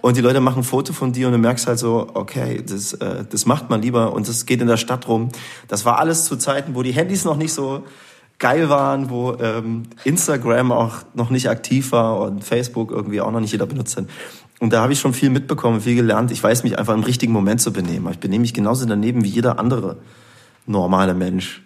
und 0.00 0.16
die 0.16 0.20
Leute 0.20 0.40
machen 0.40 0.60
ein 0.60 0.64
Foto 0.64 0.92
von 0.92 1.12
dir 1.12 1.26
und 1.26 1.32
du 1.32 1.38
merkst 1.38 1.66
halt 1.66 1.78
so, 1.78 2.08
okay, 2.14 2.62
das, 2.66 2.94
äh, 2.94 3.24
das 3.28 3.46
macht 3.46 3.70
man 3.70 3.82
lieber 3.82 4.12
und 4.12 4.28
das 4.28 4.46
geht 4.46 4.60
in 4.60 4.66
der 4.66 4.76
Stadt 4.76 5.08
rum. 5.08 5.28
Das 5.68 5.84
war 5.84 5.98
alles 5.98 6.24
zu 6.24 6.36
Zeiten, 6.36 6.74
wo 6.74 6.82
die 6.82 6.92
Handys 6.92 7.24
noch 7.24 7.36
nicht 7.36 7.52
so 7.52 7.84
geil 8.38 8.68
waren, 8.68 9.10
wo 9.10 9.34
ähm, 9.34 9.84
Instagram 10.04 10.72
auch 10.72 10.96
noch 11.14 11.30
nicht 11.30 11.48
aktiv 11.48 11.92
war 11.92 12.20
und 12.20 12.44
Facebook 12.44 12.90
irgendwie 12.90 13.20
auch 13.20 13.30
noch 13.30 13.40
nicht 13.40 13.52
jeder 13.52 13.66
benutzt 13.66 13.96
hat. 13.96 14.06
Und 14.60 14.72
da 14.72 14.82
habe 14.82 14.92
ich 14.92 15.00
schon 15.00 15.14
viel 15.14 15.30
mitbekommen, 15.30 15.80
viel 15.80 15.96
gelernt. 15.96 16.30
Ich 16.30 16.42
weiß 16.42 16.62
mich 16.64 16.78
einfach 16.78 16.94
im 16.94 17.02
richtigen 17.02 17.32
Moment 17.32 17.60
zu 17.60 17.72
benehmen. 17.72 18.10
Ich 18.10 18.18
benehme 18.18 18.42
mich 18.42 18.54
genauso 18.54 18.86
daneben 18.86 19.24
wie 19.24 19.28
jeder 19.28 19.58
andere 19.58 19.96
normale 20.66 21.14
Mensch. 21.14 21.62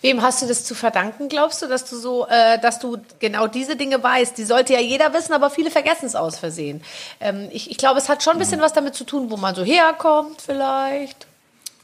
Wem 0.00 0.22
hast 0.22 0.42
du 0.42 0.46
das 0.46 0.64
zu 0.64 0.74
verdanken, 0.74 1.28
glaubst 1.28 1.62
du, 1.62 1.68
dass 1.68 1.88
du 1.88 1.96
so, 1.96 2.26
äh, 2.26 2.58
dass 2.58 2.78
du 2.78 2.98
genau 3.20 3.46
diese 3.46 3.76
Dinge 3.76 4.02
weißt? 4.02 4.36
Die 4.36 4.44
sollte 4.44 4.72
ja 4.72 4.80
jeder 4.80 5.14
wissen, 5.14 5.32
aber 5.32 5.50
viele 5.50 5.70
vergessen 5.70 6.06
es 6.06 6.16
aus 6.16 6.38
Versehen. 6.38 6.82
Ähm, 7.20 7.48
ich, 7.52 7.70
ich 7.70 7.76
glaube, 7.76 7.98
es 7.98 8.08
hat 8.08 8.22
schon 8.22 8.34
ein 8.34 8.38
bisschen 8.38 8.60
was 8.60 8.72
damit 8.72 8.94
zu 8.94 9.04
tun, 9.04 9.30
wo 9.30 9.36
man 9.36 9.54
so 9.54 9.62
herkommt, 9.62 10.42
vielleicht. 10.42 11.25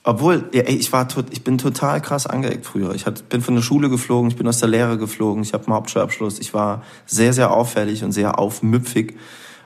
Obwohl, 0.04 0.48
ja, 0.52 0.62
ey, 0.62 0.74
ich 0.74 0.92
war, 0.92 1.06
ich 1.30 1.44
bin 1.44 1.58
total 1.58 2.00
krass 2.00 2.26
angeeckt 2.26 2.66
früher. 2.66 2.94
Ich 2.94 3.06
hat, 3.06 3.28
bin 3.28 3.40
von 3.40 3.54
der 3.54 3.62
Schule 3.62 3.88
geflogen, 3.88 4.30
ich 4.30 4.36
bin 4.36 4.48
aus 4.48 4.58
der 4.58 4.68
Lehre 4.68 4.98
geflogen, 4.98 5.42
ich 5.42 5.52
habe 5.52 5.66
einen 5.66 5.74
Hauptschulabschluss. 5.74 6.40
Ich 6.40 6.54
war 6.54 6.82
sehr, 7.06 7.32
sehr 7.32 7.52
auffällig 7.52 8.02
und 8.02 8.12
sehr 8.12 8.38
aufmüpfig 8.38 9.14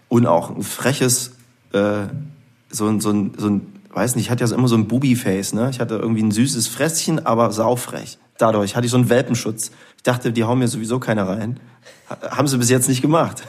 und 0.08 0.26
auch 0.26 0.54
ein 0.54 0.62
freches, 0.62 1.32
äh, 1.72 2.02
so, 2.68 2.86
ein 2.86 3.00
so, 3.00 3.10
ein 3.10 3.32
so 3.38 3.48
ein, 3.48 3.72
weiß 3.92 4.16
nicht, 4.16 4.26
ich 4.26 4.30
hatte 4.30 4.44
ja 4.44 4.54
immer 4.54 4.68
so 4.68 4.76
ein 4.76 4.88
Bubi-Face, 4.88 5.54
ne? 5.54 5.70
Ich 5.70 5.80
hatte 5.80 5.94
irgendwie 5.94 6.22
ein 6.22 6.30
süßes 6.30 6.68
Fresschen, 6.68 7.24
aber 7.24 7.50
saufrech 7.52 8.18
dadurch 8.38 8.76
hatte 8.76 8.86
ich 8.86 8.90
so 8.90 8.98
einen 8.98 9.08
Welpenschutz. 9.08 9.70
Ich 9.96 10.02
dachte, 10.02 10.32
die 10.32 10.44
hauen 10.44 10.58
mir 10.58 10.68
sowieso 10.68 10.98
keiner 10.98 11.28
rein. 11.28 11.60
Haben 12.30 12.48
sie 12.48 12.58
bis 12.58 12.70
jetzt 12.70 12.88
nicht 12.88 13.02
gemacht. 13.02 13.42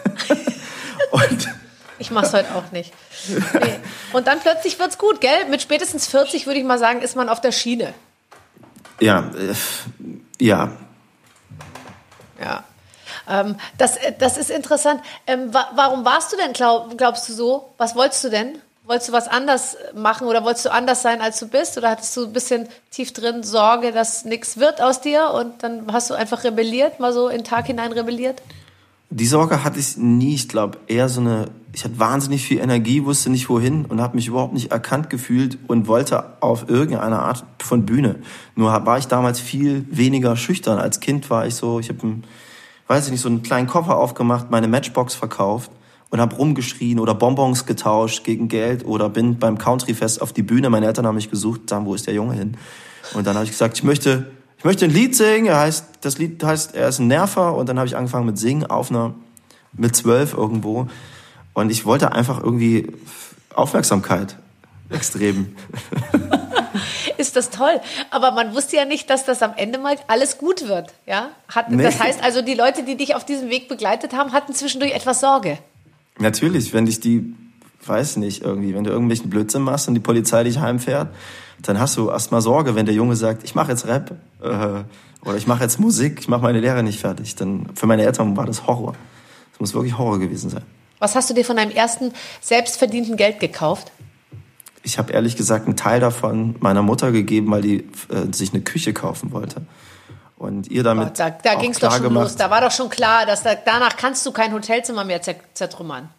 Und 1.12 1.50
ich 2.00 2.12
mach's 2.12 2.34
heute 2.34 2.54
auch 2.56 2.72
nicht. 2.72 2.94
Nee. 3.28 3.80
Und 4.14 4.28
dann 4.28 4.40
plötzlich 4.40 4.80
wird's 4.80 4.98
gut, 4.98 5.22
gell? 5.22 5.46
Mit 5.50 5.62
spätestens 5.62 6.08
40 6.08 6.46
würde 6.46 6.60
ich 6.60 6.66
mal 6.66 6.80
sagen, 6.80 7.02
ist 7.02 7.16
man 7.16 7.30
auf 7.30 7.42
der 7.42 7.52
Schiene. 7.52 7.94
Ja, 9.00 9.32
äh, 9.38 9.54
ja. 10.40 10.72
Ja. 12.40 12.64
Ähm, 13.30 13.56
das, 13.78 13.98
äh, 13.98 14.14
das 14.18 14.38
ist 14.38 14.50
interessant. 14.50 15.02
Ähm, 15.26 15.54
wa 15.54 15.70
warum 15.76 16.06
warst 16.06 16.32
du 16.32 16.38
denn, 16.38 16.54
glaub, 16.54 16.98
glaubst 16.98 17.28
du 17.30 17.34
so? 17.34 17.74
Was 17.78 17.96
wolltest 17.96 18.24
du 18.24 18.30
denn? 18.30 18.62
Wolltest 18.84 19.10
du 19.10 19.14
was 19.14 19.28
anders 19.28 19.76
machen 19.94 20.28
oder 20.28 20.46
wolltest 20.46 20.66
du 20.66 20.72
anders 20.72 21.02
sein, 21.02 21.20
als 21.22 21.40
du 21.40 21.48
bist? 21.48 21.78
Oder 21.78 21.90
hattest 21.90 22.16
du 22.16 22.26
ein 22.26 22.34
bisschen 22.34 22.70
tief 22.90 23.12
drin 23.12 23.44
Sorge, 23.44 23.92
dass 23.92 24.24
nichts 24.24 24.58
wird 24.58 24.82
aus 24.82 25.02
dir 25.02 25.32
und 25.32 25.62
dann 25.62 25.92
hast 25.92 26.10
du 26.10 26.14
einfach 26.14 26.46
rebelliert, 26.46 27.00
mal 27.00 27.12
so 27.12 27.28
in 27.28 27.40
den 27.40 27.44
Tag 27.44 27.66
hinein 27.68 27.92
rebelliert? 27.92 28.42
Die 29.10 29.26
Sorge 29.26 29.64
hatte 29.64 29.80
ich 29.80 29.98
nie. 29.98 30.34
Ich 30.36 30.50
glaube, 30.50 30.80
eher 30.88 31.08
so 31.08 31.22
eine, 31.22 31.46
ich 31.74 31.86
hatte 31.86 31.98
wahnsinnig 31.98 32.46
viel 32.46 32.60
Energie, 32.60 33.06
wusste 33.06 33.30
nicht 33.30 33.48
wohin 33.50 33.86
und 33.86 34.02
habe 34.02 34.16
mich 34.16 34.28
überhaupt 34.28 34.54
nicht 34.54 34.72
erkannt 34.72 35.10
gefühlt 35.10 35.58
und 35.68 35.88
wollte 35.88 36.42
auf 36.42 36.70
irgendeine 36.70 37.20
Art 37.20 37.46
von 37.60 37.86
Bühne. 37.86 38.18
Nur 38.56 38.72
war 38.86 38.98
ich 38.98 39.08
damals 39.08 39.40
viel 39.40 39.86
weniger 39.90 40.36
schüchtern. 40.36 40.78
Als 40.78 41.00
Kind 41.00 41.30
war 41.30 41.48
ich 41.48 41.56
so, 41.56 41.80
ich 41.80 41.90
habe 41.90 42.22
weiß 42.88 43.06
ich 43.06 43.12
nicht, 43.12 43.22
so 43.22 43.30
einen 43.30 43.44
kleinen 43.44 43.68
Koffer 43.68 43.98
aufgemacht, 43.98 44.50
meine 44.50 44.68
Matchbox 44.68 45.16
verkauft 45.16 45.72
und 46.10 46.22
habe 46.22 46.36
rumgeschrien 46.36 47.00
oder 47.00 47.14
Bonbons 47.14 47.66
getauscht 47.66 48.24
gegen 48.24 48.48
Geld 48.48 48.86
oder 48.86 49.10
bin 49.10 49.40
beim 49.40 49.58
Countryfest 49.58 50.22
auf 50.22 50.34
die 50.34 50.44
Bühne. 50.44 50.70
Meine 50.70 50.88
Eltern 50.88 51.06
haben 51.06 51.16
mich 51.16 51.30
gesucht, 51.30 51.70
sagen, 51.70 51.86
wo 51.86 51.94
ist 51.94 52.08
der 52.08 52.14
Junge 52.14 52.34
hin? 52.34 52.58
Und 53.14 53.28
dann 53.28 53.36
habe 53.36 53.46
ich 53.46 53.52
gesagt, 53.52 53.78
ich 53.78 53.84
möchte, 53.84 54.32
ich 54.58 54.64
möchte 54.64 54.86
ein 54.86 54.92
Lied 54.92 55.16
singen. 55.16 55.46
Er 55.48 55.60
heißt, 55.60 55.86
das 56.02 56.18
Lied 56.18 56.44
heißt, 56.44 56.76
er 56.76 56.90
ist 56.90 57.00
ein 57.00 57.08
Nerver. 57.08 57.56
Und 57.56 57.70
dann 57.70 57.78
habe 57.78 57.88
ich 57.88 57.96
angefangen 57.96 58.26
mit 58.26 58.38
Singen 58.38 58.66
auf 58.66 58.90
einer, 58.90 59.14
mit 59.74 59.96
zwölf 59.96 60.34
irgendwo. 60.34 60.88
Und 61.54 61.70
ich 61.70 61.86
wollte 61.86 62.12
einfach 62.12 62.42
irgendwie 62.42 62.92
Aufmerksamkeit 63.54 64.38
extrem. 64.90 65.56
ist 67.18 67.36
das 67.36 67.50
toll. 67.50 67.82
Aber 68.10 68.32
man 68.32 68.54
wusste 68.54 68.76
ja 68.76 68.86
nicht, 68.86 69.10
dass 69.10 69.26
das 69.26 69.42
am 69.42 69.54
Ende 69.56 69.80
mal 69.80 69.96
alles 70.08 70.38
gut 70.38 70.68
wird. 70.68 70.94
Ja? 71.06 71.30
Hat, 71.48 71.70
nee. 71.72 71.84
Das 71.84 72.00
heißt 72.00 72.24
also, 72.24 72.42
die 72.42 72.54
Leute, 72.54 72.84
die 72.84 72.96
dich 72.96 73.16
auf 73.16 73.26
diesem 73.26 73.50
Weg 73.50 73.68
begleitet 73.68 74.14
haben, 74.14 74.32
hatten 74.32 74.54
zwischendurch 74.54 74.94
etwas 74.94 75.20
Sorge. 75.20 75.58
Natürlich, 76.20 76.74
wenn 76.74 76.86
dich 76.86 77.00
die, 77.00 77.36
weiß 77.88 78.18
nicht, 78.18 78.44
irgendwie, 78.44 78.74
wenn 78.74 78.84
du 78.84 78.92
irgendwelchen 78.92 79.30
Blödsinn 79.30 79.62
machst 79.62 79.88
und 79.88 79.94
die 79.94 80.00
Polizei 80.00 80.44
dich 80.44 80.60
heimfährt, 80.60 81.10
dann 81.62 81.80
hast 81.80 81.98
du 81.98 82.10
erstmal 82.10 82.42
Sorge, 82.42 82.76
wenn 82.76 82.86
der 82.86 82.96
Junge 82.96 83.16
sagt, 83.16 83.44
ich 83.44 83.56
mache 83.56 83.72
jetzt 83.72 83.88
Rap 83.88 84.12
äh, 84.42 84.48
oder 85.28 85.38
ich 85.38 85.48
mache 85.48 85.64
jetzt 85.64 85.80
Musik, 85.80 86.20
ich 86.20 86.28
mache 86.28 86.42
meine 86.42 86.60
Lehre 86.60 86.84
nicht 86.84 87.00
fertig. 87.00 87.36
Dann 87.36 87.70
für 87.76 87.88
meine 87.88 88.04
Eltern 88.04 88.38
war 88.38 88.46
das 88.46 88.68
Horror. 88.68 88.94
Das 89.52 89.60
muss 89.60 89.74
wirklich 89.74 89.98
Horror 89.98 90.20
gewesen 90.20 90.50
sein. 90.50 90.64
Was 91.00 91.16
hast 91.16 91.30
du 91.30 91.34
dir 91.34 91.46
von 91.46 91.58
deinem 91.58 91.72
ersten 91.72 92.14
selbstverdienten 92.42 93.18
Geld 93.18 93.40
gekauft? 93.40 93.92
Ich 94.84 94.98
habe 94.98 95.12
ehrlich 95.14 95.36
gesagt 95.36 95.66
einen 95.66 95.76
Teil 95.76 96.00
davon 96.00 96.56
meiner 96.60 96.82
Mutter 96.82 97.12
gegeben, 97.12 97.52
weil 97.52 97.62
die 97.62 97.78
äh, 98.10 98.32
sich 98.32 98.54
eine 98.54 98.62
Küche 98.62 98.94
kaufen 98.94 99.32
wollte. 99.32 99.62
Und 100.38 100.70
ihr 100.70 100.84
damit. 100.84 101.10
Oh, 101.10 101.14
da 101.16 101.32
da 101.32 101.56
ging 101.56 101.72
es 101.72 101.80
doch 101.80 101.92
schon 101.92 102.04
gemacht. 102.04 102.24
los. 102.24 102.36
Da 102.36 102.50
war 102.50 102.62
doch 102.62 102.72
schon 102.72 102.90
klar, 102.90 103.26
dass 103.26 103.42
da, 103.42 103.56
danach 103.56 103.98
kannst 103.98 104.26
du 104.26 104.32
kein 104.32 104.54
Hotelzimmer 104.54 105.04
mehr 105.04 105.22
zertrümmern. 105.22 106.10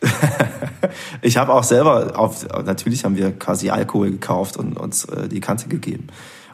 ich 1.22 1.36
habe 1.36 1.52
auch 1.52 1.64
selber, 1.64 2.18
auf, 2.18 2.46
natürlich 2.64 3.04
haben 3.04 3.16
wir 3.16 3.32
quasi 3.32 3.70
Alkohol 3.70 4.10
gekauft 4.10 4.56
und 4.56 4.78
uns 4.78 5.04
äh, 5.06 5.28
die 5.28 5.40
Kante 5.40 5.68
gegeben. 5.68 6.08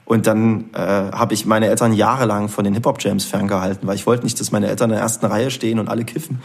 Und 0.04 0.26
dann 0.26 0.70
äh, 0.74 0.78
habe 0.78 1.34
ich 1.34 1.46
meine 1.46 1.68
Eltern 1.68 1.92
jahrelang 1.92 2.48
von 2.48 2.64
den 2.64 2.74
Hip-Hop-Jams 2.74 3.24
ferngehalten, 3.24 3.86
weil 3.86 3.94
ich 3.94 4.06
wollte 4.06 4.24
nicht, 4.24 4.38
dass 4.40 4.52
meine 4.52 4.68
Eltern 4.68 4.90
in 4.90 4.96
der 4.96 5.02
ersten 5.02 5.26
Reihe 5.26 5.50
stehen 5.50 5.78
und 5.78 5.88
alle 5.88 6.04
kiffen. 6.04 6.40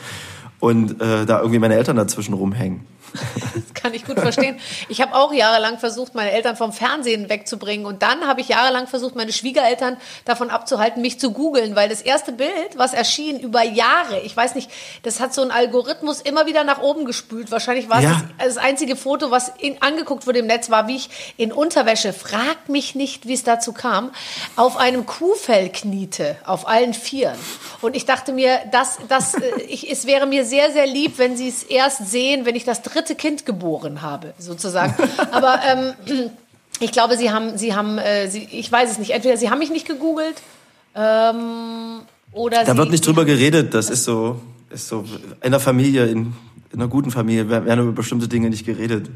Und 0.60 1.02
äh, 1.02 1.26
da 1.26 1.40
irgendwie 1.40 1.60
meine 1.60 1.76
Eltern 1.76 1.96
dazwischen 1.96 2.34
rumhängen. 2.34 2.86
Das 3.54 3.74
kann 3.74 3.94
ich 3.94 4.06
gut 4.06 4.20
verstehen. 4.20 4.60
Ich 4.90 5.02
habe 5.02 5.16
auch 5.16 5.34
jahrelang 5.34 5.80
versucht, 5.80 6.16
meine 6.16 6.32
Eltern 6.32 6.56
vom 6.56 6.74
Fernsehen 6.74 7.30
wegzubringen. 7.30 7.86
Und 7.86 8.02
dann 8.02 8.28
habe 8.28 8.42
ich 8.42 8.50
jahrelang 8.50 8.88
versucht, 8.88 9.16
meine 9.16 9.32
Schwiegereltern 9.32 9.98
davon 10.26 10.50
abzuhalten, 10.50 11.02
mich 11.02 11.20
zu 11.20 11.32
googeln. 11.32 11.76
Weil 11.76 11.90
das 11.90 12.02
erste 12.02 12.32
Bild, 12.32 12.78
was 12.78 12.94
erschien 12.94 13.40
über 13.40 13.64
Jahre, 13.64 14.20
ich 14.22 14.36
weiß 14.36 14.56
nicht, 14.56 14.70
das 15.04 15.20
hat 15.20 15.34
so 15.34 15.42
ein 15.42 15.52
Algorithmus 15.52 16.22
immer 16.22 16.46
wieder 16.46 16.64
nach 16.64 16.82
oben 16.82 17.06
gespült. 17.06 17.52
Wahrscheinlich 17.52 17.90
war 17.90 17.98
es 17.98 18.04
ja. 18.04 18.22
das, 18.38 18.56
das, 18.56 18.58
einzige 18.58 18.96
Foto, 18.96 19.32
was 19.32 19.52
in, 19.60 19.82
angeguckt 19.82 20.28
wurde 20.28 20.40
im 20.40 20.48
Netz, 20.48 20.70
war, 20.70 20.88
wie 20.88 20.98
ich 20.98 21.10
in 21.38 21.52
Unterwäsche, 21.52 22.14
frag 22.14 22.70
mich 22.70 22.96
nicht, 22.96 23.28
wie 23.28 23.34
es 23.34 23.44
dazu 23.44 23.74
kam, 23.74 24.12
auf 24.56 24.78
einem 24.78 25.06
Kuhfell 25.06 25.70
kniete, 25.70 26.36
auf 26.46 26.68
allen 26.68 26.94
Vieren. 26.94 27.38
Und 27.82 27.96
ich 27.96 28.06
dachte 28.06 28.34
mir, 28.34 28.60
das, 28.72 28.98
das, 29.08 29.36
äh, 29.36 29.62
ich, 29.68 29.90
es 29.90 30.08
wäre 30.08 30.26
mir 30.26 30.46
sehr, 30.48 30.72
sehr 30.72 30.88
lieb, 30.88 31.18
wenn 31.18 31.38
sie 31.38 31.48
es 31.48 31.64
erst 31.64 32.10
sehen, 32.10 32.46
wenn 32.46 32.56
ich 32.56 32.64
das 32.64 32.82
dritte 32.82 33.16
Kind 33.16 33.46
geboren 33.46 34.02
habe, 34.02 34.34
sozusagen. 34.40 34.96
Aber 35.32 35.60
ähm, 35.66 36.30
ich 36.80 36.92
glaube, 36.92 37.18
sie 37.18 37.32
haben, 37.32 37.58
sie 37.58 37.76
haben, 37.76 37.98
äh, 37.98 38.30
sie, 38.30 38.48
ich 38.52 38.72
weiß 38.72 38.92
es 38.92 38.98
nicht. 38.98 39.12
Entweder 39.12 39.38
sie 39.38 39.50
haben 39.50 39.60
mich 39.60 39.70
nicht 39.70 39.88
gegoogelt 39.88 40.36
ähm, 40.96 42.00
oder 42.32 42.64
da 42.64 42.72
sie, 42.72 42.78
wird 42.78 42.92
nicht 42.92 43.06
drüber 43.06 43.26
geredet. 43.26 43.74
Das 43.74 43.90
ist 43.90 44.04
so, 44.04 44.42
ist 44.70 44.88
so 44.88 45.06
in 45.42 45.52
der 45.52 45.60
Familie, 45.60 46.06
in, 46.06 46.34
in 46.72 46.80
einer 46.80 46.88
guten 46.88 47.12
Familie 47.12 47.50
werden 47.50 47.80
über 47.80 47.92
bestimmte 47.92 48.28
Dinge 48.28 48.50
nicht 48.50 48.66
geredet. 48.66 49.10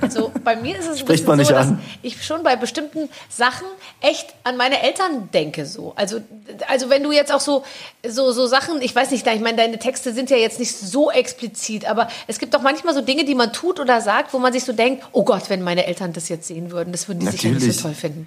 Also 0.00 0.32
bei 0.44 0.56
mir 0.56 0.78
ist 0.78 0.88
es 0.88 0.98
Spricht 1.00 1.26
man 1.26 1.38
nicht 1.38 1.48
so, 1.48 1.54
an. 1.54 1.76
dass 1.76 1.86
ich 2.02 2.24
schon 2.24 2.42
bei 2.42 2.56
bestimmten 2.56 3.08
Sachen 3.28 3.66
echt 4.00 4.34
an 4.44 4.56
meine 4.56 4.82
Eltern 4.82 5.30
denke 5.32 5.66
so. 5.66 5.92
Also 5.96 6.20
also 6.68 6.90
wenn 6.90 7.02
du 7.02 7.12
jetzt 7.12 7.32
auch 7.32 7.40
so 7.40 7.64
so 8.06 8.32
so 8.32 8.46
Sachen, 8.46 8.80
ich 8.82 8.94
weiß 8.94 9.10
nicht, 9.10 9.26
ich 9.26 9.40
meine 9.40 9.56
deine 9.56 9.78
Texte 9.78 10.12
sind 10.12 10.30
ja 10.30 10.36
jetzt 10.36 10.58
nicht 10.58 10.74
so 10.74 11.10
explizit, 11.10 11.88
aber 11.88 12.08
es 12.26 12.38
gibt 12.38 12.54
doch 12.54 12.62
manchmal 12.62 12.94
so 12.94 13.00
Dinge, 13.00 13.24
die 13.24 13.34
man 13.34 13.52
tut 13.52 13.80
oder 13.80 14.00
sagt, 14.00 14.32
wo 14.32 14.38
man 14.38 14.52
sich 14.52 14.64
so 14.64 14.72
denkt, 14.72 15.04
oh 15.12 15.24
Gott, 15.24 15.50
wenn 15.50 15.62
meine 15.62 15.86
Eltern 15.86 16.12
das 16.12 16.28
jetzt 16.28 16.46
sehen 16.46 16.70
würden, 16.70 16.92
das 16.92 17.08
würden 17.08 17.20
die 17.20 17.26
Natürlich. 17.26 17.58
sicher 17.58 17.66
nicht 17.66 17.76
so 17.76 17.82
toll 17.82 17.94
finden. 17.94 18.26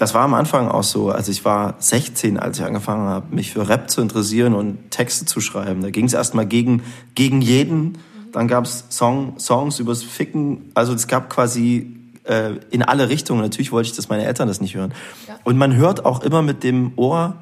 Das 0.00 0.14
war 0.14 0.22
am 0.22 0.32
Anfang 0.32 0.68
auch 0.68 0.82
so. 0.82 1.10
Also 1.10 1.30
ich 1.30 1.44
war 1.44 1.74
16, 1.78 2.38
als 2.38 2.58
ich 2.58 2.64
angefangen 2.64 3.06
habe, 3.06 3.34
mich 3.34 3.52
für 3.52 3.68
Rap 3.68 3.90
zu 3.90 4.00
interessieren 4.00 4.54
und 4.54 4.90
Texte 4.90 5.26
zu 5.26 5.42
schreiben. 5.42 5.82
Da 5.82 5.90
ging 5.90 6.06
es 6.06 6.14
erstmal 6.14 6.46
gegen, 6.46 6.82
gegen 7.14 7.42
jeden 7.42 7.98
dann 8.32 8.48
gab 8.48 8.64
es 8.64 8.84
Song, 8.90 9.38
Songs 9.38 9.78
übers 9.78 10.02
Ficken. 10.02 10.70
Also 10.74 10.92
es 10.92 11.06
gab 11.06 11.30
quasi 11.30 11.96
äh, 12.24 12.52
in 12.70 12.82
alle 12.82 13.08
Richtungen. 13.08 13.40
Natürlich 13.40 13.72
wollte 13.72 13.88
ich, 13.90 13.96
dass 13.96 14.08
meine 14.08 14.24
Eltern 14.24 14.48
das 14.48 14.60
nicht 14.60 14.74
hören. 14.74 14.94
Ja. 15.28 15.38
Und 15.44 15.56
man 15.56 15.74
hört 15.76 16.04
auch 16.04 16.22
immer 16.22 16.42
mit 16.42 16.62
dem 16.62 16.92
Ohr 16.96 17.36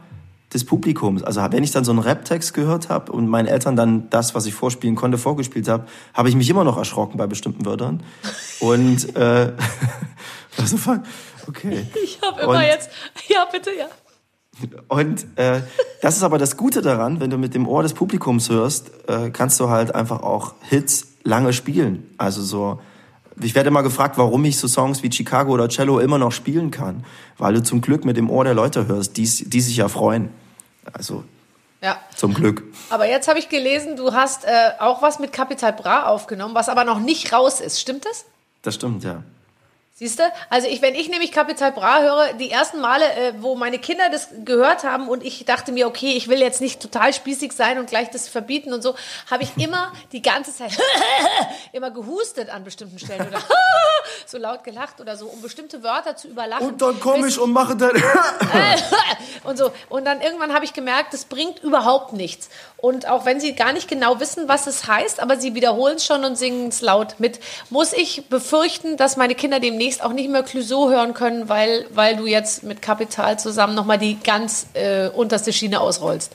des 0.52 0.64
Publikums. 0.64 1.22
Also 1.22 1.42
wenn 1.50 1.62
ich 1.62 1.72
dann 1.72 1.84
so 1.84 1.92
einen 1.92 2.00
Rap-Text 2.00 2.54
gehört 2.54 2.88
habe 2.88 3.12
und 3.12 3.28
meinen 3.28 3.46
Eltern 3.46 3.76
dann 3.76 4.08
das, 4.10 4.34
was 4.34 4.46
ich 4.46 4.54
vorspielen 4.54 4.96
konnte, 4.96 5.18
vorgespielt 5.18 5.68
habe, 5.68 5.86
habe 6.14 6.28
ich 6.30 6.36
mich 6.36 6.48
immer 6.48 6.64
noch 6.64 6.78
erschrocken 6.78 7.18
bei 7.18 7.26
bestimmten 7.26 7.66
Wörtern. 7.66 8.02
Und 8.60 9.14
äh, 9.14 9.52
also 10.56 10.76
fuck, 10.76 11.02
okay. 11.46 11.86
Ich 12.02 12.18
habe 12.22 12.40
immer 12.40 12.54
und, 12.54 12.62
jetzt, 12.62 12.90
ja 13.28 13.46
bitte, 13.52 13.70
ja. 13.70 13.86
Und 14.88 15.26
äh, 15.36 15.60
das 16.02 16.16
ist 16.16 16.22
aber 16.22 16.38
das 16.38 16.56
Gute 16.56 16.82
daran, 16.82 17.20
wenn 17.20 17.30
du 17.30 17.38
mit 17.38 17.54
dem 17.54 17.66
Ohr 17.66 17.82
des 17.82 17.94
Publikums 17.94 18.50
hörst, 18.50 18.90
äh, 19.08 19.30
kannst 19.30 19.60
du 19.60 19.68
halt 19.68 19.94
einfach 19.94 20.22
auch 20.22 20.54
Hits 20.62 21.08
lange 21.24 21.52
spielen. 21.52 22.08
Also 22.18 22.42
so, 22.42 22.80
ich 23.40 23.54
werde 23.54 23.68
immer 23.68 23.82
gefragt, 23.82 24.18
warum 24.18 24.44
ich 24.44 24.58
so 24.58 24.68
Songs 24.68 25.02
wie 25.02 25.12
Chicago 25.12 25.52
oder 25.52 25.68
Cello 25.68 25.98
immer 25.98 26.18
noch 26.18 26.32
spielen 26.32 26.70
kann, 26.70 27.04
weil 27.36 27.54
du 27.54 27.62
zum 27.62 27.80
Glück 27.80 28.04
mit 28.04 28.16
dem 28.16 28.30
Ohr 28.30 28.44
der 28.44 28.54
Leute 28.54 28.86
hörst, 28.86 29.16
die, 29.16 29.24
die 29.24 29.60
sich 29.60 29.76
ja 29.76 29.88
freuen. 29.88 30.30
Also 30.92 31.24
ja. 31.80 31.96
Zum 32.16 32.34
Glück. 32.34 32.64
Aber 32.90 33.08
jetzt 33.08 33.28
habe 33.28 33.38
ich 33.38 33.48
gelesen, 33.48 33.96
du 33.96 34.12
hast 34.12 34.44
äh, 34.44 34.48
auch 34.80 35.00
was 35.00 35.20
mit 35.20 35.32
Capital 35.32 35.72
Bra 35.72 36.06
aufgenommen, 36.06 36.54
was 36.54 36.68
aber 36.68 36.84
noch 36.84 36.98
nicht 36.98 37.32
raus 37.32 37.60
ist. 37.60 37.80
Stimmt 37.80 38.04
das? 38.04 38.24
Das 38.62 38.74
stimmt, 38.74 39.04
ja. 39.04 39.22
Siehst 39.98 40.20
du? 40.20 40.22
Also 40.48 40.68
ich, 40.68 40.80
wenn 40.80 40.94
ich 40.94 41.08
nämlich 41.08 41.32
Capital 41.32 41.72
Bra 41.72 42.00
höre, 42.00 42.32
die 42.34 42.52
ersten 42.52 42.80
Male, 42.80 43.04
äh, 43.14 43.32
wo 43.40 43.56
meine 43.56 43.80
Kinder 43.80 44.08
das 44.12 44.28
gehört 44.44 44.84
haben 44.84 45.08
und 45.08 45.24
ich 45.24 45.44
dachte 45.44 45.72
mir, 45.72 45.88
okay, 45.88 46.12
ich 46.12 46.28
will 46.28 46.38
jetzt 46.38 46.60
nicht 46.60 46.80
total 46.80 47.12
spießig 47.12 47.50
sein 47.50 47.80
und 47.80 47.88
gleich 47.88 48.08
das 48.10 48.28
verbieten 48.28 48.72
und 48.72 48.80
so, 48.80 48.94
habe 49.28 49.42
ich 49.42 49.56
immer 49.56 49.92
die 50.12 50.22
ganze 50.22 50.54
Zeit 50.54 50.70
immer 51.72 51.90
gehustet 51.90 52.48
an 52.48 52.62
bestimmten 52.62 53.00
Stellen 53.00 53.26
oder 53.26 53.40
so 54.26 54.38
laut 54.38 54.62
gelacht 54.62 55.00
oder 55.00 55.16
so, 55.16 55.26
um 55.26 55.42
bestimmte 55.42 55.82
Wörter 55.82 56.14
zu 56.14 56.28
überlachen. 56.28 56.68
Und 56.68 56.80
dann 56.80 57.00
komme 57.00 57.26
ich 57.26 57.36
und 57.36 57.50
mache 57.50 57.74
dann 57.74 58.00
und 59.42 59.58
so. 59.58 59.72
Und 59.88 60.04
dann 60.04 60.20
irgendwann 60.20 60.54
habe 60.54 60.64
ich 60.64 60.74
gemerkt, 60.74 61.12
das 61.12 61.24
bringt 61.24 61.60
überhaupt 61.64 62.12
nichts. 62.12 62.48
Und 62.76 63.08
auch 63.08 63.24
wenn 63.24 63.40
sie 63.40 63.54
gar 63.54 63.72
nicht 63.72 63.88
genau 63.88 64.20
wissen, 64.20 64.46
was 64.46 64.68
es 64.68 64.86
heißt, 64.86 65.18
aber 65.18 65.38
sie 65.38 65.54
wiederholen 65.54 65.96
es 65.96 66.06
schon 66.06 66.24
und 66.24 66.36
singen 66.36 66.68
es 66.68 66.82
laut 66.82 67.16
mit, 67.18 67.40
muss 67.70 67.92
ich 67.92 68.28
befürchten, 68.28 68.96
dass 68.96 69.16
meine 69.16 69.34
Kinder 69.34 69.58
demnächst 69.58 69.87
demnächst 69.88 70.02
auch 70.02 70.12
nicht 70.12 70.28
mehr 70.28 70.42
Clouseau 70.42 70.90
hören 70.90 71.14
können, 71.14 71.48
weil, 71.48 71.86
weil 71.94 72.16
du 72.16 72.26
jetzt 72.26 72.62
mit 72.62 72.82
Kapital 72.82 73.38
zusammen 73.38 73.74
nochmal 73.74 73.98
die 73.98 74.18
ganz 74.20 74.66
äh, 74.74 75.08
unterste 75.08 75.52
Schiene 75.52 75.80
ausrollst. 75.80 76.32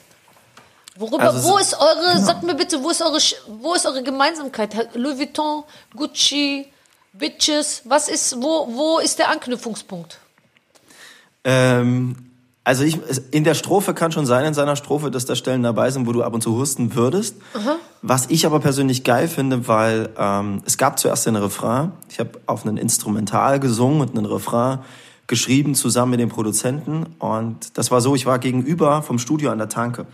Worüber, 0.96 1.24
also, 1.24 1.50
wo 1.50 1.58
ist 1.58 1.74
eure, 1.78 2.14
genau. 2.14 2.24
sagt 2.26 2.42
mir 2.42 2.54
bitte, 2.54 2.82
wo 2.82 2.90
ist 2.90 3.02
eure, 3.02 3.18
wo 3.48 3.74
ist 3.74 3.86
eure 3.86 4.02
Gemeinsamkeit? 4.02 4.94
Louis 4.94 5.18
Vuitton, 5.18 5.64
Gucci, 5.94 6.66
Bitches, 7.12 7.82
was 7.84 8.08
ist, 8.08 8.40
wo, 8.40 8.68
wo 8.70 8.98
ist 8.98 9.18
der 9.18 9.30
Anknüpfungspunkt? 9.30 10.18
Ähm, 11.44 12.23
also 12.64 12.82
ich, 12.82 12.98
in 13.30 13.44
der 13.44 13.54
Strophe 13.54 13.92
kann 13.92 14.10
schon 14.10 14.24
sein, 14.24 14.46
in 14.46 14.54
seiner 14.54 14.74
Strophe, 14.74 15.10
dass 15.10 15.26
da 15.26 15.36
Stellen 15.36 15.62
dabei 15.62 15.90
sind, 15.90 16.06
wo 16.06 16.12
du 16.12 16.22
ab 16.22 16.32
und 16.32 16.40
zu 16.40 16.56
husten 16.56 16.94
würdest. 16.94 17.36
Aha. 17.52 17.76
Was 18.00 18.30
ich 18.30 18.46
aber 18.46 18.58
persönlich 18.58 19.04
geil 19.04 19.28
finde, 19.28 19.68
weil 19.68 20.08
ähm, 20.18 20.62
es 20.64 20.78
gab 20.78 20.98
zuerst 20.98 21.26
den 21.26 21.36
Refrain. 21.36 21.92
Ich 22.08 22.18
habe 22.18 22.30
auf 22.46 22.66
einen 22.66 22.78
Instrumental 22.78 23.60
gesungen 23.60 24.00
und 24.00 24.16
einen 24.16 24.24
Refrain 24.24 24.78
geschrieben 25.26 25.74
zusammen 25.74 26.12
mit 26.12 26.20
dem 26.20 26.30
Produzenten. 26.30 27.06
Und 27.18 27.76
das 27.76 27.90
war 27.90 28.00
so, 28.00 28.14
ich 28.14 28.24
war 28.24 28.38
gegenüber 28.38 29.02
vom 29.02 29.18
Studio 29.18 29.50
an 29.50 29.58
der 29.58 29.68
Tanke. 29.68 30.06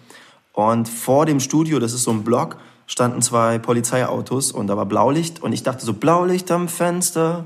Und 0.53 0.89
vor 0.89 1.27
dem 1.27 1.39
Studio, 1.39 1.79
das 1.79 1.93
ist 1.93 2.03
so 2.03 2.11
ein 2.11 2.25
Block, 2.25 2.57
standen 2.89 3.23
zwei 3.23 3.59
Polizeiautos 3.61 4.51
und 4.51 4.67
da 4.67 4.77
war 4.77 4.87
Blaulicht. 4.87 5.41
Und 5.41 5.53
ich 5.53 5.63
dachte 5.63 5.85
so, 5.85 5.93
Blaulicht 5.93 6.51
am 6.51 6.69
Fenster. 6.69 7.45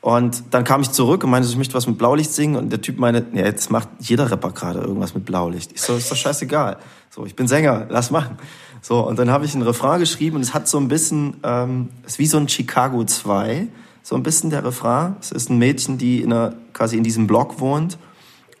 Und 0.00 0.44
dann 0.52 0.64
kam 0.64 0.80
ich 0.80 0.92
zurück 0.92 1.24
und 1.24 1.30
meinte, 1.30 1.48
ich 1.48 1.56
möchte 1.56 1.74
was 1.74 1.86
mit 1.86 1.98
Blaulicht 1.98 2.32
singen. 2.32 2.56
Und 2.56 2.70
der 2.70 2.80
Typ 2.80 2.98
meinte, 2.98 3.26
ja, 3.34 3.44
jetzt 3.44 3.70
macht 3.70 3.88
jeder 3.98 4.30
Rapper 4.30 4.52
gerade 4.52 4.80
irgendwas 4.80 5.14
mit 5.14 5.24
Blaulicht. 5.24 5.72
Ich 5.72 5.82
so, 5.82 5.96
ist 5.96 6.10
doch 6.10 6.16
scheißegal. 6.16 6.78
So, 7.10 7.26
ich 7.26 7.34
bin 7.34 7.48
Sänger, 7.48 7.86
lass 7.88 8.10
machen. 8.10 8.38
So, 8.80 9.00
und 9.00 9.18
dann 9.18 9.30
habe 9.30 9.44
ich 9.44 9.54
ein 9.54 9.62
Refrain 9.62 9.98
geschrieben 9.98 10.36
und 10.36 10.42
es 10.42 10.54
hat 10.54 10.68
so 10.68 10.78
ein 10.78 10.88
bisschen, 10.88 11.38
ähm, 11.42 11.88
ist 12.06 12.18
wie 12.18 12.26
so 12.26 12.38
ein 12.38 12.48
Chicago 12.48 13.04
2, 13.04 13.66
so 14.02 14.14
ein 14.14 14.22
bisschen 14.22 14.50
der 14.50 14.64
Refrain. 14.64 15.16
Es 15.20 15.32
ist 15.32 15.50
ein 15.50 15.58
Mädchen, 15.58 15.98
die 15.98 16.22
in 16.22 16.32
einer, 16.32 16.54
quasi 16.72 16.96
in 16.96 17.02
diesem 17.02 17.26
Block 17.26 17.60
wohnt 17.60 17.98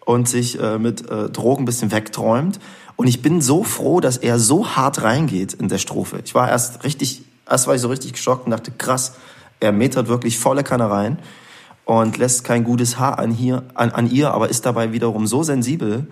und 0.04 0.28
sich 0.28 0.60
äh, 0.60 0.78
mit 0.78 1.08
äh, 1.08 1.28
Drogen 1.30 1.62
ein 1.62 1.66
bisschen 1.66 1.92
wegträumt. 1.92 2.58
Und 2.96 3.06
ich 3.06 3.22
bin 3.22 3.40
so 3.40 3.62
froh, 3.62 4.00
dass 4.00 4.16
er 4.16 4.40
so 4.40 4.70
hart 4.70 5.02
reingeht 5.02 5.52
in 5.52 5.68
der 5.68 5.78
Strophe. 5.78 6.20
Ich 6.24 6.34
war 6.34 6.48
erst 6.48 6.82
richtig, 6.82 7.22
erst 7.48 7.68
war 7.68 7.76
ich 7.76 7.80
so 7.80 7.88
richtig 7.88 8.14
geschockt 8.14 8.46
und 8.46 8.50
dachte, 8.50 8.72
krass, 8.72 9.14
er 9.60 9.72
metert 9.72 10.08
wirklich 10.08 10.38
volle 10.38 10.62
Kanne 10.62 10.90
rein 10.90 11.18
und 11.84 12.18
lässt 12.18 12.44
kein 12.44 12.64
gutes 12.64 12.98
Haar 12.98 13.18
an, 13.18 13.30
hier, 13.30 13.64
an, 13.74 13.90
an 13.90 14.10
ihr, 14.10 14.32
aber 14.32 14.48
ist 14.48 14.66
dabei 14.66 14.92
wiederum 14.92 15.26
so 15.26 15.42
sensibel 15.42 16.06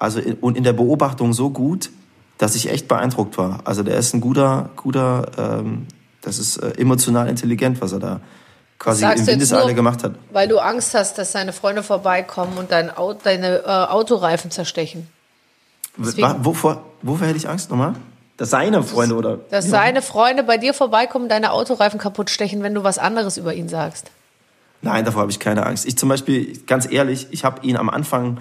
also 0.00 0.18
in, 0.18 0.34
und 0.34 0.56
in 0.56 0.64
der 0.64 0.72
Beobachtung 0.72 1.32
so 1.34 1.50
gut, 1.50 1.90
dass 2.38 2.56
ich 2.56 2.70
echt 2.70 2.88
beeindruckt 2.88 3.36
war. 3.36 3.60
Also 3.64 3.82
der 3.82 3.98
ist 3.98 4.14
ein 4.14 4.20
guter, 4.22 4.70
guter, 4.74 5.30
ähm, 5.36 5.86
das 6.22 6.38
ist 6.38 6.56
äh, 6.56 6.70
emotional 6.78 7.28
intelligent, 7.28 7.80
was 7.82 7.92
er 7.92 7.98
da 7.98 8.20
quasi 8.78 9.04
im 9.04 9.26
Windeseile 9.26 9.74
gemacht 9.74 10.02
hat. 10.02 10.14
Weil 10.32 10.48
du 10.48 10.58
Angst 10.58 10.94
hast, 10.94 11.18
dass 11.18 11.32
seine 11.32 11.52
Freunde 11.52 11.82
vorbeikommen 11.82 12.56
und 12.56 12.72
dein 12.72 12.90
Auto, 12.90 13.20
deine 13.24 13.58
äh, 13.58 13.68
Autoreifen 13.68 14.50
zerstechen. 14.50 15.06
Wovor, 15.98 16.82
wovor 17.02 17.26
hätte 17.26 17.36
ich 17.36 17.46
Angst 17.46 17.68
nochmal? 17.70 17.94
Dass 18.40 18.48
seine 18.48 18.82
Freunde 18.82 19.16
oder? 19.16 19.38
Dass 19.50 19.66
ja. 19.66 19.72
seine 19.72 20.00
Freunde 20.00 20.42
bei 20.44 20.56
dir 20.56 20.72
vorbeikommen, 20.72 21.28
deine 21.28 21.52
Autoreifen 21.52 22.00
kaputt 22.00 22.30
stechen, 22.30 22.62
wenn 22.62 22.72
du 22.72 22.82
was 22.82 22.96
anderes 22.96 23.36
über 23.36 23.52
ihn 23.52 23.68
sagst. 23.68 24.10
Nein, 24.80 25.04
davor 25.04 25.20
habe 25.20 25.30
ich 25.30 25.38
keine 25.38 25.66
Angst. 25.66 25.84
Ich 25.84 25.98
zum 25.98 26.08
Beispiel, 26.08 26.56
ganz 26.66 26.90
ehrlich, 26.90 27.26
ich 27.32 27.44
habe 27.44 27.60
ihn 27.66 27.76
am 27.76 27.90
Anfang 27.90 28.38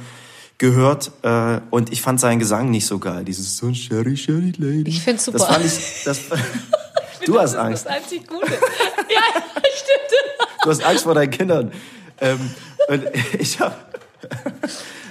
gehört 0.57 1.11
äh, 1.23 1.59
und 1.69 1.91
ich 1.91 2.01
fand 2.01 2.21
seinen 2.21 2.39
Gesang 2.39 2.71
nicht 2.71 2.85
so 2.85 2.97
geil. 2.97 3.25
Dieses 3.25 3.57
so 3.57 3.73
Sherry 3.73 4.15
Sherry 4.15 4.53
Lady. 4.57 4.89
Ich 4.89 5.01
finde 5.01 5.21
super. 5.21 5.39
Das 5.39 5.47
fand 5.47 5.65
ich. 5.65 6.03
Das, 6.05 6.19
du 7.25 7.37
hast 7.37 7.55
Angst. 7.55 7.85
Das 7.85 7.97
ist 7.97 8.01
das 8.01 8.13
einzig 8.13 8.25
Gute. 8.25 8.51
ja, 8.53 9.21
stimmt. 9.33 10.53
Du 10.63 10.69
hast 10.69 10.81
Angst 10.81 11.03
vor 11.03 11.13
deinen 11.13 11.31
Kindern. 11.31 11.73
Ähm, 12.21 12.39
und 12.87 13.03
ich 13.37 13.59
habe 13.59 13.75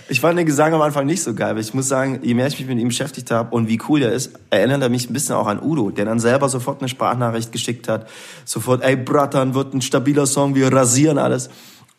ich 0.09 0.21
fand 0.21 0.39
den 0.39 0.47
Gesang 0.47 0.73
am 0.73 0.81
Anfang 0.81 1.07
nicht 1.07 1.23
so 1.23 1.35
geil, 1.35 1.51
aber 1.51 1.61
ich 1.61 1.75
muss 1.75 1.89
sagen, 1.89 2.21
je 2.23 2.35
mehr 2.35 2.47
ich 2.47 2.59
mich 2.59 2.69
mit 2.69 2.79
ihm 2.79 2.89
beschäftigt 2.89 3.31
habe 3.31 3.55
und 3.55 3.69
wie 3.69 3.81
cool 3.89 4.03
er 4.03 4.13
ist, 4.13 4.33
erinnert 4.51 4.83
er 4.83 4.89
mich 4.89 5.09
ein 5.09 5.13
bisschen 5.13 5.35
auch 5.35 5.47
an 5.47 5.61
Udo, 5.63 5.91
der 5.91 6.07
dann 6.07 6.19
selber 6.19 6.49
sofort 6.49 6.81
eine 6.81 6.89
Sprachnachricht 6.89 7.53
geschickt 7.53 7.89
hat. 7.89 8.09
Sofort, 8.45 8.83
ey 8.83 8.97
Brattern, 8.97 9.55
wird 9.55 9.75
ein 9.75 9.83
stabiler 9.83 10.27
Song, 10.27 10.55
wir 10.55 10.73
rasieren 10.73 11.19
alles. 11.19 11.51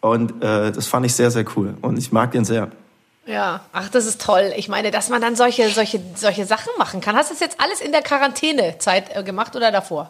Und 0.01 0.43
äh, 0.43 0.71
das 0.71 0.87
fand 0.87 1.05
ich 1.05 1.13
sehr, 1.13 1.29
sehr 1.29 1.45
cool. 1.55 1.75
Und 1.81 1.97
ich 1.97 2.11
mag 2.11 2.31
den 2.31 2.45
sehr. 2.45 2.69
Ja, 3.25 3.61
ach, 3.73 3.89
das 3.89 4.05
ist 4.05 4.21
toll. 4.21 4.53
Ich 4.55 4.69
meine, 4.69 4.91
dass 4.91 5.09
man 5.09 5.21
dann 5.21 5.35
solche, 5.35 5.69
solche, 5.69 6.01
solche 6.15 6.45
Sachen 6.45 6.71
machen 6.79 7.01
kann. 7.01 7.15
Hast 7.15 7.29
du 7.29 7.35
das 7.35 7.41
jetzt 7.41 7.59
alles 7.59 7.81
in 7.81 7.91
der 7.91 8.01
Quarantänezeit 8.01 9.15
äh, 9.15 9.23
gemacht 9.23 9.55
oder 9.55 9.71
davor? 9.71 10.09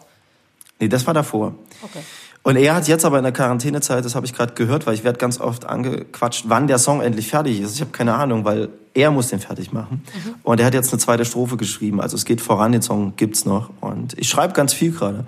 Nee, 0.78 0.88
das 0.88 1.06
war 1.06 1.12
davor. 1.12 1.54
Okay. 1.82 2.00
Und 2.42 2.56
er 2.56 2.74
hat 2.74 2.88
jetzt 2.88 3.04
aber 3.04 3.18
in 3.18 3.24
der 3.24 3.32
Quarantänezeit, 3.32 4.04
das 4.04 4.14
habe 4.14 4.24
ich 4.24 4.32
gerade 4.32 4.54
gehört, 4.54 4.86
weil 4.86 4.94
ich 4.94 5.04
werde 5.04 5.18
ganz 5.18 5.40
oft 5.40 5.66
angequatscht, 5.66 6.44
wann 6.48 6.66
der 6.66 6.78
Song 6.78 7.02
endlich 7.02 7.28
fertig 7.28 7.60
ist. 7.60 7.74
Ich 7.74 7.80
habe 7.82 7.90
keine 7.90 8.14
Ahnung, 8.14 8.44
weil 8.44 8.70
er 8.94 9.10
muss 9.10 9.28
den 9.28 9.40
fertig 9.40 9.72
machen. 9.72 10.02
Mhm. 10.14 10.34
Und 10.42 10.60
er 10.60 10.66
hat 10.66 10.74
jetzt 10.74 10.92
eine 10.92 10.98
zweite 10.98 11.24
Strophe 11.24 11.56
geschrieben. 11.56 12.00
Also 12.00 12.16
es 12.16 12.24
geht 12.24 12.40
voran, 12.40 12.72
den 12.72 12.82
Song 12.82 13.14
gibt's 13.16 13.44
noch. 13.44 13.70
Und 13.80 14.18
ich 14.18 14.28
schreibe 14.28 14.54
ganz 14.54 14.72
viel 14.72 14.92
gerade. 14.92 15.26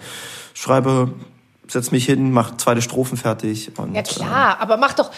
Schreibe 0.54 1.12
setz 1.72 1.90
mich 1.90 2.04
hin, 2.04 2.30
mach 2.32 2.56
zweite 2.58 2.82
Strophen 2.82 3.16
fertig. 3.16 3.72
Und, 3.78 3.94
ja 3.94 4.02
klar, 4.02 4.58
äh, 4.58 4.62
aber 4.62 4.76
mach 4.76 4.92
doch, 4.92 5.10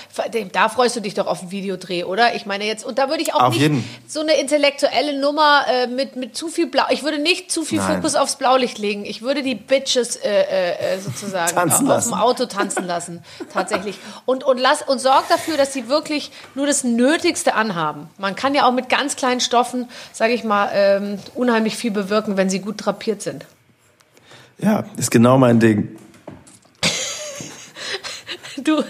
da 0.52 0.68
freust 0.68 0.94
du 0.94 1.00
dich 1.00 1.14
doch 1.14 1.26
auf 1.26 1.42
einen 1.42 1.50
Videodreh, 1.50 2.04
oder? 2.04 2.34
Ich 2.36 2.46
meine 2.46 2.64
jetzt, 2.64 2.84
und 2.84 2.98
da 2.98 3.08
würde 3.08 3.22
ich 3.22 3.34
auch 3.34 3.50
nicht 3.50 3.60
jeden. 3.60 3.84
so 4.06 4.20
eine 4.20 4.34
intellektuelle 4.34 5.20
Nummer 5.20 5.62
äh, 5.68 5.88
mit, 5.88 6.16
mit 6.16 6.36
zu 6.36 6.48
viel 6.48 6.66
Blau, 6.68 6.84
ich 6.90 7.02
würde 7.02 7.18
nicht 7.18 7.50
zu 7.50 7.64
viel 7.64 7.78
Nein. 7.78 7.96
Fokus 7.96 8.14
aufs 8.14 8.36
Blaulicht 8.36 8.78
legen. 8.78 9.04
Ich 9.04 9.22
würde 9.22 9.42
die 9.42 9.56
Bitches 9.56 10.16
äh, 10.16 10.28
äh, 10.28 10.94
äh 10.94 11.00
sozusagen 11.00 11.58
auf, 11.58 11.88
auf 11.88 12.04
dem 12.04 12.14
Auto 12.14 12.46
tanzen 12.46 12.84
lassen, 12.84 13.24
tatsächlich. 13.52 13.98
Und, 14.24 14.44
und, 14.44 14.58
lass, 14.58 14.82
und 14.82 15.00
sorg 15.00 15.28
dafür, 15.28 15.56
dass 15.56 15.72
sie 15.72 15.88
wirklich 15.88 16.30
nur 16.54 16.66
das 16.66 16.84
Nötigste 16.84 17.54
anhaben. 17.54 18.08
Man 18.16 18.36
kann 18.36 18.54
ja 18.54 18.66
auch 18.66 18.72
mit 18.72 18.88
ganz 18.88 19.16
kleinen 19.16 19.40
Stoffen, 19.40 19.88
sage 20.12 20.32
ich 20.32 20.44
mal, 20.44 20.70
ähm, 20.72 21.18
unheimlich 21.34 21.76
viel 21.76 21.90
bewirken, 21.90 22.36
wenn 22.36 22.48
sie 22.48 22.60
gut 22.60 22.84
drapiert 22.84 23.22
sind. 23.22 23.44
Ja, 24.58 24.84
ist 24.96 25.10
genau 25.10 25.36
mein 25.36 25.58
Ding. 25.58 25.96
Du, 28.62 28.82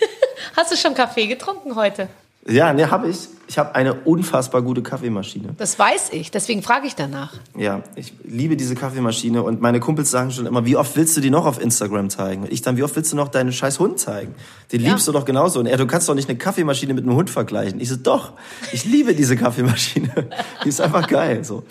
hast 0.56 0.72
du 0.72 0.76
schon 0.76 0.94
Kaffee 0.94 1.26
getrunken 1.26 1.74
heute? 1.74 2.08
Ja, 2.48 2.72
ne, 2.72 2.90
habe 2.90 3.08
ich. 3.08 3.28
Ich 3.48 3.58
habe 3.58 3.76
eine 3.76 3.94
unfassbar 3.94 4.60
gute 4.60 4.82
Kaffeemaschine. 4.82 5.54
Das 5.56 5.78
weiß 5.78 6.08
ich, 6.12 6.32
deswegen 6.32 6.62
frage 6.62 6.88
ich 6.88 6.96
danach. 6.96 7.34
Ja, 7.56 7.82
ich 7.94 8.12
liebe 8.24 8.56
diese 8.56 8.74
Kaffeemaschine 8.74 9.40
und 9.42 9.60
meine 9.60 9.78
Kumpels 9.78 10.10
sagen 10.10 10.32
schon 10.32 10.46
immer, 10.46 10.64
wie 10.64 10.76
oft 10.76 10.96
willst 10.96 11.16
du 11.16 11.20
die 11.20 11.30
noch 11.30 11.46
auf 11.46 11.60
Instagram 11.60 12.10
zeigen? 12.10 12.42
Und 12.42 12.52
ich 12.52 12.62
dann, 12.62 12.76
wie 12.76 12.82
oft 12.82 12.96
willst 12.96 13.12
du 13.12 13.16
noch 13.16 13.28
deinen 13.28 13.52
scheiß 13.52 13.78
Hund 13.78 14.00
zeigen? 14.00 14.34
Den 14.72 14.82
ja. 14.82 14.90
liebst 14.90 15.06
du 15.06 15.12
doch 15.12 15.24
genauso. 15.24 15.60
Und 15.60 15.66
er, 15.66 15.76
du 15.76 15.86
kannst 15.86 16.08
doch 16.08 16.14
nicht 16.14 16.28
eine 16.28 16.38
Kaffeemaschine 16.38 16.92
mit 16.92 17.04
einem 17.04 17.14
Hund 17.14 17.30
vergleichen. 17.30 17.80
Ich 17.80 17.88
so, 17.88 17.96
doch, 17.96 18.32
ich 18.72 18.84
liebe 18.84 19.14
diese 19.14 19.36
Kaffeemaschine. 19.36 20.10
die 20.64 20.68
ist 20.68 20.80
einfach 20.80 21.06
geil. 21.06 21.44
So. 21.44 21.62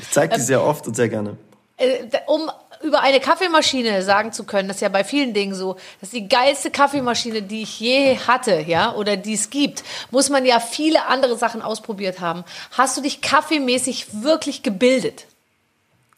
Ich 0.00 0.10
zeige 0.10 0.34
die 0.34 0.40
ähm, 0.40 0.46
sehr 0.46 0.62
oft 0.62 0.86
und 0.86 0.96
sehr 0.96 1.08
gerne. 1.08 1.38
Äh, 1.78 2.08
um 2.26 2.50
über 2.82 3.00
eine 3.00 3.20
Kaffeemaschine 3.20 4.02
sagen 4.02 4.32
zu 4.32 4.44
können, 4.44 4.68
das 4.68 4.78
ist 4.78 4.80
ja 4.80 4.88
bei 4.88 5.04
vielen 5.04 5.34
Dingen 5.34 5.54
so, 5.54 5.74
das 6.00 6.08
ist 6.08 6.14
die 6.14 6.28
geilste 6.28 6.70
Kaffeemaschine, 6.70 7.42
die 7.42 7.62
ich 7.62 7.80
je 7.80 8.18
hatte, 8.18 8.60
ja, 8.60 8.94
oder 8.94 9.16
die 9.16 9.34
es 9.34 9.50
gibt, 9.50 9.84
muss 10.10 10.30
man 10.30 10.44
ja 10.44 10.60
viele 10.60 11.06
andere 11.06 11.36
Sachen 11.36 11.62
ausprobiert 11.62 12.20
haben. 12.20 12.44
Hast 12.72 12.96
du 12.96 13.00
dich 13.00 13.20
kaffeemäßig 13.20 14.22
wirklich 14.22 14.62
gebildet? 14.62 15.26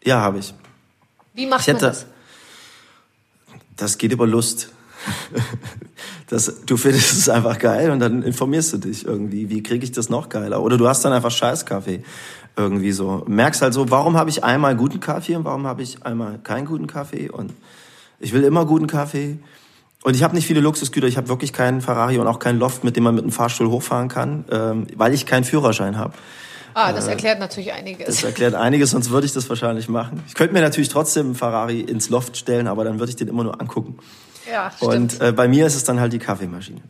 Ja, 0.03 0.21
habe 0.21 0.39
ich. 0.39 0.55
Wie 1.33 1.47
macht 1.47 1.67
hätte, 1.67 1.83
man 1.83 1.93
das? 1.93 2.07
Das 3.77 3.99
geht 3.99 4.13
über 4.13 4.27
Lust. 4.27 4.69
Das, 6.29 6.65
du 6.65 6.79
findest 6.79 7.13
es 7.13 7.29
einfach 7.29 7.59
geil 7.59 7.91
und 7.91 8.01
dann 8.01 8.23
informierst 8.23 8.73
du 8.73 8.79
dich 8.79 9.05
irgendwie, 9.05 9.51
wie 9.51 9.63
kriege 9.63 9.85
ich 9.85 9.93
das 9.93 10.09
noch 10.09 10.31
geiler? 10.31 10.63
Oder 10.63 10.79
du 10.79 10.89
hast 10.89 11.05
dann 11.05 11.13
einfach 11.13 11.31
Scheißkaffee 11.31 12.03
irgendwie 12.57 12.93
so. 12.93 13.25
Merkst 13.29 13.61
halt 13.63 13.75
so, 13.75 13.91
warum 13.91 14.17
habe 14.17 14.31
ich 14.31 14.43
einmal 14.43 14.75
guten 14.75 15.01
Kaffee 15.01 15.37
und 15.37 15.45
warum 15.45 15.67
habe 15.67 15.83
ich 15.83 16.03
einmal 16.05 16.39
keinen 16.39 16.67
guten 16.67 16.87
Kaffee 16.87 17.29
und 17.29 17.53
ich 18.21 18.33
will 18.33 18.43
immer 18.43 18.65
guten 18.65 18.87
Kaffee. 18.87 19.39
Und 20.03 20.17
ich 20.17 20.23
habe 20.23 20.35
nicht 20.35 20.47
viele 20.47 20.61
Luxusgüter. 20.61 21.07
Ich 21.07 21.17
habe 21.17 21.29
wirklich 21.29 21.53
keinen 21.53 21.81
Ferrari 21.81 22.19
und 22.19 22.27
auch 22.27 22.39
keinen 22.39 22.59
Loft, 22.59 22.85
mit 22.85 22.97
dem 22.97 23.05
man 23.05 23.15
mit 23.15 23.25
einem 23.25 23.33
Fahrstuhl 23.33 23.71
hochfahren 23.71 24.09
kann, 24.09 24.45
ähm, 24.51 24.87
weil 24.97 25.15
ich 25.15 25.27
keinen 25.27 25.45
Führerschein 25.45 25.97
habe. 25.97 26.15
Ah, 26.75 26.93
das 26.93 27.07
äh, 27.07 27.11
erklärt 27.11 27.39
natürlich 27.39 27.73
einiges. 27.73 28.07
Das 28.07 28.25
erklärt 28.25 28.55
einiges, 28.55 28.91
sonst 28.91 29.11
würde 29.11 29.27
ich 29.27 29.33
das 29.33 29.49
wahrscheinlich 29.49 29.89
machen. 29.89 30.23
Ich 30.27 30.35
könnte 30.35 30.53
mir 30.53 30.61
natürlich 30.61 30.89
trotzdem 30.89 31.27
einen 31.27 31.35
Ferrari 31.35 31.81
ins 31.81 32.11
Loft 32.11 32.37
stellen, 32.37 32.67
aber 32.67 32.85
dann 32.85 32.99
würde 32.99 33.11
ich 33.11 33.17
den 33.17 33.29
immer 33.29 33.45
nur 33.45 33.61
angucken. 33.61 33.99
Ja, 34.51 34.71
stimmt. 34.71 34.93
Und 34.95 35.21
äh, 35.21 35.33
bei 35.33 35.49
mir 35.49 35.67
ist 35.67 35.75
es 35.75 35.85
dann 35.85 36.01
halt 36.01 36.13
die 36.13 36.19
Kaffeemaschine. 36.19 36.81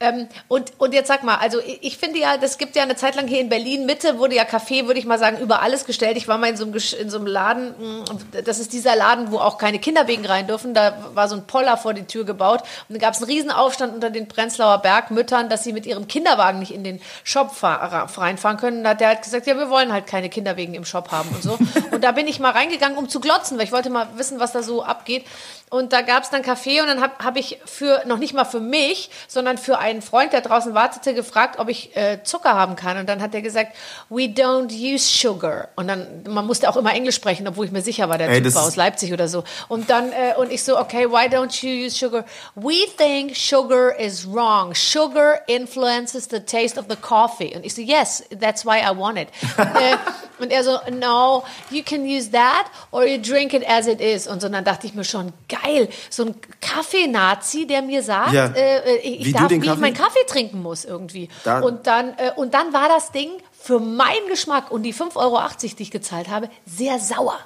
Ähm, 0.00 0.28
und, 0.48 0.72
und 0.78 0.92
jetzt 0.92 1.08
sag 1.08 1.22
mal, 1.22 1.36
also 1.36 1.60
ich 1.80 1.96
finde 1.98 2.18
ja, 2.18 2.36
das 2.36 2.58
gibt 2.58 2.76
ja 2.76 2.82
eine 2.82 2.96
Zeit 2.96 3.14
lang 3.14 3.26
hier 3.26 3.40
in 3.40 3.48
Berlin 3.48 3.86
Mitte, 3.86 4.18
wurde 4.18 4.34
ja 4.34 4.44
Kaffee, 4.44 4.86
würde 4.86 4.98
ich 4.98 5.06
mal 5.06 5.18
sagen, 5.18 5.38
über 5.38 5.62
alles 5.62 5.84
gestellt. 5.84 6.16
Ich 6.16 6.28
war 6.28 6.38
mal 6.38 6.50
in 6.50 6.56
so 6.56 6.64
einem, 6.64 6.74
in 6.74 7.10
so 7.10 7.18
einem 7.18 7.26
Laden, 7.26 7.68
mm, 7.70 8.04
das 8.44 8.58
ist 8.58 8.72
dieser 8.72 8.96
Laden, 8.96 9.30
wo 9.30 9.38
auch 9.38 9.58
keine 9.58 9.78
Kinderwegen 9.78 10.26
rein 10.26 10.46
dürfen. 10.46 10.74
Da 10.74 10.96
war 11.14 11.28
so 11.28 11.36
ein 11.36 11.46
Poller 11.46 11.76
vor 11.76 11.94
die 11.94 12.04
Tür 12.04 12.24
gebaut 12.24 12.62
und 12.88 12.96
da 12.96 12.98
gab 12.98 13.14
es 13.14 13.22
einen 13.22 13.30
Riesenaufstand 13.30 13.94
unter 13.94 14.10
den 14.10 14.28
Prenzlauer 14.28 14.78
Bergmüttern, 14.78 15.48
dass 15.48 15.64
sie 15.64 15.72
mit 15.72 15.86
ihrem 15.86 16.08
Kinderwagen 16.08 16.58
nicht 16.58 16.72
in 16.72 16.84
den 16.84 17.00
Shop 17.22 17.52
reinfahren 17.62 18.58
können. 18.58 18.84
Da 18.84 18.90
hat 18.90 19.00
der 19.00 19.08
halt 19.08 19.22
gesagt, 19.22 19.46
ja, 19.46 19.56
wir 19.56 19.70
wollen 19.70 19.92
halt 19.92 20.06
keine 20.06 20.28
Kinderwegen 20.28 20.74
im 20.74 20.84
Shop 20.84 21.10
haben 21.12 21.28
und 21.30 21.42
so. 21.42 21.58
Und 21.90 22.02
da 22.02 22.12
bin 22.12 22.26
ich 22.26 22.40
mal 22.40 22.50
reingegangen, 22.50 22.98
um 22.98 23.08
zu 23.08 23.20
glotzen, 23.20 23.56
weil 23.56 23.64
ich 23.64 23.72
wollte 23.72 23.90
mal 23.90 24.08
wissen, 24.16 24.40
was 24.40 24.52
da 24.52 24.62
so 24.62 24.82
abgeht. 24.82 25.24
Und 25.70 25.92
da 25.92 26.02
gab 26.02 26.22
es 26.22 26.30
dann 26.30 26.42
Kaffee 26.42 26.80
und 26.80 26.86
dann 26.86 27.00
habe 27.00 27.14
hab 27.24 27.36
ich 27.36 27.58
für, 27.64 28.02
noch 28.06 28.18
nicht 28.18 28.32
mal 28.32 28.44
für 28.44 28.60
mich, 28.60 29.10
sondern 29.26 29.58
für 29.58 29.78
einen 29.84 30.00
Freund, 30.00 30.32
der 30.32 30.40
draußen 30.40 30.72
wartete, 30.72 31.12
gefragt, 31.12 31.58
ob 31.58 31.68
ich 31.68 31.94
äh, 31.94 32.22
Zucker 32.24 32.54
haben 32.54 32.74
kann. 32.74 32.96
Und 32.96 33.06
dann 33.06 33.20
hat 33.20 33.34
er 33.34 33.42
gesagt, 33.42 33.76
we 34.08 34.22
don't 34.22 34.72
use 34.72 35.04
sugar. 35.04 35.68
Und 35.76 35.88
dann, 35.88 36.24
man 36.26 36.46
musste 36.46 36.70
auch 36.70 36.76
immer 36.76 36.94
Englisch 36.94 37.16
sprechen, 37.16 37.46
obwohl 37.46 37.66
ich 37.66 37.72
mir 37.72 37.82
sicher 37.82 38.08
war, 38.08 38.16
der 38.16 38.30
Ey, 38.30 38.42
Typ 38.42 38.54
war 38.54 38.62
aus 38.62 38.76
Leipzig 38.76 39.12
oder 39.12 39.28
so. 39.28 39.44
Und 39.68 39.90
dann, 39.90 40.10
äh, 40.10 40.34
und 40.38 40.50
ich 40.50 40.64
so, 40.64 40.78
okay, 40.78 41.06
why 41.10 41.26
don't 41.26 41.62
you 41.62 41.86
use 41.86 41.96
sugar? 41.96 42.24
We 42.54 42.86
think 42.96 43.36
sugar 43.36 43.94
is 43.98 44.26
wrong. 44.26 44.74
Sugar 44.74 45.40
influences 45.48 46.28
the 46.30 46.40
taste 46.40 46.78
of 46.78 46.86
the 46.88 46.96
coffee. 46.96 47.54
Und 47.54 47.66
ich 47.66 47.74
so, 47.74 47.82
yes, 47.82 48.24
that's 48.40 48.64
why 48.64 48.78
I 48.78 48.96
want 48.96 49.18
it. 49.18 49.28
äh, 49.58 49.96
und 50.42 50.50
er 50.50 50.64
so, 50.64 50.78
no, 50.90 51.44
you 51.70 51.82
can 51.84 52.04
use 52.04 52.30
that 52.30 52.64
or 52.90 53.04
you 53.04 53.20
drink 53.20 53.52
it 53.52 53.68
as 53.68 53.86
it 53.86 54.00
is. 54.00 54.26
Und 54.26 54.40
so, 54.40 54.48
dann 54.48 54.64
dachte 54.64 54.86
ich 54.86 54.94
mir 54.94 55.04
schon, 55.04 55.34
geil. 55.48 55.88
So 56.08 56.24
ein 56.24 56.34
Kaffee-Nazi, 56.62 57.66
der 57.66 57.82
mir 57.82 58.02
sagt, 58.02 58.32
ja. 58.32 58.46
äh, 58.46 58.78
äh 58.78 58.96
ich 58.96 59.26
wie 59.26 59.32
darf, 59.32 59.50
wie 59.50 59.58
ich 59.74 59.80
meinen 59.80 59.94
Kaffee 59.94 60.24
trinken 60.26 60.62
muss 60.62 60.84
irgendwie. 60.84 61.28
Da. 61.44 61.60
Und, 61.60 61.86
dann, 61.86 62.14
äh, 62.18 62.32
und 62.36 62.54
dann 62.54 62.72
war 62.72 62.88
das 62.88 63.12
Ding 63.12 63.30
für 63.52 63.80
meinen 63.80 64.28
Geschmack 64.28 64.70
und 64.70 64.82
die 64.82 64.94
5,80 64.94 65.16
Euro, 65.16 65.40
die 65.60 65.82
ich 65.82 65.90
gezahlt 65.90 66.28
habe, 66.28 66.48
sehr 66.66 66.98
sauer. 66.98 67.38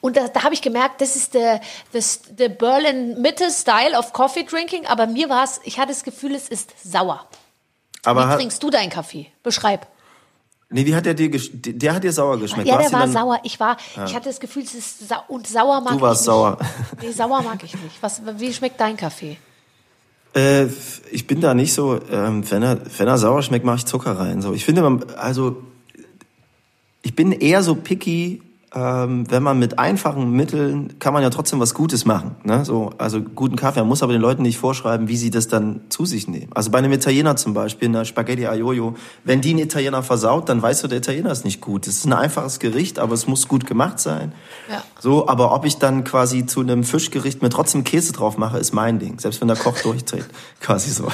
Und 0.00 0.16
da, 0.16 0.28
da 0.28 0.44
habe 0.44 0.54
ich 0.54 0.62
gemerkt, 0.62 1.00
das 1.00 1.16
ist 1.16 1.34
der, 1.34 1.60
das, 1.92 2.20
der 2.28 2.48
Berlin-Mitte-Style 2.48 3.98
of 3.98 4.12
Coffee 4.12 4.44
Drinking, 4.44 4.86
aber 4.86 5.06
mir 5.06 5.28
war 5.28 5.44
es, 5.44 5.60
ich 5.64 5.78
hatte 5.78 5.88
das 5.88 6.04
Gefühl, 6.04 6.34
es 6.34 6.48
ist 6.48 6.72
sauer. 6.84 7.26
Aber 8.04 8.30
Wie 8.30 8.36
trinkst 8.36 8.62
du 8.62 8.70
deinen 8.70 8.90
Kaffee? 8.90 9.32
Beschreib. 9.42 9.86
Nee, 10.68 10.84
wie 10.84 10.94
hat 10.96 11.06
der 11.06 11.14
dir 11.14 11.30
der 11.30 11.94
hat 11.94 12.02
dir 12.02 12.12
sauer 12.12 12.38
geschmeckt? 12.38 12.68
Ja, 12.68 12.78
der 12.78 12.90
war 12.90 13.06
sauer. 13.08 13.38
Ich 13.44 13.60
war, 13.60 13.76
ja. 13.94 14.04
ich 14.04 14.14
hatte 14.16 14.28
das 14.28 14.40
Gefühl, 14.40 14.64
es 14.64 14.74
ist 14.74 15.08
sau 15.08 15.22
und 15.28 15.46
sauer 15.46 15.80
mag 15.80 15.92
du 15.92 16.00
warst 16.00 16.22
ich 16.22 16.26
nicht. 16.26 16.34
sauer. 16.34 16.58
Nee, 17.00 17.12
sauer 17.12 17.42
mag 17.42 17.62
ich 17.62 17.74
nicht. 17.74 18.02
Was, 18.02 18.20
wie 18.38 18.52
schmeckt 18.52 18.80
dein 18.80 18.96
Kaffee? 18.96 19.36
Äh, 20.36 20.66
ich 21.10 21.26
bin 21.26 21.40
da 21.40 21.54
nicht 21.54 21.72
so, 21.72 21.98
ähm, 22.10 22.48
wenn 22.50 22.62
er 22.62 22.78
wenn 22.98 23.08
er 23.08 23.16
sauer 23.16 23.42
schmeckt, 23.42 23.64
mache 23.64 23.78
ich 23.78 23.86
Zucker 23.86 24.12
rein. 24.12 24.42
So, 24.42 24.52
ich 24.52 24.64
finde, 24.64 24.84
also 25.16 25.62
ich 27.02 27.16
bin 27.16 27.32
eher 27.32 27.62
so 27.62 27.74
picky 27.74 28.42
ähm, 28.74 29.30
wenn 29.30 29.42
man 29.42 29.58
mit 29.58 29.78
einfachen 29.78 30.32
Mitteln 30.32 30.98
kann 30.98 31.14
man 31.14 31.22
ja 31.22 31.30
trotzdem 31.30 31.60
was 31.60 31.72
Gutes 31.72 32.04
machen. 32.04 32.34
Ne? 32.42 32.64
So, 32.64 32.90
also 32.98 33.22
guten 33.22 33.54
Kaffee. 33.54 33.78
Man 33.78 33.88
muss 33.88 34.02
aber 34.02 34.12
den 34.12 34.20
Leuten 34.20 34.42
nicht 34.42 34.58
vorschreiben, 34.58 35.08
wie 35.08 35.16
sie 35.16 35.30
das 35.30 35.46
dann 35.46 35.82
zu 35.88 36.04
sich 36.04 36.26
nehmen. 36.26 36.48
Also 36.52 36.70
bei 36.70 36.78
einem 36.78 36.92
Italiener 36.92 37.36
zum 37.36 37.54
Beispiel, 37.54 37.88
eine 37.88 38.04
Spaghetti 38.04 38.46
Aglio, 38.46 38.96
wenn 39.24 39.40
die 39.40 39.50
einen 39.50 39.60
Italiener 39.60 40.02
versaut, 40.02 40.48
dann 40.48 40.60
weißt 40.60 40.82
du, 40.82 40.88
der 40.88 40.98
Italiener 40.98 41.30
ist 41.30 41.44
nicht 41.44 41.60
gut. 41.60 41.86
Es 41.86 41.98
ist 41.98 42.06
ein 42.06 42.12
einfaches 42.12 42.58
Gericht, 42.58 42.98
aber 42.98 43.14
es 43.14 43.28
muss 43.28 43.46
gut 43.46 43.66
gemacht 43.66 44.00
sein. 44.00 44.32
Ja. 44.68 44.82
So, 44.98 45.28
aber 45.28 45.52
ob 45.54 45.64
ich 45.64 45.78
dann 45.78 46.02
quasi 46.02 46.44
zu 46.44 46.60
einem 46.60 46.82
Fischgericht 46.82 47.42
mir 47.42 47.50
trotzdem 47.50 47.84
Käse 47.84 48.12
drauf 48.12 48.36
mache, 48.36 48.58
ist 48.58 48.72
mein 48.72 48.98
Ding. 48.98 49.20
Selbst 49.20 49.40
wenn 49.40 49.48
der 49.48 49.56
Koch 49.56 49.78
durchdreht. 49.78 50.26
quasi 50.60 50.90
so. 50.90 51.06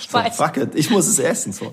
Ich 0.00 0.08
so, 0.08 0.18
weiß. 0.18 0.36
Fuck 0.36 0.56
it, 0.56 0.74
ich 0.74 0.90
muss 0.90 1.06
es 1.06 1.20
essen. 1.20 1.52
So. 1.52 1.72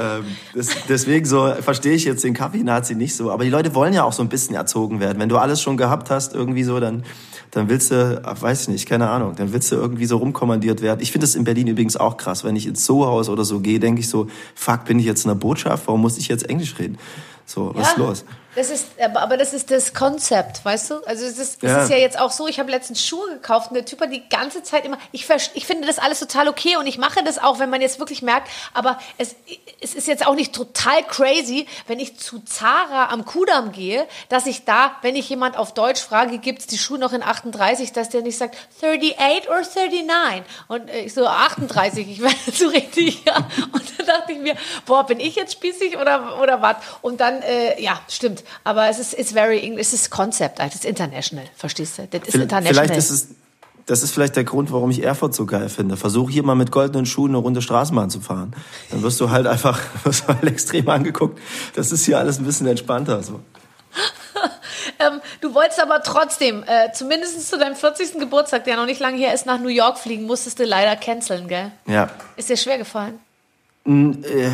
Ähm, 0.00 0.24
das, 0.54 0.68
deswegen 0.88 1.26
so 1.26 1.52
verstehe 1.60 1.92
ich 1.92 2.04
jetzt 2.04 2.24
den 2.24 2.32
Kaffee-Nazi 2.32 2.94
nicht 2.94 3.14
so. 3.14 3.30
Aber 3.30 3.44
die 3.44 3.50
Leute 3.50 3.74
wollen 3.74 3.92
ja 3.92 4.04
auch 4.04 4.12
so 4.12 4.22
ein 4.22 4.28
bisschen 4.28 4.54
erzogen 4.54 4.98
werden. 4.98 5.18
Wenn 5.18 5.28
du 5.28 5.36
alles 5.36 5.60
schon 5.60 5.76
gehabt 5.76 6.10
hast, 6.10 6.34
irgendwie 6.34 6.62
so, 6.62 6.80
dann, 6.80 7.04
dann 7.50 7.68
willst 7.68 7.90
du, 7.90 8.22
weiß 8.24 8.62
ich 8.62 8.68
nicht, 8.68 8.88
keine 8.88 9.10
Ahnung, 9.10 9.34
dann 9.36 9.52
willst 9.52 9.70
du 9.72 9.76
irgendwie 9.76 10.06
so 10.06 10.16
rumkommandiert 10.16 10.80
werden. 10.80 11.00
Ich 11.00 11.12
finde 11.12 11.26
das 11.26 11.34
in 11.34 11.44
Berlin 11.44 11.66
übrigens 11.66 11.96
auch 11.96 12.16
krass. 12.16 12.44
Wenn 12.44 12.56
ich 12.56 12.66
ins 12.66 12.84
Zoohaus 12.84 13.28
oder 13.28 13.44
so 13.44 13.60
gehe, 13.60 13.78
denke 13.78 14.00
ich 14.00 14.08
so, 14.08 14.28
fuck, 14.54 14.86
bin 14.86 14.98
ich 14.98 15.04
jetzt 15.04 15.24
in 15.24 15.28
der 15.28 15.34
Botschaft? 15.34 15.86
Warum 15.86 16.00
muss 16.00 16.16
ich 16.16 16.28
jetzt 16.28 16.48
Englisch 16.48 16.78
reden? 16.78 16.96
So, 17.44 17.72
was 17.74 17.88
ja. 17.88 17.92
ist 17.92 17.98
los? 17.98 18.24
Das 18.56 18.68
ist, 18.68 18.88
aber 19.00 19.36
das 19.36 19.52
ist 19.52 19.70
das 19.70 19.94
Konzept, 19.94 20.64
weißt 20.64 20.90
du? 20.90 20.94
Also 21.06 21.24
es 21.24 21.38
ist, 21.38 21.62
ja. 21.62 21.78
es 21.78 21.84
ist 21.84 21.90
ja 21.90 21.98
jetzt 21.98 22.18
auch 22.18 22.32
so, 22.32 22.48
ich 22.48 22.58
habe 22.58 22.68
letztens 22.72 23.06
Schuhe 23.06 23.28
gekauft 23.34 23.70
und 23.70 23.74
der 23.74 23.84
Typ 23.84 24.00
hat 24.00 24.12
die 24.12 24.28
ganze 24.28 24.64
Zeit 24.64 24.84
immer, 24.84 24.98
ich, 25.12 25.28
ich 25.54 25.66
finde 25.66 25.86
das 25.86 26.00
alles 26.00 26.18
total 26.18 26.48
okay 26.48 26.76
und 26.76 26.88
ich 26.88 26.98
mache 26.98 27.22
das 27.22 27.38
auch, 27.38 27.60
wenn 27.60 27.70
man 27.70 27.80
jetzt 27.80 28.00
wirklich 28.00 28.22
merkt, 28.22 28.48
aber 28.74 28.98
es, 29.18 29.36
es 29.80 29.94
ist 29.94 30.08
jetzt 30.08 30.26
auch 30.26 30.34
nicht 30.34 30.52
total 30.52 31.04
crazy, 31.04 31.66
wenn 31.86 32.00
ich 32.00 32.18
zu 32.18 32.40
Zara 32.40 33.10
am 33.10 33.24
Kudamm 33.24 33.70
gehe, 33.70 34.04
dass 34.28 34.46
ich 34.46 34.64
da, 34.64 34.96
wenn 35.02 35.14
ich 35.14 35.28
jemand 35.28 35.56
auf 35.56 35.72
Deutsch 35.72 36.02
frage, 36.02 36.38
gibt 36.38 36.58
es 36.58 36.66
die 36.66 36.78
Schuhe 36.78 36.98
noch 36.98 37.12
in 37.12 37.22
38, 37.22 37.92
dass 37.92 38.08
der 38.08 38.22
nicht 38.22 38.36
sagt 38.36 38.56
38 38.82 39.48
or 39.48 39.62
39 39.62 40.42
und 40.66 40.90
ich 40.90 41.14
so 41.14 41.24
38, 41.24 42.08
ich 42.10 42.20
werde 42.20 42.36
so 42.52 42.66
richtig, 42.66 43.24
ja. 43.24 43.36
Und 43.72 43.98
dann 43.98 44.06
dachte 44.06 44.32
ich 44.32 44.38
mir, 44.38 44.56
boah, 44.86 45.06
bin 45.06 45.20
ich 45.20 45.36
jetzt 45.36 45.52
spießig 45.52 45.98
oder, 45.98 46.40
oder 46.42 46.60
was? 46.60 46.76
Und 47.00 47.20
dann, 47.20 47.42
äh, 47.42 47.80
ja, 47.80 48.00
stimmt 48.08 48.40
aber 48.64 48.88
es 48.88 48.98
ist 48.98 49.18
it's 49.18 49.32
very 49.32 49.60
English, 49.60 49.88
es 49.88 49.92
ist 49.94 50.10
Concept, 50.10 50.60
es 50.60 50.74
ist 50.74 50.84
international, 50.84 51.44
verstehst 51.56 51.98
du? 51.98 52.06
Das 52.10 52.28
ist 52.28 52.34
international. 52.34 52.86
Vielleicht 52.86 52.96
ist 52.96 53.10
es 53.10 53.28
das 53.90 54.04
ist 54.04 54.12
vielleicht 54.12 54.36
der 54.36 54.44
Grund, 54.44 54.70
warum 54.70 54.90
ich 54.90 55.02
Erfurt 55.02 55.34
so 55.34 55.46
geil 55.46 55.68
finde. 55.68 55.96
Versuch 55.96 56.30
hier 56.30 56.44
mal 56.44 56.54
mit 56.54 56.70
goldenen 56.70 57.06
Schuhen 57.06 57.32
eine 57.32 57.38
Runde 57.38 57.60
Straßenbahn 57.60 58.08
zu 58.08 58.20
fahren. 58.20 58.54
Dann 58.90 59.02
wirst 59.02 59.20
du 59.20 59.30
halt 59.30 59.48
einfach 59.48 59.80
wirst 60.04 60.28
halt 60.28 60.44
extrem 60.44 60.88
angeguckt. 60.88 61.40
Das 61.74 61.90
ist 61.90 62.04
hier 62.04 62.18
alles 62.18 62.38
ein 62.38 62.44
bisschen 62.44 62.68
entspannter. 62.68 63.20
So. 63.24 63.40
ähm, 65.00 65.20
du 65.40 65.54
wolltest 65.54 65.82
aber 65.82 66.02
trotzdem, 66.02 66.62
äh, 66.68 66.92
zumindest 66.92 67.48
zu 67.48 67.58
deinem 67.58 67.74
40. 67.74 68.20
Geburtstag, 68.20 68.64
der 68.64 68.76
noch 68.76 68.86
nicht 68.86 69.00
lange 69.00 69.18
her 69.18 69.34
ist, 69.34 69.44
nach 69.46 69.58
New 69.58 69.68
York 69.68 69.98
fliegen, 69.98 70.24
musstest 70.24 70.60
du 70.60 70.64
leider 70.64 70.94
canceln, 70.94 71.48
gell? 71.48 71.72
Ja. 71.86 72.10
Ist 72.36 72.48
dir 72.48 72.56
schwer 72.56 72.78
gefallen? 72.78 73.18
Äh, 73.86 74.50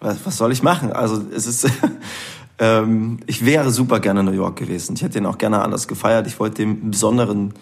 was, 0.00 0.16
was 0.24 0.36
soll 0.36 0.50
ich 0.50 0.62
machen? 0.62 0.92
Also 0.92 1.22
es 1.32 1.46
ist 1.46 1.68
Ähm, 2.60 3.18
ich 3.26 3.44
wäre 3.44 3.70
super 3.70 3.98
gerne 3.98 4.20
in 4.20 4.26
New 4.26 4.32
York 4.32 4.56
gewesen. 4.56 4.94
Ich 4.94 5.02
hätte 5.02 5.18
ihn 5.18 5.26
auch 5.26 5.38
gerne 5.38 5.62
anders 5.62 5.88
gefeiert. 5.88 6.26
Ich 6.26 6.38
wollte 6.38 6.56
den 6.56 6.90
besonderen, 6.90 7.54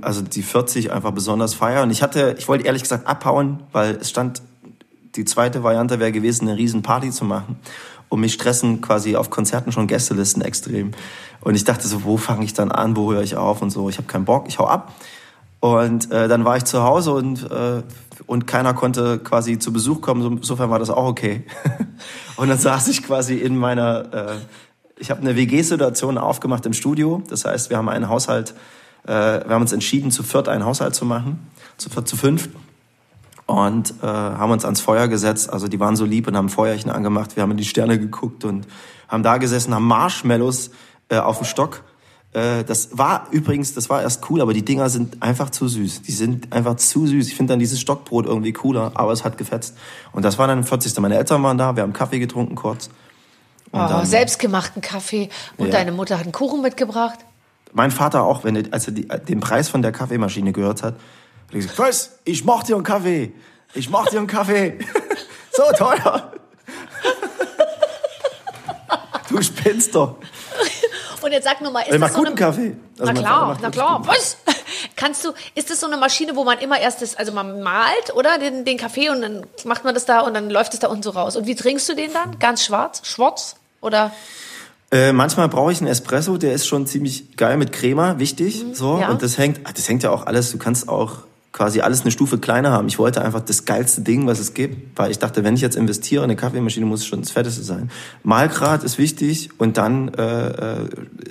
also 0.00 0.22
die 0.22 0.42
40 0.42 0.92
einfach 0.92 1.10
besonders 1.10 1.52
feiern. 1.52 1.90
Ich 1.90 2.02
hatte, 2.02 2.36
ich 2.38 2.48
wollte 2.48 2.64
ehrlich 2.64 2.82
gesagt 2.82 3.06
abhauen, 3.06 3.64
weil 3.72 3.96
es 3.96 4.08
stand, 4.08 4.40
die 5.16 5.24
zweite 5.24 5.64
Variante 5.64 5.98
wäre 5.98 6.12
gewesen, 6.12 6.48
eine 6.48 6.56
riesen 6.56 6.82
Party 6.82 7.10
zu 7.10 7.24
machen. 7.24 7.56
Und 8.08 8.20
mich 8.20 8.32
stressen 8.32 8.80
quasi 8.80 9.16
auf 9.16 9.30
Konzerten 9.30 9.72
schon 9.72 9.86
Gästelisten 9.88 10.42
extrem. 10.42 10.92
Und 11.40 11.54
ich 11.56 11.64
dachte 11.64 11.86
so, 11.88 12.04
wo 12.04 12.16
fange 12.16 12.44
ich 12.44 12.54
dann 12.54 12.70
an, 12.70 12.96
wo 12.96 13.12
höre 13.12 13.22
ich 13.22 13.36
auf 13.36 13.62
und 13.62 13.70
so. 13.70 13.88
Ich 13.88 13.98
habe 13.98 14.06
keinen 14.06 14.24
Bock, 14.24 14.46
ich 14.48 14.58
hau 14.58 14.66
ab. 14.66 14.92
Und 15.60 16.10
äh, 16.10 16.26
dann 16.28 16.44
war 16.44 16.56
ich 16.56 16.64
zu 16.64 16.82
Hause 16.82 17.12
und, 17.12 17.50
äh, 17.50 17.82
und 18.26 18.46
keiner 18.46 18.74
konnte 18.74 19.18
quasi 19.18 19.58
zu 19.58 19.72
Besuch 19.72 20.00
kommen. 20.00 20.38
Insofern 20.38 20.70
war 20.70 20.78
das 20.78 20.90
auch 20.90 21.06
okay. 21.06 21.44
und 22.36 22.48
dann 22.48 22.58
saß 22.58 22.88
ich 22.88 23.02
quasi 23.02 23.36
in 23.36 23.56
meiner, 23.56 24.14
äh, 24.14 24.36
ich 24.98 25.10
habe 25.10 25.20
eine 25.20 25.36
WG-Situation 25.36 26.18
aufgemacht 26.18 26.66
im 26.66 26.72
Studio. 26.72 27.22
Das 27.28 27.44
heißt, 27.44 27.70
wir 27.70 27.76
haben 27.76 27.88
einen 27.88 28.08
Haushalt, 28.08 28.54
äh, 29.04 29.10
wir 29.10 29.50
haben 29.50 29.62
uns 29.62 29.72
entschieden, 29.72 30.10
zu 30.10 30.22
viert 30.22 30.48
einen 30.48 30.64
Haushalt 30.64 30.94
zu 30.94 31.04
machen, 31.04 31.50
zu 31.76 31.90
viert, 31.90 32.08
zu 32.08 32.16
fünf. 32.16 32.48
Und 33.46 33.94
äh, 34.02 34.06
haben 34.06 34.52
uns 34.52 34.64
ans 34.64 34.80
Feuer 34.80 35.08
gesetzt. 35.08 35.52
Also 35.52 35.66
die 35.66 35.80
waren 35.80 35.96
so 35.96 36.04
lieb 36.04 36.28
und 36.28 36.36
haben 36.36 36.48
Feuerchen 36.48 36.90
angemacht. 36.90 37.34
Wir 37.34 37.42
haben 37.42 37.50
in 37.50 37.56
die 37.56 37.64
Sterne 37.64 37.98
geguckt 37.98 38.44
und 38.44 38.68
haben 39.08 39.24
da 39.24 39.38
gesessen, 39.38 39.74
haben 39.74 39.86
Marshmallows 39.86 40.70
äh, 41.08 41.18
auf 41.18 41.38
dem 41.38 41.46
Stock 41.46 41.82
äh, 42.32 42.62
das 42.64 42.96
war 42.96 43.26
übrigens, 43.30 43.74
das 43.74 43.90
war 43.90 44.02
erst 44.02 44.30
cool, 44.30 44.40
aber 44.40 44.52
die 44.52 44.64
Dinger 44.64 44.88
sind 44.88 45.22
einfach 45.22 45.50
zu 45.50 45.66
süß. 45.66 46.02
Die 46.02 46.12
sind 46.12 46.52
einfach 46.52 46.76
zu 46.76 47.06
süß. 47.06 47.26
Ich 47.26 47.34
finde 47.34 47.52
dann 47.52 47.58
dieses 47.58 47.80
Stockbrot 47.80 48.26
irgendwie 48.26 48.52
cooler, 48.52 48.92
aber 48.94 49.12
es 49.12 49.24
hat 49.24 49.36
gefetzt. 49.36 49.76
Und 50.12 50.24
das 50.24 50.38
war 50.38 50.46
dann 50.46 50.62
40. 50.62 50.96
Meine 51.00 51.16
Eltern 51.16 51.42
waren 51.42 51.58
da, 51.58 51.74
wir 51.74 51.82
haben 51.82 51.92
Kaffee 51.92 52.20
getrunken 52.20 52.54
kurz. 52.54 52.88
Und 53.72 53.80
oh, 53.80 53.88
dann, 53.88 54.06
selbstgemachten 54.06 54.80
Kaffee. 54.80 55.28
Und 55.56 55.66
ja. 55.66 55.72
deine 55.72 55.92
Mutter 55.92 56.16
hat 56.18 56.24
einen 56.24 56.32
Kuchen 56.32 56.62
mitgebracht? 56.62 57.18
Mein 57.72 57.90
Vater 57.90 58.22
auch, 58.24 58.44
wenn 58.44 58.56
er, 58.56 58.64
als 58.72 58.86
er 58.86 58.92
die, 58.92 59.06
den 59.06 59.40
Preis 59.40 59.68
von 59.68 59.82
der 59.82 59.92
Kaffeemaschine 59.92 60.52
gehört 60.52 60.82
hat, 60.82 60.94
hat 60.94 61.52
er 61.52 61.56
gesagt, 61.56 61.78
was? 61.78 62.18
Ich 62.24 62.44
mach 62.44 62.62
dir 62.62 62.76
einen 62.76 62.84
Kaffee. 62.84 63.32
Ich 63.74 63.90
mach 63.90 64.06
dir 64.06 64.18
einen 64.18 64.26
Kaffee. 64.26 64.78
so 65.52 65.62
teuer. 65.76 66.32
du 69.28 69.42
spinnst 69.42 69.94
doch. 69.94 70.16
Und 71.22 71.32
jetzt 71.32 71.44
sag 71.44 71.60
nur 71.60 71.72
mal, 71.72 71.80
ist 71.80 71.94
ich 71.94 72.00
das 72.00 72.12
so 72.12 72.18
guten 72.18 72.28
eine... 72.28 72.36
Kaffee. 72.36 72.76
Also 72.98 73.12
na 73.12 73.20
klar, 73.20 73.58
na 73.60 73.70
klar. 73.70 74.02
Was? 74.06 74.36
Kannst 74.96 75.24
du, 75.24 75.32
ist 75.54 75.70
das 75.70 75.80
so 75.80 75.86
eine 75.86 75.96
Maschine, 75.96 76.36
wo 76.36 76.44
man 76.44 76.58
immer 76.58 76.78
erst 76.78 77.02
das, 77.02 77.16
also 77.16 77.32
man 77.32 77.62
malt, 77.62 78.14
oder? 78.14 78.38
Den, 78.38 78.64
den 78.64 78.78
Kaffee 78.78 79.10
und 79.10 79.22
dann 79.22 79.46
macht 79.64 79.84
man 79.84 79.94
das 79.94 80.04
da 80.06 80.20
und 80.20 80.34
dann 80.34 80.50
läuft 80.50 80.74
es 80.74 80.80
da 80.80 80.88
unten 80.88 81.02
so 81.02 81.10
raus. 81.10 81.36
Und 81.36 81.46
wie 81.46 81.54
trinkst 81.54 81.88
du 81.88 81.94
den 81.94 82.12
dann? 82.12 82.38
Ganz 82.38 82.64
schwarz? 82.64 83.02
Schwarz? 83.04 83.56
Oder? 83.80 84.12
Äh, 84.92 85.12
manchmal 85.12 85.48
brauche 85.48 85.70
ich 85.70 85.80
einen 85.80 85.88
Espresso, 85.88 86.36
der 86.36 86.52
ist 86.52 86.66
schon 86.66 86.86
ziemlich 86.86 87.36
geil 87.36 87.56
mit 87.56 87.72
Crema, 87.72 88.18
wichtig. 88.18 88.64
Mhm, 88.64 88.74
so. 88.74 88.98
Ja. 89.00 89.08
Und 89.10 89.22
das 89.22 89.38
hängt, 89.38 89.60
das 89.76 89.88
hängt 89.88 90.02
ja 90.02 90.10
auch 90.10 90.26
alles, 90.26 90.50
du 90.50 90.58
kannst 90.58 90.88
auch 90.88 91.18
quasi 91.52 91.80
alles 91.80 92.02
eine 92.02 92.10
Stufe 92.10 92.38
kleiner 92.38 92.70
haben. 92.70 92.88
Ich 92.88 92.98
wollte 92.98 93.22
einfach 93.22 93.40
das 93.40 93.64
geilste 93.64 94.02
Ding, 94.02 94.26
was 94.26 94.38
es 94.38 94.54
gibt, 94.54 94.98
weil 94.98 95.10
ich 95.10 95.18
dachte, 95.18 95.42
wenn 95.42 95.54
ich 95.54 95.60
jetzt 95.60 95.76
investiere 95.76 96.22
in 96.24 96.30
eine 96.30 96.36
Kaffeemaschine, 96.36 96.86
muss 96.86 97.00
es 97.00 97.06
schon 97.06 97.20
das 97.20 97.30
Fetteste 97.30 97.62
sein. 97.62 97.90
Mahlgrad 98.22 98.84
ist 98.84 98.98
wichtig 98.98 99.50
und 99.58 99.76
dann 99.76 100.14
äh, 100.14 100.82
äh, 100.82 100.88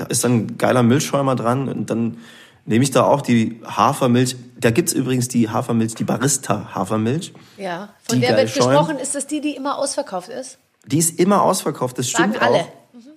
ist 0.10 0.24
dann 0.24 0.34
ein 0.34 0.58
geiler 0.58 0.84
Milchschäumer 0.84 1.36
dran 1.36 1.70
und 1.70 1.90
dann 1.90 2.18
nehme 2.66 2.84
ich 2.84 2.92
da 2.92 3.04
auch 3.04 3.22
die 3.22 3.62
Hafermilch. 3.66 4.36
Da 4.60 4.72
gibt's 4.72 4.94
übrigens 4.94 5.30
die 5.30 5.50
Hafermilch, 5.50 5.96
die 5.96 6.04
Barista-Hafermilch. 6.04 7.34
Ja, 7.58 7.90
von 8.04 8.20
der 8.20 8.36
wird 8.36 8.54
gesprochen. 8.54 8.98
Ist 8.98 9.16
das 9.16 9.26
die, 9.26 9.40
die 9.40 9.56
immer 9.56 9.78
ausverkauft 9.78 10.30
ist? 10.30 10.60
Die 10.86 10.98
ist 10.98 11.20
immer 11.20 11.44
ausverkauft, 11.44 11.98
das 11.98 12.10
stimmt 12.10 12.36
Sagen 12.36 12.46
alle. 12.46 12.60
auch. 12.60 12.70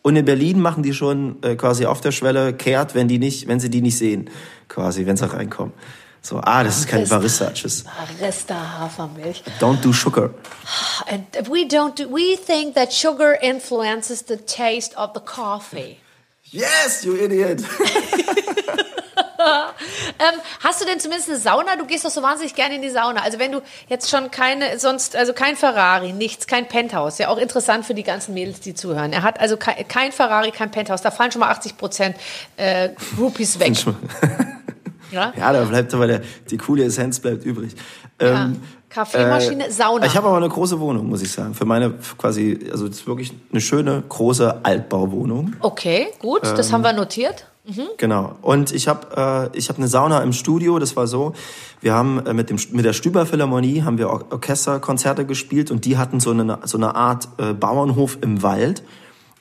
Und 0.02 0.16
in 0.16 0.24
Berlin 0.24 0.60
machen 0.60 0.82
die 0.82 0.94
schon 0.94 1.42
äh, 1.42 1.54
quasi 1.54 1.86
auf 1.86 2.00
der 2.00 2.10
Schwelle 2.10 2.52
kehrt, 2.52 2.94
wenn 2.94 3.08
die 3.08 3.18
nicht, 3.18 3.46
wenn 3.46 3.60
sie 3.60 3.70
die 3.70 3.80
nicht 3.80 3.96
sehen, 3.96 4.30
quasi, 4.68 5.06
wenn 5.06 5.16
sie 5.16 5.32
reinkommen. 5.32 5.72
So, 6.24 6.40
ah, 6.40 6.62
das 6.62 6.78
ist 6.78 6.88
kein 6.88 7.08
Barista. 7.08 7.52
Tschüss. 7.52 7.84
Barista 7.84 8.78
Hafermilch. 8.78 9.42
Don't 9.58 9.80
do 9.82 9.92
sugar. 9.92 10.30
And 11.08 11.26
we 11.50 11.66
don't 11.66 11.98
do, 11.98 12.08
we 12.08 12.36
think 12.36 12.76
that 12.76 12.92
sugar 12.92 13.34
influences 13.42 14.24
the 14.28 14.36
taste 14.36 14.96
of 14.96 15.10
the 15.14 15.20
coffee. 15.20 15.98
Yes, 16.44 17.02
you 17.02 17.16
idiot. 17.16 17.60
ähm, 20.18 20.40
hast 20.60 20.80
du 20.80 20.84
denn 20.84 21.00
zumindest 21.00 21.28
eine 21.28 21.38
Sauna? 21.38 21.74
Du 21.74 21.86
gehst 21.86 22.04
doch 22.04 22.10
so 22.10 22.22
wahnsinnig 22.22 22.54
gerne 22.54 22.76
in 22.76 22.82
die 22.82 22.90
Sauna. 22.90 23.22
Also 23.22 23.40
wenn 23.40 23.50
du 23.50 23.60
jetzt 23.88 24.08
schon 24.08 24.30
keine, 24.30 24.78
sonst, 24.78 25.16
also 25.16 25.32
kein 25.32 25.56
Ferrari, 25.56 26.12
nichts, 26.12 26.46
kein 26.46 26.68
Penthouse. 26.68 27.18
Ja, 27.18 27.28
auch 27.28 27.38
interessant 27.38 27.84
für 27.84 27.94
die 27.94 28.04
ganzen 28.04 28.34
Mädels, 28.34 28.60
die 28.60 28.74
zuhören. 28.74 29.12
Er 29.12 29.22
hat 29.22 29.40
also 29.40 29.56
kein, 29.56 29.88
kein 29.88 30.12
Ferrari, 30.12 30.52
kein 30.52 30.70
Penthouse. 30.70 31.02
Da 31.02 31.10
fallen 31.10 31.32
schon 31.32 31.40
mal 31.40 31.50
80 31.50 31.76
Prozent 31.76 32.16
äh, 32.56 32.90
Groupies 33.16 33.58
weg. 33.58 33.72
Ja, 35.12 35.32
ja 35.36 35.52
da 35.52 35.64
bleibt 35.64 35.94
aber 35.94 36.06
der, 36.06 36.22
die 36.50 36.58
coole 36.58 36.84
Essenz 36.84 37.20
bleibt 37.20 37.44
übrig. 37.44 37.74
Ja. 38.20 38.44
Ähm, 38.44 38.60
Kaffeemaschine, 38.88 39.68
äh, 39.68 39.70
Sauna. 39.70 40.06
Ich 40.06 40.16
habe 40.16 40.28
aber 40.28 40.36
eine 40.36 40.48
große 40.48 40.78
Wohnung, 40.78 41.08
muss 41.08 41.22
ich 41.22 41.32
sagen. 41.32 41.54
Für 41.54 41.64
meine 41.64 41.94
quasi, 42.18 42.58
also 42.70 42.88
das 42.88 42.98
ist 42.98 43.06
wirklich 43.06 43.32
eine 43.50 43.60
schöne, 43.60 44.02
große 44.08 44.64
Altbauwohnung. 44.64 45.54
Okay, 45.60 46.08
gut, 46.18 46.42
das 46.42 46.68
ähm, 46.68 46.74
haben 46.74 46.84
wir 46.84 46.92
notiert. 46.92 47.46
Mhm. 47.64 47.88
Genau. 47.96 48.36
Und 48.42 48.72
ich 48.72 48.88
habe 48.88 49.50
äh, 49.54 49.56
ich 49.56 49.68
habe 49.68 49.78
eine 49.78 49.88
Sauna 49.88 50.20
im 50.22 50.32
Studio. 50.32 50.78
Das 50.78 50.96
war 50.96 51.06
so, 51.06 51.32
wir 51.80 51.94
haben 51.94 52.26
äh, 52.26 52.34
mit 52.34 52.50
dem 52.50 52.58
mit 52.72 52.84
der 52.84 52.92
Stüber 52.92 53.24
Philharmonie 53.24 53.82
haben 53.82 53.98
wir 53.98 54.10
Or 54.10 54.26
Orchesterkonzerte 54.30 55.24
gespielt 55.24 55.70
und 55.70 55.84
die 55.84 55.96
hatten 55.96 56.18
so 56.18 56.30
eine 56.30 56.58
so 56.64 56.76
eine 56.76 56.96
Art 56.96 57.28
äh, 57.38 57.52
Bauernhof 57.52 58.18
im 58.20 58.42
Wald, 58.42 58.82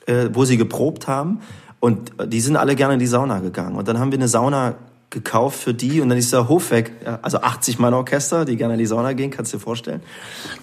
äh, 0.06 0.28
wo 0.32 0.44
sie 0.44 0.56
geprobt 0.56 1.08
haben. 1.08 1.40
Und 1.80 2.18
äh, 2.20 2.28
die 2.28 2.40
sind 2.40 2.56
alle 2.56 2.76
gerne 2.76 2.94
in 2.94 3.00
die 3.00 3.06
Sauna 3.06 3.40
gegangen. 3.40 3.74
Und 3.74 3.88
dann 3.88 3.98
haben 3.98 4.12
wir 4.12 4.18
eine 4.18 4.28
Sauna 4.28 4.76
gekauft 5.12 5.60
für 5.60 5.74
die 5.74 6.00
und 6.00 6.08
dann 6.08 6.18
ist 6.18 6.32
der 6.32 6.48
Hof 6.48 6.72
weg. 6.72 6.92
Also 7.22 7.38
80 7.38 7.78
Mann 7.78 7.94
Orchester, 7.94 8.44
die 8.44 8.56
gerne 8.56 8.74
in 8.74 8.80
die 8.80 8.86
Sauna 8.86 9.12
gehen, 9.12 9.30
kannst 9.30 9.52
du 9.52 9.58
dir 9.58 9.62
vorstellen. 9.62 10.02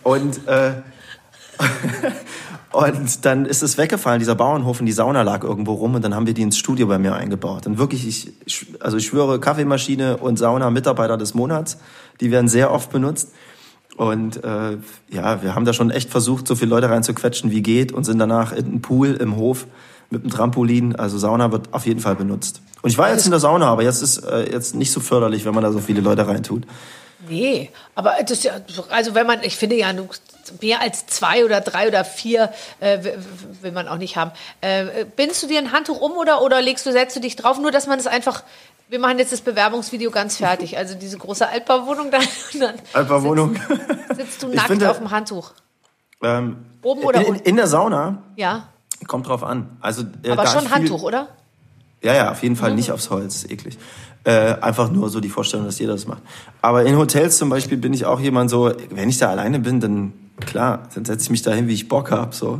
Und, 0.03 0.45
äh, 0.47 0.73
und 2.73 3.25
dann 3.25 3.45
ist 3.45 3.63
es 3.63 3.77
weggefallen, 3.77 4.19
dieser 4.19 4.35
Bauernhof 4.35 4.81
und 4.81 4.85
die 4.85 4.91
Sauna 4.91 5.21
lag 5.21 5.43
irgendwo 5.43 5.73
rum 5.73 5.95
und 5.95 6.03
dann 6.03 6.15
haben 6.15 6.27
wir 6.27 6.33
die 6.33 6.41
ins 6.41 6.57
Studio 6.57 6.87
bei 6.87 6.99
mir 6.99 7.15
eingebaut. 7.15 7.65
Und 7.67 7.77
wirklich, 7.77 8.05
ich, 8.05 8.67
also 8.81 8.97
ich 8.97 9.05
schwöre, 9.05 9.39
Kaffeemaschine 9.39 10.17
und 10.17 10.37
Sauna 10.37 10.69
Mitarbeiter 10.69 11.17
des 11.17 11.33
Monats, 11.33 11.77
die 12.19 12.31
werden 12.31 12.49
sehr 12.49 12.71
oft 12.71 12.91
benutzt. 12.91 13.29
Und 13.95 14.43
äh, 14.43 14.77
ja, 15.09 15.43
wir 15.43 15.55
haben 15.55 15.65
da 15.65 15.73
schon 15.73 15.91
echt 15.91 16.09
versucht, 16.09 16.47
so 16.47 16.55
viele 16.55 16.69
Leute 16.69 16.89
reinzuquetschen, 16.89 17.51
wie 17.51 17.61
geht 17.61 17.91
und 17.91 18.03
sind 18.03 18.17
danach 18.17 18.51
in 18.53 18.65
den 18.65 18.81
Pool 18.81 19.09
im 19.09 19.35
Hof 19.35 19.67
mit 20.09 20.23
dem 20.23 20.29
Trampolin. 20.29 20.95
Also 20.95 21.17
Sauna 21.17 21.51
wird 21.51 21.73
auf 21.73 21.85
jeden 21.85 21.99
Fall 21.99 22.15
benutzt. 22.15 22.61
Und 22.81 22.89
ich 22.89 22.97
war 22.97 23.11
jetzt 23.11 23.25
in 23.25 23.31
der 23.31 23.39
Sauna, 23.39 23.67
aber 23.67 23.83
jetzt 23.83 24.01
ist 24.01 24.19
äh, 24.19 24.51
jetzt 24.51 24.75
nicht 24.75 24.91
so 24.91 24.99
förderlich, 24.99 25.45
wenn 25.45 25.53
man 25.53 25.63
da 25.63 25.71
so 25.71 25.79
viele 25.79 26.01
Leute 26.01 26.27
reintut. 26.27 26.63
Nee, 27.27 27.69
aber 27.95 28.15
das 28.25 28.43
ja, 28.43 28.53
also 28.89 29.13
wenn 29.13 29.27
man, 29.27 29.43
ich 29.43 29.57
finde 29.57 29.75
ja, 29.75 29.91
mehr 30.61 30.81
als 30.81 31.05
zwei 31.07 31.43
oder 31.43 31.61
drei 31.61 31.87
oder 31.87 32.05
vier 32.05 32.51
äh, 32.79 32.99
will 33.61 33.71
man 33.71 33.87
auch 33.87 33.97
nicht 33.97 34.15
haben. 34.15 34.31
Äh, 34.61 35.05
bindest 35.15 35.43
du 35.43 35.47
dir 35.47 35.59
ein 35.59 35.71
Handtuch 35.71 35.99
um 35.99 36.13
oder, 36.13 36.41
oder 36.41 36.61
legst 36.61 36.85
du, 36.85 36.91
setzt 36.91 37.15
du 37.15 37.19
dich 37.19 37.35
drauf, 37.35 37.59
nur 37.59 37.71
dass 37.71 37.87
man 37.87 37.99
es 37.99 38.07
einfach, 38.07 38.43
wir 38.87 38.99
machen 38.99 39.19
jetzt 39.19 39.33
das 39.33 39.41
Bewerbungsvideo 39.41 40.11
ganz 40.11 40.37
fertig, 40.37 40.77
also 40.77 40.95
diese 40.95 41.17
große 41.17 41.47
Altbauwohnung 41.47 42.09
da. 42.09 42.19
Altbauwohnung. 42.93 43.55
Sitzt, 43.55 44.17
sitzt 44.17 44.43
du 44.43 44.47
nackt 44.47 44.67
finde, 44.67 44.89
auf 44.89 44.97
dem 44.97 45.11
Handtuch? 45.11 45.51
Ähm, 46.23 46.65
Oben 46.81 47.03
oder 47.03 47.25
in, 47.25 47.35
in 47.35 47.55
der 47.57 47.67
Sauna? 47.67 48.23
Ja. 48.37 48.69
Kommt 49.07 49.27
drauf 49.27 49.43
an. 49.43 49.77
Also, 49.81 50.03
äh, 50.23 50.31
Aber 50.31 50.47
schon 50.47 50.69
Handtuch, 50.69 51.03
oder? 51.03 51.29
Ja, 52.01 52.13
ja, 52.13 52.31
auf 52.31 52.43
jeden 52.43 52.55
Fall 52.55 52.71
mhm. 52.71 52.77
nicht 52.77 52.91
aufs 52.91 53.09
Holz, 53.09 53.45
eklig. 53.45 53.77
Äh, 54.23 54.55
einfach 54.61 54.91
nur 54.91 55.09
so 55.09 55.19
die 55.19 55.29
Vorstellung, 55.29 55.65
dass 55.65 55.79
jeder 55.79 55.93
das 55.93 56.07
macht. 56.07 56.21
Aber 56.61 56.83
in 56.83 56.97
Hotels 56.97 57.37
zum 57.37 57.49
Beispiel 57.49 57.77
bin 57.77 57.93
ich 57.93 58.05
auch 58.05 58.19
jemand 58.19 58.49
so, 58.49 58.71
wenn 58.89 59.09
ich 59.09 59.17
da 59.17 59.29
alleine 59.29 59.59
bin, 59.59 59.79
dann 59.79 60.13
klar, 60.39 60.83
dann 60.93 61.05
setze 61.05 61.23
ich 61.23 61.29
mich 61.29 61.41
dahin, 61.41 61.67
wie 61.67 61.73
ich 61.73 61.87
Bock 61.87 62.11
hab. 62.11 62.33
So. 62.33 62.59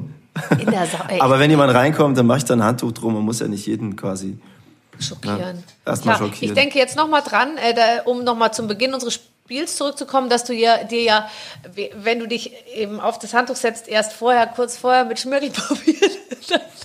In 0.58 0.72
der 0.72 0.86
Sa 0.86 1.08
Aber 1.20 1.40
wenn 1.40 1.50
jemand 1.50 1.74
reinkommt, 1.74 2.18
dann 2.18 2.28
mache 2.28 2.40
ich 2.40 2.46
da 2.46 2.54
ein 2.54 2.64
Handtuch 2.64 2.92
drum. 2.94 3.14
Man 3.14 3.24
muss 3.24 3.40
ja 3.40 3.48
nicht 3.48 3.66
jeden 3.66 3.96
quasi 3.96 4.38
schockieren. 5.00 5.40
Ja, 5.40 5.92
Erstmal 5.92 6.18
schockieren. 6.18 6.56
Ich 6.56 6.62
denke 6.62 6.78
jetzt 6.78 6.96
nochmal 6.96 7.22
dran, 7.22 7.58
äh, 7.58 7.74
da, 7.74 8.04
um 8.06 8.24
nochmal 8.24 8.54
zum 8.54 8.68
Beginn 8.68 8.94
unseres 8.94 9.20
Spiels 9.50 9.78
zurückzukommen, 9.78 10.30
dass 10.30 10.43
du 10.43 10.54
ja, 10.54 10.84
dir 10.84 11.02
ja, 11.02 11.28
wenn 11.95 12.20
du 12.20 12.28
dich 12.28 12.54
eben 12.72 13.00
auf 13.00 13.18
das 13.18 13.34
Handtuch 13.34 13.56
setzt, 13.56 13.88
erst 13.88 14.14
vorher, 14.14 14.45
kurz 14.45 14.78
vorher 14.78 15.06
mit 15.06 15.20
Schmirgelpapier 15.20 15.95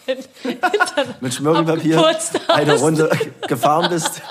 mit 1.21 1.35
Schmirgelpapier 1.35 2.19
eine 2.49 2.79
Runde 2.79 3.11
gefahren 3.47 3.91
bist. 3.91 4.23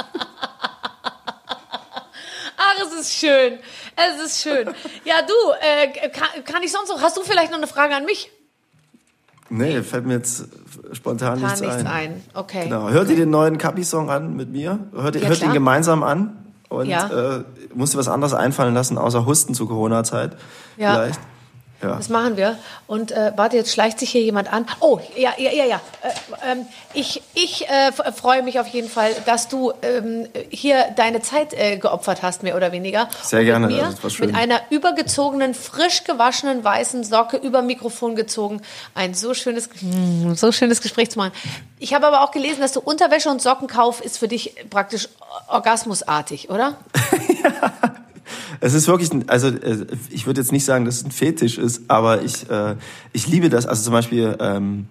Ach, 2.58 2.76
es 2.82 3.02
ist 3.02 3.14
schön. 3.14 3.60
Es 3.96 4.26
ist 4.26 4.42
schön. 4.42 4.68
Ja, 5.06 5.22
du, 5.22 5.34
äh, 5.62 6.10
kann, 6.10 6.44
kann, 6.44 6.64
ich 6.64 6.72
sonst 6.72 6.90
noch, 6.90 7.04
hast 7.04 7.16
du 7.16 7.22
vielleicht 7.22 7.52
noch 7.52 7.60
eine 7.60 7.68
Frage 7.68 7.96
an 7.96 8.06
mich? 8.06 8.32
Nee, 9.50 9.84
fällt 9.84 10.08
mir 10.08 10.16
jetzt 10.16 10.46
spontan, 10.94 11.40
nichts, 11.40 11.62
nichts 11.62 11.76
ein. 11.76 11.86
ein. 11.86 12.24
Okay. 12.34 12.64
Genau. 12.64 12.90
Hört 12.90 13.12
ihr 13.12 13.16
den 13.16 13.30
neuen 13.30 13.60
Kapi-Song 13.60 14.10
an 14.10 14.36
mit 14.36 14.50
mir? 14.50 14.80
Hört, 14.92 15.18
ja, 15.18 15.28
hört 15.28 15.44
ihn 15.44 15.54
gemeinsam 15.54 16.02
an? 16.02 16.40
Und 16.74 16.88
ja. 16.88 17.38
äh, 17.38 17.44
musst 17.76 17.94
dir 17.94 17.98
was 17.98 18.08
anderes 18.08 18.34
einfallen 18.34 18.74
lassen, 18.74 18.98
außer 18.98 19.26
Husten 19.26 19.54
zur 19.54 19.68
Corona-Zeit. 19.68 20.38
Ja. 20.78 20.94
Vielleicht. 20.96 21.20
Ja. 21.84 21.96
Das 21.98 22.10
machen 22.10 22.38
wir. 22.38 22.58
Und 22.88 23.12
äh, 23.12 23.34
warte, 23.36 23.58
jetzt 23.58 23.74
schleicht 23.74 24.00
sich 24.00 24.10
hier 24.10 24.22
jemand 24.22 24.52
an. 24.52 24.66
Oh, 24.80 25.00
ja, 25.16 25.34
ja, 25.38 25.52
ja, 25.52 25.66
ja. 25.66 25.82
Äh, 26.02 26.52
ähm, 26.52 26.66
ich 26.94 27.22
ich 27.34 27.68
äh, 27.68 27.92
freue 27.92 28.42
mich 28.42 28.60
auf 28.60 28.68
jeden 28.68 28.90
Fall, 28.90 29.12
dass 29.26 29.50
du 29.50 29.74
ähm, 29.82 30.28
hier 30.50 30.86
deine 30.96 31.22
Zeit 31.22 31.54
äh, 31.54 31.78
geopfert 31.78 32.24
hast, 32.24 32.44
mehr 32.44 32.56
oder 32.56 32.72
weniger. 32.72 33.10
Sehr 33.22 33.44
gerne. 33.44 33.68
Mit, 33.68 33.76
mir, 33.76 33.94
das 34.02 34.20
mit 34.20 34.34
einer 34.34 34.62
übergezogenen, 34.70 35.54
frisch 35.54 36.04
gewaschenen 36.06 36.64
weißen 36.64 37.04
Socke 37.04 37.38
über 37.38 37.62
Mikrofon 37.62 38.16
gezogen. 38.16 38.62
Ein 38.96 39.14
so 39.14 39.34
schönes, 39.34 39.70
hm, 39.80 40.36
so 40.36 40.52
schönes 40.52 40.82
Gespräch 40.82 41.12
zu 41.12 41.20
machen. 41.20 41.34
Ich 41.80 41.94
habe 41.94 42.08
aber 42.08 42.22
auch 42.22 42.32
gelesen, 42.32 42.62
dass 42.62 42.72
du 42.72 42.80
Unterwäsche 42.80 43.30
und 43.30 43.42
Sockenkauf 43.42 44.00
ist 44.00 44.18
für 44.18 44.30
dich 44.30 44.56
praktisch 44.70 45.10
orgasmusartig, 45.48 46.50
oder? 46.50 46.78
ja. 47.44 47.93
Es 48.64 48.74
ist 48.74 48.88
wirklich, 48.88 49.10
also 49.28 49.50
äh, 49.50 49.86
ich 50.10 50.26
würde 50.26 50.40
jetzt 50.40 50.54
nicht 50.54 50.64
sagen, 50.64 50.86
dass 50.86 50.96
es 50.96 51.04
ein 51.04 51.12
Fetisch 51.12 51.58
ist, 51.58 51.82
aber 51.90 52.22
ich, 52.22 52.50
äh, 52.50 52.76
ich 53.12 53.28
liebe 53.28 53.50
das. 53.50 53.66
Also 53.66 53.84
zum 53.84 53.92
Beispiel 53.92 54.38
ähm, 54.40 54.88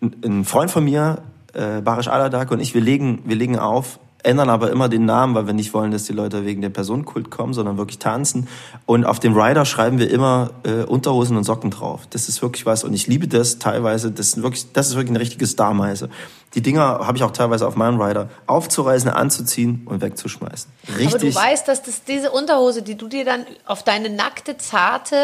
ein 0.00 0.44
Freund 0.44 0.72
von 0.72 0.82
mir, 0.82 1.18
äh, 1.52 1.82
Barish 1.82 2.08
Aladak 2.08 2.50
und 2.50 2.58
ich, 2.58 2.74
wir 2.74 2.80
legen, 2.80 3.22
wir 3.26 3.36
legen 3.36 3.60
auf 3.60 4.00
ändern 4.22 4.50
aber 4.50 4.70
immer 4.70 4.88
den 4.88 5.04
Namen, 5.04 5.34
weil 5.34 5.46
wir 5.46 5.54
nicht 5.54 5.74
wollen, 5.74 5.90
dass 5.90 6.04
die 6.04 6.12
Leute 6.12 6.44
wegen 6.44 6.60
der 6.62 6.70
Personenkult 6.70 7.30
kommen, 7.30 7.54
sondern 7.54 7.78
wirklich 7.78 7.98
tanzen. 7.98 8.48
Und 8.86 9.04
auf 9.04 9.20
dem 9.20 9.38
Rider 9.38 9.64
schreiben 9.64 9.98
wir 9.98 10.10
immer 10.10 10.50
äh, 10.64 10.84
Unterhosen 10.84 11.36
und 11.36 11.44
Socken 11.44 11.70
drauf. 11.70 12.02
Das 12.10 12.28
ist 12.28 12.42
wirklich 12.42 12.66
was. 12.66 12.84
Und 12.84 12.94
ich 12.94 13.06
liebe 13.06 13.28
das 13.28 13.58
teilweise. 13.58 14.10
Das 14.10 14.28
ist 14.28 14.42
wirklich, 14.42 14.72
das 14.72 14.88
ist 14.88 14.94
wirklich 14.94 15.10
eine 15.10 15.20
richtige 15.20 15.46
Starmeise. 15.46 16.10
Die 16.54 16.62
Dinger 16.62 17.06
habe 17.06 17.16
ich 17.16 17.22
auch 17.22 17.30
teilweise 17.30 17.66
auf 17.66 17.76
meinem 17.76 18.00
Rider 18.00 18.28
aufzureißen, 18.46 19.08
anzuziehen 19.10 19.82
und 19.86 20.00
wegzuschmeißen. 20.00 20.70
Richtig. 20.98 21.14
Aber 21.14 21.18
du 21.18 21.34
weißt, 21.34 21.68
dass 21.68 21.82
das 21.82 22.04
diese 22.04 22.30
Unterhose, 22.32 22.82
die 22.82 22.96
du 22.96 23.08
dir 23.08 23.24
dann 23.24 23.46
auf 23.66 23.84
deine 23.84 24.10
nackte, 24.10 24.56
zarte 24.56 25.16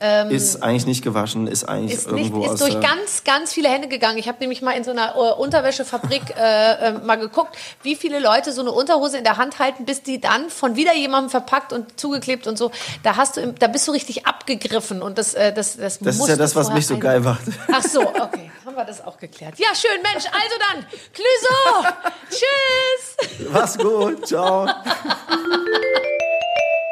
ähm, 0.00 0.30
ist 0.30 0.62
eigentlich 0.62 0.86
nicht 0.86 1.02
gewaschen, 1.02 1.48
ist 1.48 1.64
eigentlich 1.64 1.98
ist 1.98 2.06
irgendwo 2.06 2.38
nicht, 2.38 2.52
ist 2.52 2.60
durch 2.60 2.80
ganz, 2.80 3.24
ganz 3.24 3.52
viele 3.52 3.68
Hände 3.68 3.88
gegangen. 3.88 4.16
Ich 4.18 4.28
habe 4.28 4.38
nämlich 4.38 4.62
mal 4.62 4.72
in 4.72 4.84
so 4.84 4.92
einer 4.92 5.16
uh, 5.16 5.42
Unterwäschefabrik 5.42 6.22
äh, 6.36 6.88
äh, 6.88 6.92
mal 6.92 7.16
geguckt, 7.16 7.56
wie 7.82 7.96
viele 7.96 8.20
Leute 8.20 8.52
so 8.52 8.60
eine 8.60 8.70
Unterhose 8.70 9.18
in 9.18 9.24
der 9.24 9.38
Hand 9.38 9.58
halten, 9.58 9.84
bis 9.86 10.04
die 10.04 10.20
dann 10.20 10.50
von 10.50 10.76
wieder 10.76 10.94
jemandem 10.94 11.30
verpackt 11.30 11.72
und 11.72 11.98
zugeklebt 11.98 12.46
und 12.46 12.56
so. 12.56 12.70
Da 13.02 13.16
hast 13.16 13.38
du, 13.38 13.52
da 13.52 13.66
bist 13.66 13.88
du 13.88 13.92
richtig 13.92 14.26
abgegriffen 14.26 15.02
und 15.02 15.18
das, 15.18 15.34
äh, 15.34 15.52
das, 15.52 15.76
das. 15.76 15.98
Das 15.98 16.16
ist 16.16 16.28
ja 16.28 16.36
das, 16.36 16.54
was 16.54 16.72
mich 16.72 16.86
so 16.86 16.96
geil 16.98 17.20
macht. 17.20 17.42
Ach 17.72 17.82
so, 17.82 18.00
okay, 18.00 18.52
haben 18.64 18.76
wir 18.76 18.84
das 18.84 19.04
auch 19.04 19.18
geklärt. 19.18 19.58
Ja, 19.58 19.74
schön, 19.74 20.00
Mensch. 20.02 20.26
Also 20.26 20.56
dann, 20.72 20.86
Clüso, 21.12 21.88
tschüss. 22.30 23.48
Mach's 23.52 23.76
gut, 23.76 24.28
ciao. 24.28 24.66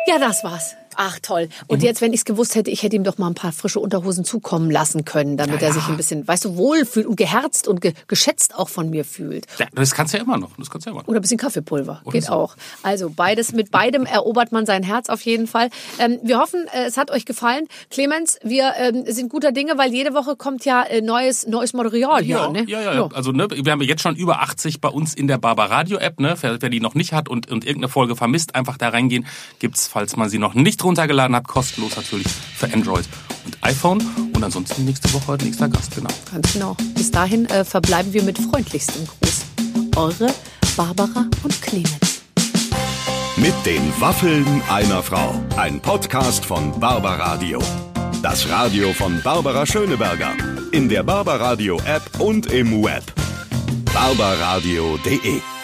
ja, 0.06 0.18
das 0.18 0.42
war's. 0.42 0.74
Ach 0.96 1.18
toll. 1.20 1.48
Und 1.66 1.78
mhm. 1.78 1.84
jetzt, 1.84 2.00
wenn 2.00 2.12
ich 2.12 2.20
es 2.20 2.24
gewusst 2.24 2.54
hätte, 2.54 2.70
ich 2.70 2.82
hätte 2.82 2.96
ihm 2.96 3.04
doch 3.04 3.18
mal 3.18 3.28
ein 3.28 3.34
paar 3.34 3.52
frische 3.52 3.80
Unterhosen 3.80 4.24
zukommen 4.24 4.70
lassen 4.70 5.04
können, 5.04 5.36
damit 5.36 5.60
ja, 5.60 5.68
er 5.68 5.74
sich 5.74 5.86
ein 5.88 5.96
bisschen, 5.96 6.26
weißt 6.26 6.46
du, 6.46 6.56
wohlfühlt 6.56 7.06
und 7.06 7.16
geherzt 7.16 7.68
und 7.68 7.80
ge 7.80 7.92
geschätzt 8.08 8.54
auch 8.54 8.68
von 8.68 8.90
mir 8.90 9.04
fühlt. 9.04 9.46
Ja, 9.58 9.66
das 9.74 9.94
kannst 9.94 10.14
du 10.14 10.18
ja 10.18 10.24
immer 10.24 10.38
noch. 10.38 10.56
Das 10.56 10.70
kannst 10.70 10.86
du 10.86 10.90
ja 10.90 10.92
immer 10.92 11.02
noch. 11.02 11.08
Oder 11.08 11.18
ein 11.18 11.22
bisschen 11.22 11.38
Kaffeepulver. 11.38 12.00
Oder 12.04 12.12
Geht 12.12 12.24
so. 12.24 12.32
auch. 12.32 12.56
Also 12.82 13.10
beides, 13.10 13.52
mit 13.52 13.70
beidem 13.70 14.06
erobert 14.06 14.52
man 14.52 14.64
sein 14.64 14.82
Herz 14.82 15.08
auf 15.08 15.20
jeden 15.22 15.46
Fall. 15.46 15.68
Ähm, 15.98 16.18
wir 16.22 16.38
hoffen, 16.38 16.66
äh, 16.72 16.86
es 16.86 16.96
hat 16.96 17.10
euch 17.10 17.26
gefallen. 17.26 17.66
Clemens, 17.90 18.38
wir 18.42 18.72
ähm, 18.78 19.04
sind 19.06 19.28
guter 19.28 19.52
Dinge, 19.52 19.76
weil 19.76 19.92
jede 19.92 20.14
Woche 20.14 20.36
kommt 20.36 20.64
ja 20.64 20.82
äh, 20.82 21.02
neues, 21.02 21.46
neues 21.46 21.74
Material 21.74 22.22
hier. 22.22 22.36
Ja, 22.36 22.50
ne? 22.50 22.64
ja, 22.66 22.80
ja, 22.80 22.94
ja. 22.94 23.08
Also 23.12 23.32
ne, 23.32 23.48
wir 23.50 23.72
haben 23.72 23.82
jetzt 23.82 24.02
schon 24.02 24.16
über 24.16 24.40
80 24.40 24.80
bei 24.80 24.88
uns 24.88 25.14
in 25.14 25.26
der 25.26 25.38
Barbaradio 25.38 25.98
App. 25.98 26.20
Ne? 26.20 26.34
Wer, 26.40 26.62
wer 26.62 26.68
die 26.70 26.80
noch 26.80 26.94
nicht 26.94 27.12
hat 27.12 27.28
und, 27.28 27.50
und 27.50 27.64
irgendeine 27.64 27.90
Folge 27.90 28.16
vermisst, 28.16 28.54
einfach 28.54 28.78
da 28.78 28.88
reingehen. 28.88 29.26
Gibt's, 29.58 29.88
falls 29.88 30.16
man 30.16 30.28
sie 30.28 30.38
noch 30.38 30.54
nicht 30.54 30.82
runtergeladen 30.86 31.34
kostenlos 31.34 31.46
kostenlos 31.46 31.96
natürlich 31.96 32.28
für 32.28 32.72
Android 32.72 33.04
und 33.44 33.56
iPhone. 33.62 34.00
Und 34.34 34.42
ansonsten 34.42 34.84
nächste 34.84 35.12
Woche 35.12 35.36
nächster 35.42 35.68
Gast, 35.68 35.94
genau. 35.94 36.10
Ganz 36.32 36.52
genau. 36.52 36.76
Bis 36.94 37.10
dahin 37.10 37.46
äh, 37.46 37.64
verbleiben 37.64 38.12
wir 38.12 38.22
mit 38.22 38.38
freundlichstem 38.38 39.06
Gruß. 39.06 39.44
Eure 39.96 40.32
Barbara 40.76 41.26
und 41.42 41.62
Clemens. 41.62 42.22
Mit 43.36 43.54
den 43.64 43.82
Waffeln 44.00 44.62
einer 44.70 45.02
Frau. 45.02 45.34
Ein 45.56 45.80
Podcast 45.80 46.44
von 46.44 46.78
Barbaradio. 46.78 47.60
Das 48.22 48.48
Radio 48.48 48.92
von 48.92 49.20
Barbara 49.22 49.66
Schöneberger. 49.66 50.32
In 50.72 50.88
der 50.88 51.02
Barbaradio 51.02 51.78
App 51.84 52.02
und 52.18 52.46
im 52.46 52.82
Web. 52.82 53.04
barbaradio.de 53.92 55.55